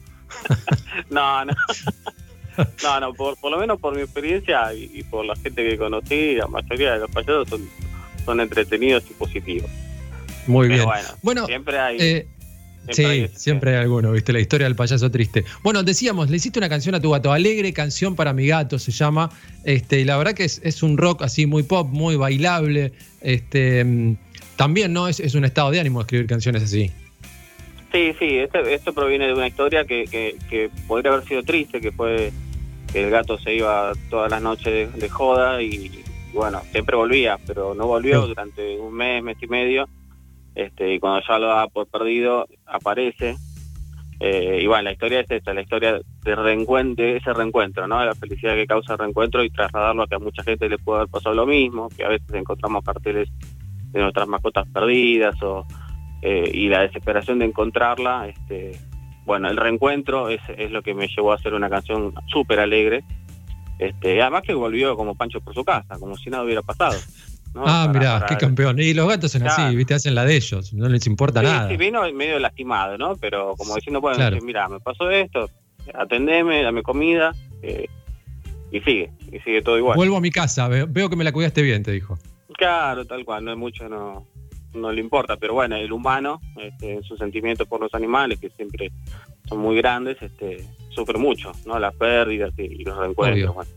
No, 1.10 1.45
no. 1.45 1.53
No, 2.84 2.99
no, 2.99 3.14
por, 3.14 3.38
por 3.38 3.52
lo 3.52 3.58
menos 3.58 3.80
por 3.80 3.95
mi 3.95 4.02
experiencia 4.02 4.74
y, 4.74 4.90
y 4.94 5.03
por 5.03 5.26
la 5.26 5.36
gente 5.36 5.68
que 5.68 5.78
conocí, 5.78 6.36
la 6.36 6.48
mayoría 6.48 6.94
de 6.94 6.99
los 6.99 7.10
payasos 7.12 7.48
son, 7.49 7.68
son 8.26 8.40
entretenidos 8.41 9.03
y 9.10 9.14
positivos. 9.14 9.70
Muy 10.48 10.68
Pero 10.68 10.78
bien. 10.80 10.86
bueno, 10.90 11.08
Bueno, 11.22 11.45
siempre 11.45 11.80
hay... 11.80 11.98
Eh, 11.99 12.28
siempre 12.90 13.06
hay 13.06 13.28
sí, 13.28 13.34
siempre 13.36 13.72
hay 13.72 13.82
alguno, 13.82 14.12
viste, 14.12 14.34
la 14.34 14.40
historia 14.40 14.66
del 14.68 14.76
payaso 14.76 15.10
triste. 15.12 15.44
Bueno, 15.64 15.84
decíamos, 15.84 16.30
le 16.30 16.38
hiciste 16.38 16.60
una 16.60 16.70
canción 16.70 16.95
a 16.95 16.99
tu 17.02 17.12
gato, 17.12 17.32
Alegre 17.32 17.74
Canción 17.74 18.16
para 18.16 18.34
mi 18.34 18.48
gato 18.48 18.80
se 18.80 18.91
llama, 18.91 19.30
este, 19.64 19.99
y 20.02 20.03
la 20.06 20.18
verdad 20.18 20.34
que 20.34 20.44
es, 20.45 20.60
es 20.64 20.82
un 20.84 20.98
rock 20.98 21.22
así 21.24 21.45
muy 21.45 21.64
pop, 21.64 21.88
muy 21.91 22.16
bailable, 22.16 22.94
este, 23.22 23.84
mm, 23.84 24.18
también, 24.56 24.94
¿no? 24.94 25.08
Es, 25.08 25.20
es 25.20 25.36
un 25.36 25.45
estado 25.45 25.72
de 25.72 25.80
ánimo 25.80 26.02
escribir 26.02 26.28
canciones 26.28 26.64
así. 26.64 26.91
Sí, 27.91 28.14
sí, 28.20 28.38
este- 28.38 28.74
esto 28.74 28.94
proviene 28.94 29.28
de 29.28 29.34
una 29.34 29.48
historia 29.48 29.86
que, 29.86 30.06
que, 30.06 30.38
que 30.49 30.70
podría 30.88 31.12
haber 31.14 31.28
sido 31.28 31.44
triste, 31.44 31.82
que 31.82 31.91
fue 31.91 32.32
que 32.91 33.03
el 33.03 33.10
gato 33.10 33.38
se 33.40 33.53
iba 33.56 33.91
todas 34.10 34.30
las 34.32 34.41
noches 34.41 34.94
de, 34.94 34.99
de 34.99 35.10
joda 35.10 35.62
y 35.62 35.91
bueno, 36.34 36.62
siempre 36.72 36.95
volvía, 36.95 37.38
pero 37.45 37.74
no 37.76 37.88
volvió 37.88 38.22
Sí. 38.22 38.28
durante 38.30 38.78
un 38.80 38.94
mes, 38.94 39.22
mes 39.24 39.38
y 39.41 39.48
medio, 39.48 39.90
este, 40.56 40.94
y 40.94 40.99
cuando 40.99 41.26
ya 41.28 41.40
lo 41.40 41.48
da 41.48 41.68
por 41.68 41.88
perdido, 41.88 42.48
aparece. 42.65 43.36
Eh, 44.19 44.60
y 44.61 44.68
bueno, 44.68 44.84
la 44.84 44.91
historia 44.91 45.22
es 45.22 45.32
esta, 45.32 45.53
la 45.53 45.61
historia 45.61 45.99
de, 46.23 46.36
reencuentro, 46.36 47.03
de 47.03 47.18
ese 47.18 47.34
reencuentro, 47.34 47.88
¿no? 47.88 48.03
La 48.06 48.14
felicidad 48.14 48.53
que 48.53 48.68
causa 48.68 48.94
el 48.94 48.99
reencuentro 48.99 49.44
y 49.44 49.49
trasladarlo 49.49 50.03
a 50.03 50.07
que 50.07 50.15
a 50.15 50.19
mucha 50.19 50.44
gente 50.44 50.69
le 50.69 50.78
puede 50.78 50.99
haber 50.99 51.11
pasado 51.11 51.34
lo 51.34 51.48
mismo, 51.48 51.90
que 51.90 52.03
a 52.03 52.10
veces 52.10 52.32
encontramos 52.34 52.84
carteles 52.84 53.30
de 53.91 53.99
nuestras 53.99 54.28
mascotas 54.28 54.68
perdidas 54.69 55.41
o 55.41 55.65
eh, 56.22 56.52
y 56.53 56.69
la 56.69 56.82
desesperación 56.82 57.40
de 57.40 57.45
encontrarla, 57.45 58.28
este, 58.28 58.78
bueno, 59.26 59.49
el 59.49 59.57
reencuentro 59.57 60.30
es, 60.30 60.41
es 60.56 60.69
lo 60.69 60.84
que 60.84 60.94
me 60.94 61.07
llevó 61.07 61.32
a 61.32 61.36
hacer 61.36 61.56
una 61.56 61.69
canción 61.69 62.14
súper 62.28 62.60
alegre, 62.60 63.03
este, 63.80 64.22
además 64.22 64.44
que 64.44 64.53
volvió 64.53 64.95
como 64.95 65.15
Pancho 65.15 65.41
por 65.41 65.56
su 65.56 65.64
casa, 65.64 65.98
como 65.98 66.15
si 66.15 66.30
nada 66.30 66.44
hubiera 66.44 66.61
pasado. 66.61 66.95
¿no? 67.53 67.64
ah, 67.65 67.84
Para- 67.88 67.99
mirá, 67.99 68.14
para- 68.19 68.26
qué 68.28 68.38
campeón. 68.38 68.80
Y 68.80 68.94
los 68.94 69.07
gatos 69.07 69.32
son 69.32 69.48
así, 69.48 69.76
viste, 69.76 69.94
hacen 69.94 70.15
la 70.15 70.26
de 70.26 70.36
ellos, 70.36 70.73
no 70.73 70.88
les 70.90 71.06
importa 71.07 71.40
Sí, 71.41 71.45
nada. 71.45 71.69
sí, 71.69 71.78
vino 71.78 72.02
medio 72.14 72.40
lastimado, 72.40 72.98
¿no? 72.98 73.15
Pero 73.18 73.56
como 73.57 73.76
diciendo, 73.76 73.99
bueno, 74.02 74.18
Claro. 74.18 74.38
mira, 74.41 74.68
me 74.69 74.80
pasó 74.80 75.10
esto, 75.10 75.49
atendeme, 75.94 76.61
dame 76.64 76.84
comida, 76.84 77.34
eh, 77.61 77.88
y 78.72 78.80
sigue, 78.82 79.11
y 79.32 79.40
sigue 79.40 79.61
todo 79.61 79.78
igual. 79.78 79.95
Vuelvo 79.98 80.18
a 80.18 80.22
mi 80.22 80.32
casa, 80.32 80.68
veo, 80.68 80.86
veo 80.90 81.10
que 81.10 81.15
me 81.15 81.23
la 81.23 81.32
cuidaste 81.32 81.61
bien, 81.61 81.84
te 81.84 81.91
dijo. 81.91 82.18
Claro, 82.57 83.06
tal 83.06 83.26
cual, 83.26 83.44
no 83.44 83.52
es 83.52 83.57
mucho, 83.57 83.90
no, 83.90 84.26
no 84.73 84.91
le 84.91 85.02
importa, 85.02 85.36
pero 85.38 85.53
bueno, 85.53 85.76
el 85.76 85.91
humano, 85.91 86.40
este, 86.57 87.02
sus 87.03 87.18
sentimientos 87.19 87.68
por 87.68 87.82
los 87.82 87.94
animales, 87.94 88.40
que 88.40 88.49
siempre 88.52 88.91
son 89.49 89.57
muy 89.60 89.76
grandes, 89.78 90.18
este, 90.22 90.64
sufre 90.91 91.18
mucho, 91.18 91.52
¿no? 91.65 91.78
Las 91.80 91.94
pérdidas 91.95 92.53
y, 92.57 92.61
y 92.64 92.84
los 92.86 92.98
reencuentros. 92.98 93.56
Bueno. 93.56 93.69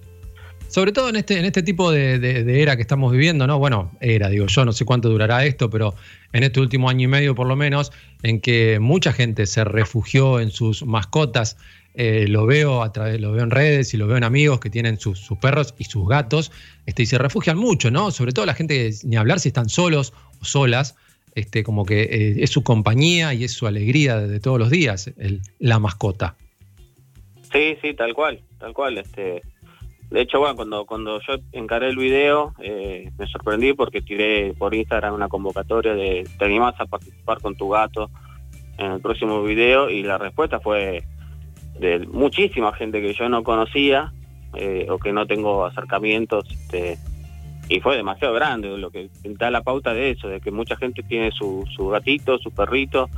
Sobre 0.74 0.90
todo 0.90 1.08
en 1.08 1.14
este, 1.14 1.38
en 1.38 1.44
este 1.44 1.62
tipo 1.62 1.92
de, 1.92 2.60
era 2.60 2.74
que 2.74 2.82
estamos 2.82 3.12
viviendo, 3.12 3.46
¿no? 3.46 3.60
Bueno, 3.60 3.92
era, 4.00 4.28
digo 4.28 4.46
yo, 4.48 4.64
no 4.64 4.72
sé 4.72 4.84
cuánto 4.84 5.08
durará 5.08 5.44
esto, 5.46 5.70
pero 5.70 5.94
en 6.32 6.42
este 6.42 6.58
último 6.58 6.88
año 6.88 7.04
y 7.04 7.06
medio 7.06 7.36
por 7.36 7.46
lo 7.46 7.54
menos, 7.54 7.92
en 8.24 8.40
que 8.40 8.80
mucha 8.80 9.12
gente 9.12 9.46
se 9.46 9.62
refugió 9.62 10.40
en 10.40 10.50
sus 10.50 10.84
mascotas, 10.84 11.58
eh, 11.94 12.26
lo 12.26 12.44
veo 12.44 12.82
a 12.82 12.90
través, 12.90 13.20
lo 13.20 13.30
veo 13.30 13.44
en 13.44 13.52
redes 13.52 13.94
y 13.94 13.98
lo 13.98 14.08
veo 14.08 14.16
en 14.16 14.24
amigos 14.24 14.58
que 14.58 14.68
tienen 14.68 14.98
sus, 14.98 15.20
perros 15.40 15.76
y 15.78 15.84
sus 15.84 16.08
gatos, 16.08 16.50
este, 16.86 17.04
y 17.04 17.06
se 17.06 17.18
refugian 17.18 17.56
mucho, 17.56 17.92
¿no? 17.92 18.10
Sobre 18.10 18.32
todo 18.32 18.44
la 18.44 18.54
gente, 18.54 18.90
ni 19.04 19.14
hablar 19.14 19.38
si 19.38 19.50
están 19.50 19.68
solos 19.68 20.12
o 20.40 20.44
solas, 20.44 20.96
este, 21.36 21.62
como 21.62 21.86
que 21.86 22.02
eh, 22.02 22.34
es 22.42 22.50
su 22.50 22.64
compañía 22.64 23.32
y 23.32 23.44
es 23.44 23.52
su 23.52 23.68
alegría 23.68 24.18
de 24.18 24.40
todos 24.40 24.58
los 24.58 24.70
días, 24.70 25.08
el- 25.18 25.40
la 25.60 25.78
mascota. 25.78 26.34
Sí, 27.52 27.76
sí, 27.80 27.94
tal 27.94 28.12
cual, 28.12 28.40
tal 28.58 28.74
cual. 28.74 28.98
Este, 28.98 29.40
de 30.10 30.20
hecho, 30.20 30.38
bueno, 30.38 30.54
cuando 30.56 30.86
cuando 30.86 31.20
yo 31.26 31.34
encaré 31.52 31.88
el 31.88 31.96
video, 31.96 32.54
eh, 32.60 33.10
me 33.18 33.26
sorprendí 33.26 33.72
porque 33.72 34.00
tiré 34.02 34.52
por 34.54 34.74
Instagram 34.74 35.14
una 35.14 35.28
convocatoria 35.28 35.94
de 35.94 36.28
¿te 36.38 36.44
animás 36.44 36.74
a 36.78 36.86
participar 36.86 37.40
con 37.40 37.56
tu 37.56 37.68
gato 37.70 38.10
en 38.78 38.92
el 38.92 39.00
próximo 39.00 39.42
video? 39.42 39.90
Y 39.90 40.02
la 40.02 40.18
respuesta 40.18 40.60
fue 40.60 41.02
de 41.80 42.00
muchísima 42.06 42.72
gente 42.74 43.00
que 43.00 43.14
yo 43.14 43.28
no 43.28 43.42
conocía 43.42 44.12
eh, 44.54 44.86
o 44.88 44.98
que 44.98 45.12
no 45.12 45.26
tengo 45.26 45.64
acercamientos. 45.66 46.44
Este, 46.50 46.96
y 47.68 47.80
fue 47.80 47.96
demasiado 47.96 48.34
grande, 48.34 48.68
lo 48.76 48.90
que 48.90 49.08
da 49.24 49.50
la 49.50 49.62
pauta 49.62 49.94
de 49.94 50.10
eso, 50.10 50.28
de 50.28 50.40
que 50.40 50.50
mucha 50.50 50.76
gente 50.76 51.02
tiene 51.02 51.32
su, 51.32 51.64
su 51.74 51.88
gatito, 51.88 52.38
su 52.38 52.50
perrito, 52.50 53.08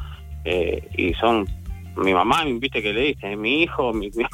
eh, 0.44 0.88
y 0.96 1.12
son 1.14 1.46
mi 1.96 2.14
mamá, 2.14 2.44
viste 2.44 2.80
que 2.80 2.92
le 2.92 3.00
dice, 3.00 3.34
mi 3.36 3.62
hijo, 3.64 3.92
mi, 3.92 4.08
mi- 4.14 4.24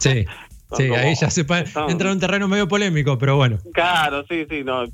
Sí, 0.00 0.24
sí, 0.76 0.88
como- 0.88 1.00
ahí 1.00 1.14
ya 1.14 1.30
se 1.30 1.40
entra 1.40 2.08
en 2.08 2.14
un 2.14 2.20
terreno 2.20 2.48
medio 2.48 2.68
polémico, 2.68 3.18
pero 3.18 3.36
bueno. 3.36 3.58
Claro, 3.72 4.24
sí, 4.28 4.46
sí, 4.48 4.62
no, 4.64 4.84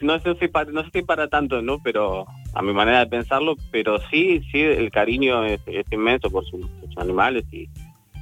no 0.00 0.20
sé 0.20 0.34
si 0.40 0.48
para, 0.48 0.70
no 0.70 0.82
sé 0.84 0.90
si 0.92 1.02
para 1.02 1.28
tanto, 1.28 1.62
¿no? 1.62 1.78
Pero 1.82 2.26
a 2.54 2.62
mi 2.62 2.72
manera 2.72 3.00
de 3.00 3.06
pensarlo, 3.06 3.56
pero 3.70 3.98
sí, 4.10 4.40
sí, 4.52 4.60
el 4.60 4.90
cariño 4.90 5.44
es, 5.44 5.60
es 5.66 5.86
inmenso 5.90 6.30
por, 6.30 6.44
sus- 6.44 6.66
por 6.68 6.88
sus 6.88 6.98
animales 6.98 7.44
y, 7.52 7.68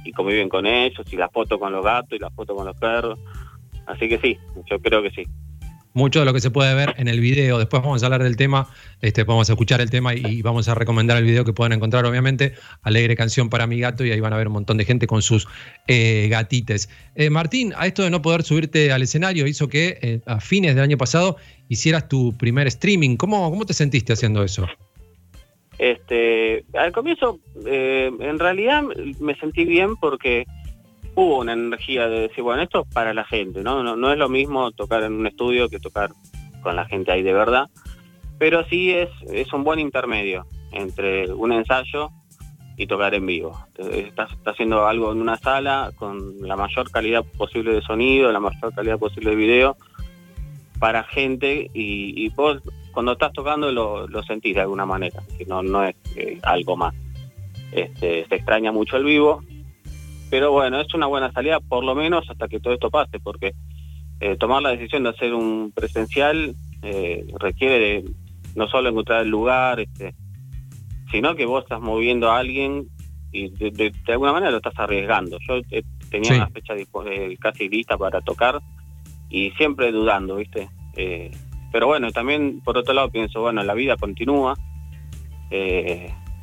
y 0.03 0.11
conviven 0.11 0.49
con 0.49 0.65
ellos, 0.65 1.05
y 1.11 1.15
la 1.17 1.29
foto 1.29 1.57
con 1.59 1.71
los 1.73 1.83
gatos 1.83 2.13
y 2.13 2.19
la 2.19 2.29
foto 2.29 2.55
con 2.55 2.65
los 2.65 2.77
perros. 2.77 3.19
Así 3.87 4.07
que 4.09 4.17
sí, 4.19 4.37
yo 4.69 4.79
creo 4.79 5.01
que 5.03 5.11
sí. 5.11 5.23
Mucho 5.95 6.19
de 6.19 6.25
lo 6.25 6.33
que 6.33 6.41
se 6.41 6.51
puede 6.51 6.75
ver 6.75 6.93
en 6.97 7.07
el 7.07 7.19
video. 7.19 7.57
Después 7.57 7.81
vamos 7.81 8.03
a 8.03 8.05
hablar 8.05 8.21
del 8.21 8.37
tema, 8.37 8.67
este, 9.01 9.23
vamos 9.23 9.49
a 9.49 9.53
escuchar 9.53 9.81
el 9.81 9.89
tema 9.89 10.13
y, 10.13 10.43
vamos 10.43 10.67
a 10.67 10.75
recomendar 10.75 11.17
el 11.17 11.23
video 11.23 11.43
que 11.43 11.53
pueden 11.53 11.73
encontrar, 11.73 12.05
obviamente. 12.05 12.53
Alegre 12.83 13.15
canción 13.15 13.49
para 13.49 13.65
mi 13.65 13.79
gato, 13.79 14.05
y 14.05 14.11
ahí 14.11 14.19
van 14.19 14.33
a 14.33 14.37
ver 14.37 14.47
un 14.47 14.53
montón 14.53 14.77
de 14.77 14.85
gente 14.85 15.07
con 15.07 15.23
sus 15.23 15.47
eh, 15.87 16.27
gatites. 16.29 16.89
Eh, 17.15 17.29
Martín, 17.29 17.73
a 17.77 17.87
esto 17.87 18.03
de 18.03 18.11
no 18.11 18.21
poder 18.21 18.43
subirte 18.43 18.91
al 18.91 19.01
escenario 19.01 19.47
hizo 19.47 19.69
que 19.69 19.97
eh, 20.01 20.19
a 20.25 20.39
fines 20.39 20.75
del 20.75 20.83
año 20.83 20.97
pasado 20.97 21.37
hicieras 21.69 22.07
tu 22.07 22.37
primer 22.37 22.67
streaming. 22.67 23.15
¿Cómo, 23.15 23.49
cómo 23.49 23.65
te 23.65 23.73
sentiste 23.73 24.13
haciendo 24.13 24.43
eso? 24.43 24.67
Este, 25.77 26.63
al 26.73 26.91
comienzo, 26.91 27.39
eh, 27.65 28.11
en 28.19 28.39
realidad 28.39 28.83
me 29.19 29.35
sentí 29.35 29.65
bien 29.65 29.95
porque 29.97 30.45
hubo 31.15 31.39
una 31.39 31.53
energía 31.53 32.07
de 32.07 32.21
decir, 32.21 32.43
bueno, 32.43 32.61
esto 32.61 32.81
es 32.81 32.93
para 32.93 33.13
la 33.13 33.23
gente, 33.23 33.63
¿no? 33.63 33.83
No, 33.83 33.95
no 33.95 34.11
es 34.11 34.17
lo 34.17 34.29
mismo 34.29 34.71
tocar 34.71 35.03
en 35.03 35.13
un 35.13 35.27
estudio 35.27 35.69
que 35.69 35.79
tocar 35.79 36.11
con 36.61 36.75
la 36.75 36.85
gente 36.85 37.11
ahí 37.11 37.23
de 37.23 37.33
verdad, 37.33 37.69
pero 38.37 38.65
sí 38.65 38.91
es, 38.91 39.09
es 39.31 39.51
un 39.53 39.63
buen 39.63 39.79
intermedio 39.79 40.45
entre 40.71 41.31
un 41.31 41.53
ensayo 41.53 42.09
y 42.77 42.87
tocar 42.87 43.13
en 43.13 43.25
vivo. 43.25 43.57
Estás, 43.77 44.31
estás 44.31 44.53
haciendo 44.53 44.85
algo 44.85 45.11
en 45.11 45.21
una 45.21 45.37
sala 45.37 45.91
con 45.95 46.41
la 46.41 46.57
mayor 46.57 46.91
calidad 46.91 47.23
posible 47.37 47.73
de 47.73 47.81
sonido, 47.81 48.31
la 48.31 48.39
mayor 48.39 48.73
calidad 48.73 48.99
posible 48.99 49.29
de 49.31 49.35
video 49.37 49.77
para 50.79 51.03
gente 51.03 51.69
y, 51.73 52.29
vos 52.29 52.61
cuando 52.91 53.13
estás 53.13 53.33
tocando 53.33 53.71
lo, 53.71 54.07
lo 54.07 54.23
sentís 54.23 54.55
de 54.55 54.61
alguna 54.61 54.85
manera, 54.85 55.21
no, 55.47 55.61
no 55.61 55.83
es 55.83 55.95
eh, 56.15 56.39
algo 56.43 56.77
más. 56.77 56.93
Este, 57.71 58.25
se 58.27 58.35
extraña 58.35 58.71
mucho 58.71 58.95
el 58.95 59.03
vivo, 59.03 59.43
pero 60.29 60.51
bueno, 60.51 60.79
es 60.81 60.93
una 60.93 61.05
buena 61.07 61.31
salida 61.31 61.59
por 61.59 61.83
lo 61.83 61.95
menos 61.95 62.29
hasta 62.29 62.47
que 62.47 62.59
todo 62.59 62.73
esto 62.73 62.89
pase, 62.89 63.19
porque 63.19 63.53
eh, 64.19 64.35
tomar 64.37 64.61
la 64.61 64.69
decisión 64.69 65.03
de 65.03 65.09
hacer 65.09 65.33
un 65.33 65.71
presencial 65.73 66.55
eh, 66.81 67.25
requiere 67.39 67.79
de 67.79 68.09
no 68.55 68.67
solo 68.67 68.89
encontrar 68.89 69.21
el 69.23 69.29
lugar, 69.29 69.79
este, 69.79 70.13
sino 71.11 71.35
que 71.35 71.45
vos 71.45 71.63
estás 71.63 71.81
moviendo 71.81 72.31
a 72.31 72.39
alguien 72.39 72.87
y 73.31 73.49
de, 73.49 73.71
de- 73.71 73.91
de 74.05 74.11
alguna 74.13 74.31
manera 74.31 74.51
lo 74.51 74.57
estás 74.57 74.77
arriesgando. 74.77 75.37
Yo 75.47 75.57
eh, 75.71 75.83
tenía 76.09 76.31
Sí. 76.31 76.37
una 76.37 76.47
fecha 76.49 76.73
casi 77.39 77.67
lista 77.69 77.97
para 77.97 78.21
tocar 78.21 78.59
y 79.29 79.51
siempre 79.51 79.91
dudando, 79.91 80.37
¿viste? 80.37 80.69
Pero 81.73 81.87
bueno, 81.87 82.09
también 82.11 82.61
por 82.61 82.77
otro 82.77 82.93
lado 82.93 83.09
pienso, 83.09 83.41
bueno, 83.41 83.61
la 83.63 83.73
vida 83.73 83.97
continúa 83.97 84.55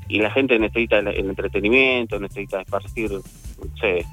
y 0.09 0.18
la 0.18 0.30
gente 0.30 0.59
necesita 0.59 0.98
el, 0.98 1.09
el 1.09 1.28
entretenimiento, 1.30 2.18
necesita 2.20 2.60
esparcir, 2.60 3.10
sé, 3.80 4.05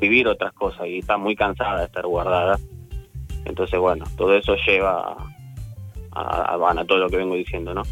vivir 0.00 0.28
otras 0.28 0.52
cosas 0.52 0.86
y 0.86 0.98
está 0.98 1.16
muy 1.16 1.34
cansada 1.36 1.80
de 1.80 1.86
estar 1.86 2.06
guardada. 2.06 2.58
Entonces, 3.44 3.78
bueno, 3.78 4.04
todo 4.16 4.36
eso 4.36 4.56
lleva 4.66 5.16
a, 6.12 6.54
a- 6.54 6.70
a 6.80 6.84
todo 6.84 6.98
lo 6.98 7.08
que 7.08 7.16
vengo 7.16 7.34
diciendo, 7.34 7.74
¿no? 7.74 7.82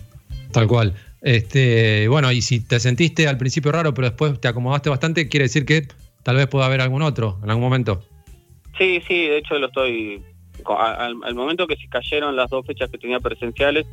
Tal 0.52 0.66
cual. 0.66 0.94
Este, 1.22 2.06
bueno, 2.08 2.30
y 2.32 2.42
si 2.42 2.60
te 2.60 2.78
sentiste 2.80 3.26
al 3.26 3.38
principio 3.38 3.72
raro, 3.72 3.94
pero 3.94 4.08
después 4.08 4.38
te 4.40 4.48
acomodaste 4.48 4.90
bastante, 4.90 5.28
quiere 5.28 5.44
decir 5.44 5.64
que 5.64 5.88
tal 6.22 6.36
vez 6.36 6.46
pueda 6.48 6.66
haber 6.66 6.80
algún 6.80 7.02
otro 7.02 7.38
en 7.42 7.50
algún 7.50 7.64
momento. 7.64 8.02
Sí, 8.78 9.00
sí, 9.08 9.26
de 9.26 9.38
hecho 9.38 9.58
lo 9.58 9.66
estoy... 9.68 10.22
Al, 10.66 11.16
al 11.24 11.34
momento 11.34 11.66
que 11.66 11.76
se 11.76 11.88
cayeron 11.88 12.36
las 12.36 12.48
dos 12.50 12.64
fechas 12.66 12.88
que 12.90 12.98
tenía 12.98 13.20
presenciales, 13.20 13.86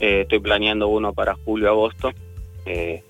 eh, 0.00 0.22
estoy 0.22 0.40
planeando 0.40 0.88
uno 0.88 1.12
para 1.12 1.34
julio-agosto, 1.44 2.12
eh, 2.66 3.02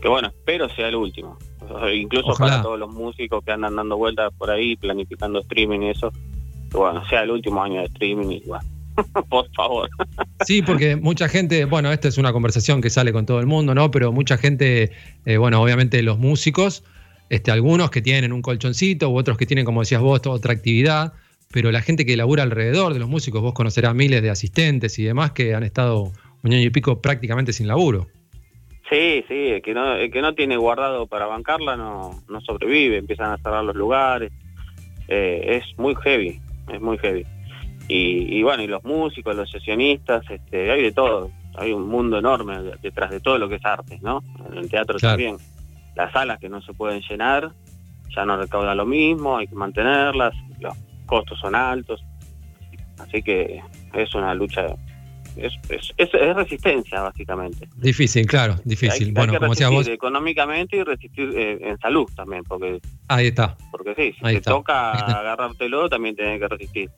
que 0.00 0.08
bueno, 0.08 0.28
espero 0.28 0.68
sea 0.70 0.88
el 0.88 0.96
último. 0.96 1.38
O 1.68 1.78
sea, 1.78 1.92
Incluso 1.94 2.28
Ojalá. 2.28 2.50
para 2.50 2.62
todos 2.62 2.78
los 2.78 2.92
músicos 2.92 3.44
que 3.44 3.52
andan 3.52 3.76
dando 3.76 3.96
vueltas 3.96 4.32
por 4.36 4.50
ahí, 4.50 4.76
planificando 4.76 5.40
streaming 5.40 5.80
y 5.80 5.90
eso, 5.90 6.12
que 6.70 6.76
bueno, 6.76 7.06
sea 7.08 7.22
el 7.22 7.30
último 7.30 7.62
año 7.62 7.80
de 7.80 7.86
streaming 7.86 8.30
y 8.30 8.42
bueno, 8.46 8.64
por 9.28 9.50
favor. 9.54 9.88
Sí, 10.46 10.62
porque 10.62 10.96
mucha 10.96 11.28
gente, 11.28 11.64
bueno, 11.64 11.92
esta 11.92 12.08
es 12.08 12.18
una 12.18 12.32
conversación 12.32 12.80
que 12.80 12.90
sale 12.90 13.12
con 13.12 13.26
todo 13.26 13.40
el 13.40 13.46
mundo, 13.46 13.74
¿no? 13.74 13.90
Pero 13.90 14.12
mucha 14.12 14.36
gente, 14.36 14.90
eh, 15.26 15.36
bueno, 15.36 15.60
obviamente 15.62 16.02
los 16.02 16.18
músicos, 16.18 16.82
este, 17.28 17.50
algunos 17.50 17.90
que 17.90 18.02
tienen 18.02 18.32
un 18.32 18.42
colchoncito 18.42 19.10
u 19.10 19.16
otros 19.16 19.36
que 19.36 19.46
tienen, 19.46 19.64
como 19.64 19.80
decías 19.80 20.00
vos, 20.00 20.20
otra 20.26 20.52
actividad, 20.52 21.12
pero 21.52 21.72
la 21.72 21.82
gente 21.82 22.06
que 22.06 22.16
labura 22.16 22.42
alrededor 22.42 22.92
de 22.94 23.00
los 23.00 23.08
músicos, 23.08 23.42
vos 23.42 23.54
conocerás 23.54 23.94
miles 23.94 24.22
de 24.22 24.30
asistentes 24.30 24.98
y 24.98 25.04
demás 25.04 25.32
que 25.32 25.54
han 25.54 25.62
estado 25.62 26.12
un 26.42 26.52
año 26.52 26.62
y 26.62 26.70
pico 26.70 27.00
prácticamente 27.00 27.52
sin 27.52 27.66
laburo. 27.66 28.08
Sí, 28.90 29.24
sí, 29.28 29.48
el 29.48 29.62
que 29.62 29.72
no, 29.72 29.94
el 29.94 30.10
que 30.10 30.20
no 30.20 30.34
tiene 30.34 30.56
guardado 30.56 31.06
para 31.06 31.26
bancarla 31.26 31.76
no, 31.76 32.10
no 32.28 32.40
sobrevive, 32.40 32.98
empiezan 32.98 33.30
a 33.30 33.36
cerrar 33.38 33.62
los 33.62 33.76
lugares, 33.76 34.32
eh, 35.06 35.60
es 35.62 35.78
muy 35.78 35.94
heavy, 35.94 36.40
es 36.72 36.80
muy 36.80 36.98
heavy. 36.98 37.24
Y, 37.86 38.36
y 38.38 38.42
bueno, 38.42 38.62
y 38.64 38.66
los 38.66 38.82
músicos, 38.84 39.36
los 39.36 39.48
sesionistas, 39.50 40.28
este, 40.28 40.70
hay 40.72 40.82
de 40.82 40.92
todo, 40.92 41.30
hay 41.56 41.72
un 41.72 41.88
mundo 41.88 42.18
enorme 42.18 42.58
detrás 42.82 43.10
de 43.10 43.20
todo 43.20 43.38
lo 43.38 43.48
que 43.48 43.56
es 43.56 43.64
arte, 43.64 43.98
¿no? 44.02 44.22
En 44.50 44.58
el 44.58 44.68
teatro 44.68 44.98
Claro. 44.98 45.12
también. 45.16 45.36
Las 45.94 46.12
salas 46.12 46.38
que 46.40 46.48
no 46.48 46.60
se 46.62 46.72
pueden 46.72 47.00
llenar, 47.02 47.50
ya 48.14 48.24
no 48.24 48.36
recaudan 48.36 48.76
lo 48.76 48.86
mismo, 48.86 49.36
hay 49.36 49.46
que 49.46 49.54
mantenerlas, 49.54 50.34
los 50.60 50.76
costos 51.06 51.38
son 51.38 51.54
altos, 51.54 52.02
así 52.98 53.22
que 53.22 53.60
es 53.94 54.14
una 54.14 54.34
lucha, 54.34 54.66
es, 55.36 55.52
es, 55.68 55.92
es- 55.96 56.14
es 56.14 56.36
resistencia 56.36 57.00
básicamente. 57.02 57.68
Difícil, 57.76 58.26
claro, 58.26 58.56
difícil. 58.64 59.08
Hay, 59.08 59.12
bueno, 59.12 59.32
hay 59.32 59.36
que 59.36 59.40
como 59.40 59.52
decías 59.52 59.70
vos, 59.70 59.86
económicamente 59.88 60.76
y 60.76 60.82
resistir 60.82 61.30
eh, 61.36 61.58
en 61.62 61.78
salud 61.78 62.08
también, 62.16 62.42
porque 62.44 62.80
ahí 63.08 63.28
está. 63.28 63.56
porque 63.70 63.94
sí, 63.96 64.12
si 64.18 64.26
Ahí 64.26 64.34
te 64.34 64.38
está. 64.38 64.50
toca 64.52 64.92
agarrártelo, 65.20 65.88
también 65.88 66.16
tenés 66.16 66.40
que 66.40 66.48
resistir. 66.48 66.90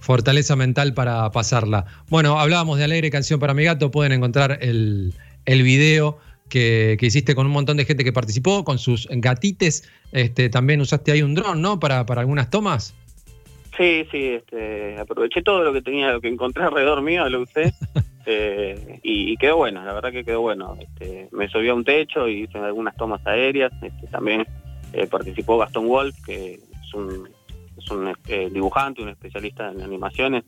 Fortaleza 0.00 0.56
mental 0.56 0.94
para 0.94 1.30
pasarla. 1.30 1.84
Bueno, 2.08 2.38
hablábamos 2.40 2.78
de 2.78 2.84
Alegre 2.84 3.10
Canción 3.10 3.38
para 3.38 3.54
mi 3.54 3.62
gato. 3.64 3.90
Pueden 3.92 4.10
encontrar 4.12 4.58
el, 4.60 5.14
el 5.44 5.62
video 5.62 6.18
que, 6.48 6.96
que 6.98 7.06
hiciste 7.06 7.36
con 7.36 7.46
un 7.46 7.52
montón 7.52 7.76
de 7.76 7.84
gente 7.84 8.02
que 8.02 8.12
participó, 8.12 8.64
con 8.64 8.78
sus 8.78 9.06
gatites. 9.10 9.88
Este, 10.10 10.48
también 10.48 10.80
usaste 10.80 11.12
ahí 11.12 11.22
un 11.22 11.34
dron, 11.36 11.62
¿no? 11.62 11.78
Para, 11.78 12.04
para 12.04 12.20
algunas 12.20 12.50
tomas. 12.50 12.94
Sí, 13.76 14.06
sí, 14.10 14.28
este, 14.28 14.98
aproveché 14.98 15.42
todo 15.42 15.64
lo 15.64 15.72
que 15.72 15.82
tenía, 15.82 16.12
lo 16.12 16.20
que 16.20 16.28
encontré 16.28 16.64
alrededor 16.64 17.00
mío, 17.00 17.28
lo 17.28 17.40
usé 17.40 17.72
eh, 18.26 19.00
y, 19.02 19.32
y 19.32 19.36
quedó 19.36 19.56
bueno, 19.56 19.82
la 19.84 19.94
verdad 19.94 20.12
que 20.12 20.24
quedó 20.24 20.42
bueno. 20.42 20.76
Este, 20.78 21.28
me 21.32 21.48
subí 21.48 21.68
a 21.68 21.74
un 21.74 21.84
techo 21.84 22.28
y 22.28 22.42
hice 22.42 22.58
algunas 22.58 22.96
tomas 22.96 23.26
aéreas. 23.26 23.72
Este, 23.82 24.06
también 24.08 24.46
eh, 24.92 25.06
participó 25.06 25.58
Gastón 25.58 25.88
Wolf, 25.88 26.14
que 26.24 26.54
es 26.54 26.94
un, 26.94 27.28
es 27.78 27.90
un 27.90 28.12
eh, 28.28 28.50
dibujante, 28.52 29.02
un 29.02 29.08
especialista 29.08 29.70
en 29.70 29.80
animaciones 29.80 30.44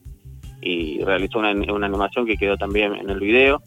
y 0.61 1.03
realizó 1.03 1.39
una, 1.39 1.51
una 1.51 1.87
animación 1.87 2.25
que 2.25 2.37
quedó 2.37 2.57
también 2.57 2.95
en 2.95 3.09
el 3.09 3.19
video. 3.19 3.61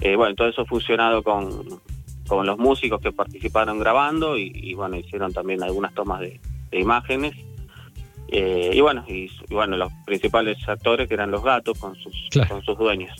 Eh, 0.00 0.16
bueno, 0.16 0.34
todo 0.34 0.48
eso 0.48 0.64
fusionado 0.64 1.22
con, 1.22 1.80
con 2.26 2.46
los 2.46 2.58
músicos 2.58 3.00
que 3.00 3.12
participaron 3.12 3.78
grabando 3.78 4.36
y, 4.36 4.50
y, 4.54 4.74
bueno, 4.74 4.96
hicieron 4.96 5.32
también 5.32 5.62
algunas 5.62 5.94
tomas 5.94 6.20
de, 6.20 6.40
de 6.70 6.80
imágenes. 6.80 7.34
Eh, 8.32 8.70
y 8.74 8.80
bueno, 8.80 9.04
y, 9.08 9.24
y 9.48 9.54
bueno, 9.54 9.76
los 9.76 9.92
principales 10.06 10.56
actores 10.68 11.06
que 11.08 11.14
eran 11.14 11.30
los 11.30 11.42
gatos 11.44 11.78
con 11.78 11.94
sus, 11.96 12.12
Claro. 12.30 12.48
con 12.50 12.64
sus 12.64 12.78
dueños. 12.78 13.10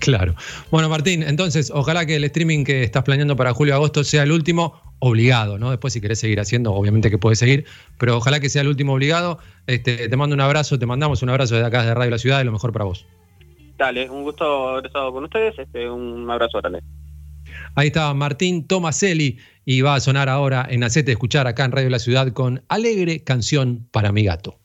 Claro. 0.00 0.34
Bueno, 0.70 0.88
Martín, 0.88 1.22
entonces, 1.22 1.70
ojalá 1.74 2.06
que 2.06 2.16
el 2.16 2.24
streaming 2.24 2.64
que 2.64 2.82
estás 2.84 3.02
planeando 3.02 3.34
para 3.36 3.52
julio-agosto 3.52 4.04
sea 4.04 4.22
el 4.24 4.32
último. 4.32 4.80
obligado, 5.00 5.58
¿no? 5.58 5.70
Después 5.70 5.92
si 5.92 6.00
querés 6.00 6.18
seguir 6.18 6.40
haciendo, 6.40 6.72
obviamente 6.74 7.08
que 7.08 7.18
puedes 7.18 7.38
seguir, 7.38 7.66
pero 7.98 8.16
ojalá 8.16 8.40
que 8.40 8.48
sea 8.48 8.62
el 8.62 8.68
último 8.68 8.94
obligado. 8.94 9.38
Este, 9.68 10.08
te 10.08 10.16
mando 10.16 10.34
un 10.34 10.40
abrazo, 10.40 10.76
te 10.76 10.86
mandamos 10.86 11.22
un 11.22 11.28
abrazo 11.30 11.54
desde 11.54 11.68
acá 11.68 11.84
de 11.84 11.94
Radio 11.94 12.10
La 12.10 12.18
Ciudad 12.18 12.40
y 12.40 12.44
lo 12.44 12.50
mejor 12.50 12.72
para 12.72 12.84
vos. 12.84 13.06
Dale, 13.76 14.10
un 14.10 14.24
gusto 14.24 14.70
haber 14.70 14.86
estado 14.86 15.12
con 15.12 15.22
ustedes, 15.22 15.56
este, 15.56 15.88
un 15.88 16.28
abrazo 16.28 16.58
grande. 16.58 16.80
Ahí 17.78 17.86
estaba 17.86 18.12
Martín 18.12 18.66
Tomaselli 18.66 19.38
y 19.64 19.82
va 19.82 19.94
a 19.94 20.00
sonar 20.00 20.28
ahora 20.28 20.66
en 20.68 20.82
Acete 20.82 21.12
Escuchar 21.12 21.46
acá 21.46 21.64
en 21.64 21.70
Radio 21.70 21.90
La 21.90 22.00
Ciudad 22.00 22.32
con 22.32 22.64
Alegre 22.66 23.22
Canción 23.22 23.86
para 23.92 24.10
mi 24.10 24.24
gato. 24.24 24.58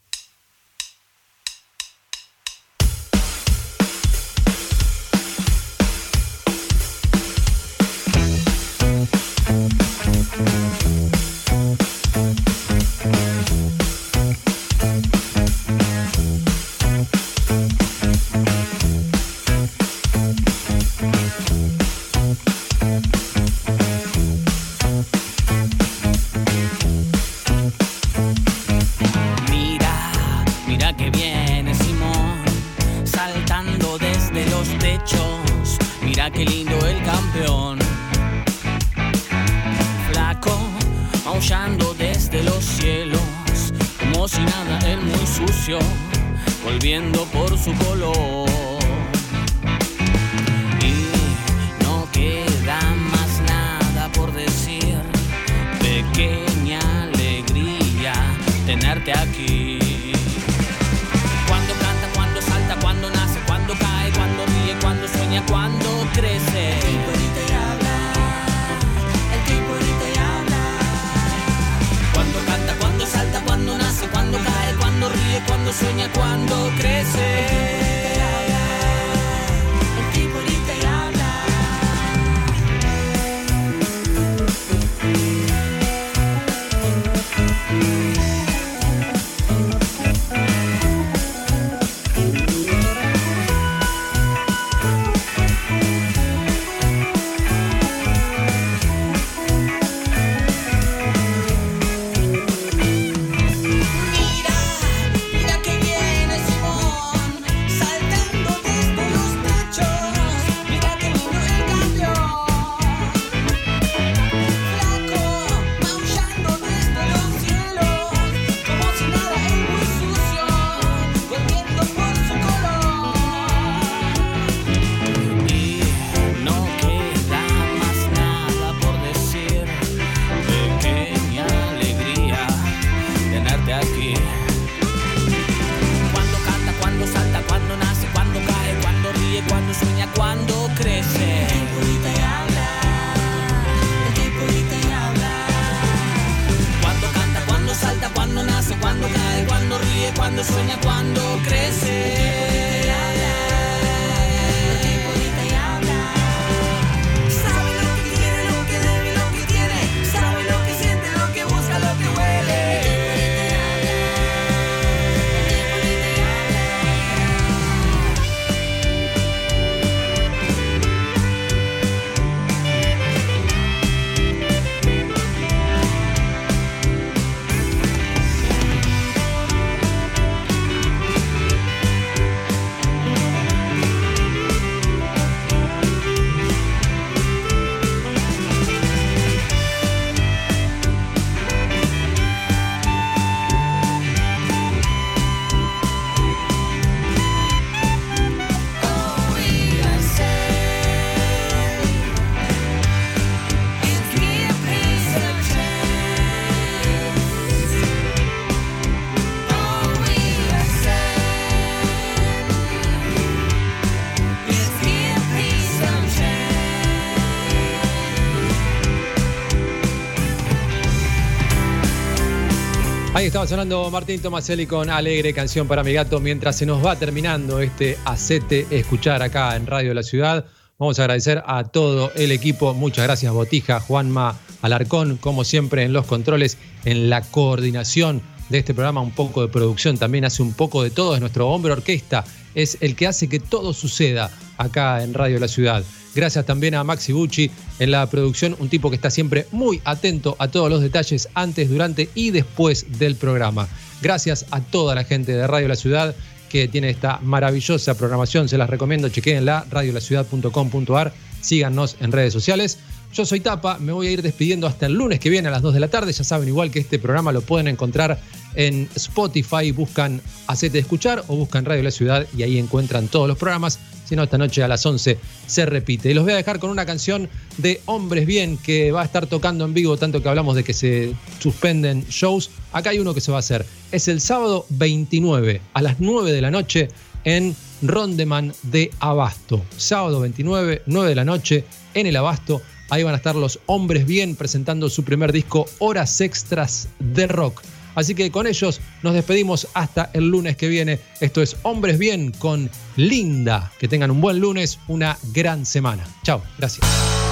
Sonando 223.47 223.91
Martín 223.91 224.21
Tomaselli 224.21 224.65
con 224.65 224.89
Alegre 224.89 225.33
Canción 225.33 225.67
para 225.67 225.83
mi 225.83 225.91
gato. 225.91 226.21
Mientras 226.21 226.55
se 226.55 226.65
nos 226.65 226.85
va 226.85 226.95
terminando 226.95 227.59
este 227.59 227.97
Acete 228.05 228.65
Escuchar 228.69 229.21
acá 229.21 229.55
en 229.57 229.67
Radio 229.67 229.93
La 229.93 230.01
Ciudad, 230.03 230.45
vamos 230.79 230.97
a 230.97 231.03
agradecer 231.03 231.43
a 231.45 231.65
todo 231.65 232.13
el 232.15 232.31
equipo. 232.31 232.73
Muchas 232.73 233.03
gracias, 233.03 233.33
Botija, 233.33 233.81
Juanma, 233.81 234.39
Alarcón, 234.61 235.17
como 235.17 235.43
siempre 235.43 235.83
en 235.83 235.91
los 235.91 236.05
controles, 236.05 236.57
en 236.85 237.09
la 237.09 237.21
coordinación 237.21 238.21
de 238.47 238.59
este 238.59 238.73
programa, 238.73 239.01
un 239.01 239.11
poco 239.11 239.41
de 239.41 239.49
producción, 239.49 239.97
también 239.97 240.23
hace 240.23 240.41
un 240.41 240.53
poco 240.53 240.81
de 240.81 240.91
todo, 240.91 241.13
es 241.13 241.19
nuestro 241.19 241.49
hombre 241.49 241.73
orquesta, 241.73 242.23
es 242.55 242.77
el 242.79 242.95
que 242.95 243.07
hace 243.07 243.27
que 243.27 243.39
todo 243.39 243.73
suceda 243.73 244.31
acá 244.57 245.03
en 245.03 245.13
Radio 245.13 245.39
La 245.39 245.49
Ciudad. 245.49 245.83
Gracias 246.15 246.45
también 246.45 246.75
a 246.75 246.83
Maxi 246.83 247.11
Bucci 247.11 247.51
en 247.79 247.91
la 247.91 248.09
producción, 248.09 248.55
un 248.59 248.69
tipo 248.69 248.89
que 248.89 248.95
está 248.95 249.09
siempre 249.09 249.47
muy 249.51 249.81
atento 249.85 250.35
a 250.39 250.47
todos 250.47 250.69
los 250.69 250.81
detalles 250.81 251.29
antes, 251.33 251.69
durante 251.69 252.09
y 252.15 252.31
después 252.31 252.99
del 252.99 253.15
programa. 253.15 253.67
Gracias 254.01 254.45
a 254.51 254.61
toda 254.61 254.95
la 254.95 255.03
gente 255.03 255.31
de 255.31 255.47
Radio 255.47 255.67
La 255.67 255.75
Ciudad 255.75 256.15
que 256.49 256.67
tiene 256.67 256.89
esta 256.89 257.19
maravillosa 257.19 257.95
programación, 257.95 258.47
se 258.47 258.59
las 258.59 258.69
recomiendo, 258.69 259.09
chequenla, 259.09 259.65
radiolaciudad.com.ar, 259.71 261.11
síganos 261.41 261.95
en 261.99 262.11
redes 262.11 262.31
sociales. 262.31 262.77
Yo 263.11 263.25
soy 263.25 263.39
Tapa, 263.39 263.77
me 263.79 263.91
voy 263.91 264.07
a 264.07 264.11
ir 264.11 264.21
despidiendo 264.21 264.65
hasta 264.67 264.87
el 264.87 264.93
lunes 264.93 265.19
que 265.19 265.29
viene 265.29 265.47
a 265.47 265.51
las 265.51 265.61
2 265.61 265.75
de 265.75 265.79
la 265.79 265.87
tarde. 265.87 266.11
Ya 266.11 266.23
saben, 266.23 266.47
igual 266.47 266.71
que 266.71 266.79
este 266.79 266.99
programa 266.99 267.31
lo 267.31 267.41
pueden 267.41 267.67
encontrar 267.67 268.19
en 268.55 268.89
Spotify, 268.95 269.71
buscan 269.71 270.21
Hacete 270.47 270.79
Escuchar 270.79 271.23
o 271.27 271.35
buscan 271.35 271.65
Radio 271.65 271.83
La 271.83 271.91
Ciudad 271.91 272.27
y 272.35 272.43
ahí 272.43 272.57
encuentran 272.57 273.07
todos 273.07 273.27
los 273.27 273.37
programas. 273.37 273.79
Si 274.13 274.15
no, 274.15 274.21
esta 274.21 274.37
noche 274.37 274.61
a 274.61 274.67
las 274.67 274.85
11 274.85 275.17
se 275.47 275.65
repite. 275.65 276.11
Y 276.11 276.13
los 276.13 276.23
voy 276.23 276.33
a 276.33 276.35
dejar 276.35 276.59
con 276.59 276.69
una 276.69 276.85
canción 276.85 277.27
de 277.57 277.81
Hombres 277.87 278.27
Bien 278.27 278.57
que 278.57 278.91
va 278.91 279.01
a 279.01 279.05
estar 279.05 279.25
tocando 279.25 279.65
en 279.65 279.73
vivo, 279.73 279.97
tanto 279.97 280.21
que 280.21 280.29
hablamos 280.29 280.55
de 280.55 280.63
que 280.63 280.75
se 280.75 281.15
suspenden 281.39 282.05
shows. 282.11 282.51
Acá 282.73 282.91
hay 282.91 282.99
uno 282.99 283.15
que 283.15 283.21
se 283.21 283.31
va 283.31 283.37
a 283.37 283.39
hacer. 283.39 283.65
Es 283.91 284.07
el 284.07 284.21
sábado 284.21 284.67
29 284.69 285.61
a 285.73 285.81
las 285.81 285.99
9 285.99 286.31
de 286.31 286.41
la 286.41 286.51
noche 286.51 286.89
en 287.23 287.55
Rondeman 287.81 288.53
de 288.61 288.91
Abasto. 288.99 289.65
Sábado 289.77 290.19
29, 290.19 290.83
9 290.85 291.09
de 291.09 291.15
la 291.15 291.25
noche 291.25 291.65
en 291.95 292.05
el 292.05 292.15
Abasto. 292.15 292.61
Ahí 292.91 293.01
van 293.01 293.15
a 293.15 293.17
estar 293.17 293.33
los 293.33 293.61
Hombres 293.65 294.05
Bien 294.05 294.35
presentando 294.35 294.91
su 294.91 295.03
primer 295.03 295.31
disco 295.31 295.65
Horas 295.79 296.21
Extras 296.21 296.87
de 296.99 297.25
Rock. 297.25 297.63
Así 297.95 298.15
que 298.15 298.31
con 298.31 298.47
ellos 298.47 298.81
nos 299.01 299.13
despedimos 299.13 299.67
hasta 299.73 300.09
el 300.13 300.29
lunes 300.29 300.57
que 300.57 300.67
viene. 300.67 300.99
Esto 301.19 301.41
es 301.41 301.55
Hombres 301.63 301.97
Bien 301.97 302.31
con 302.31 302.69
Linda. 302.95 303.71
Que 303.79 303.87
tengan 303.87 304.11
un 304.11 304.21
buen 304.21 304.39
lunes, 304.39 304.79
una 304.87 305.17
gran 305.33 305.65
semana. 305.65 306.05
Chao, 306.23 306.41
gracias. 306.57 307.22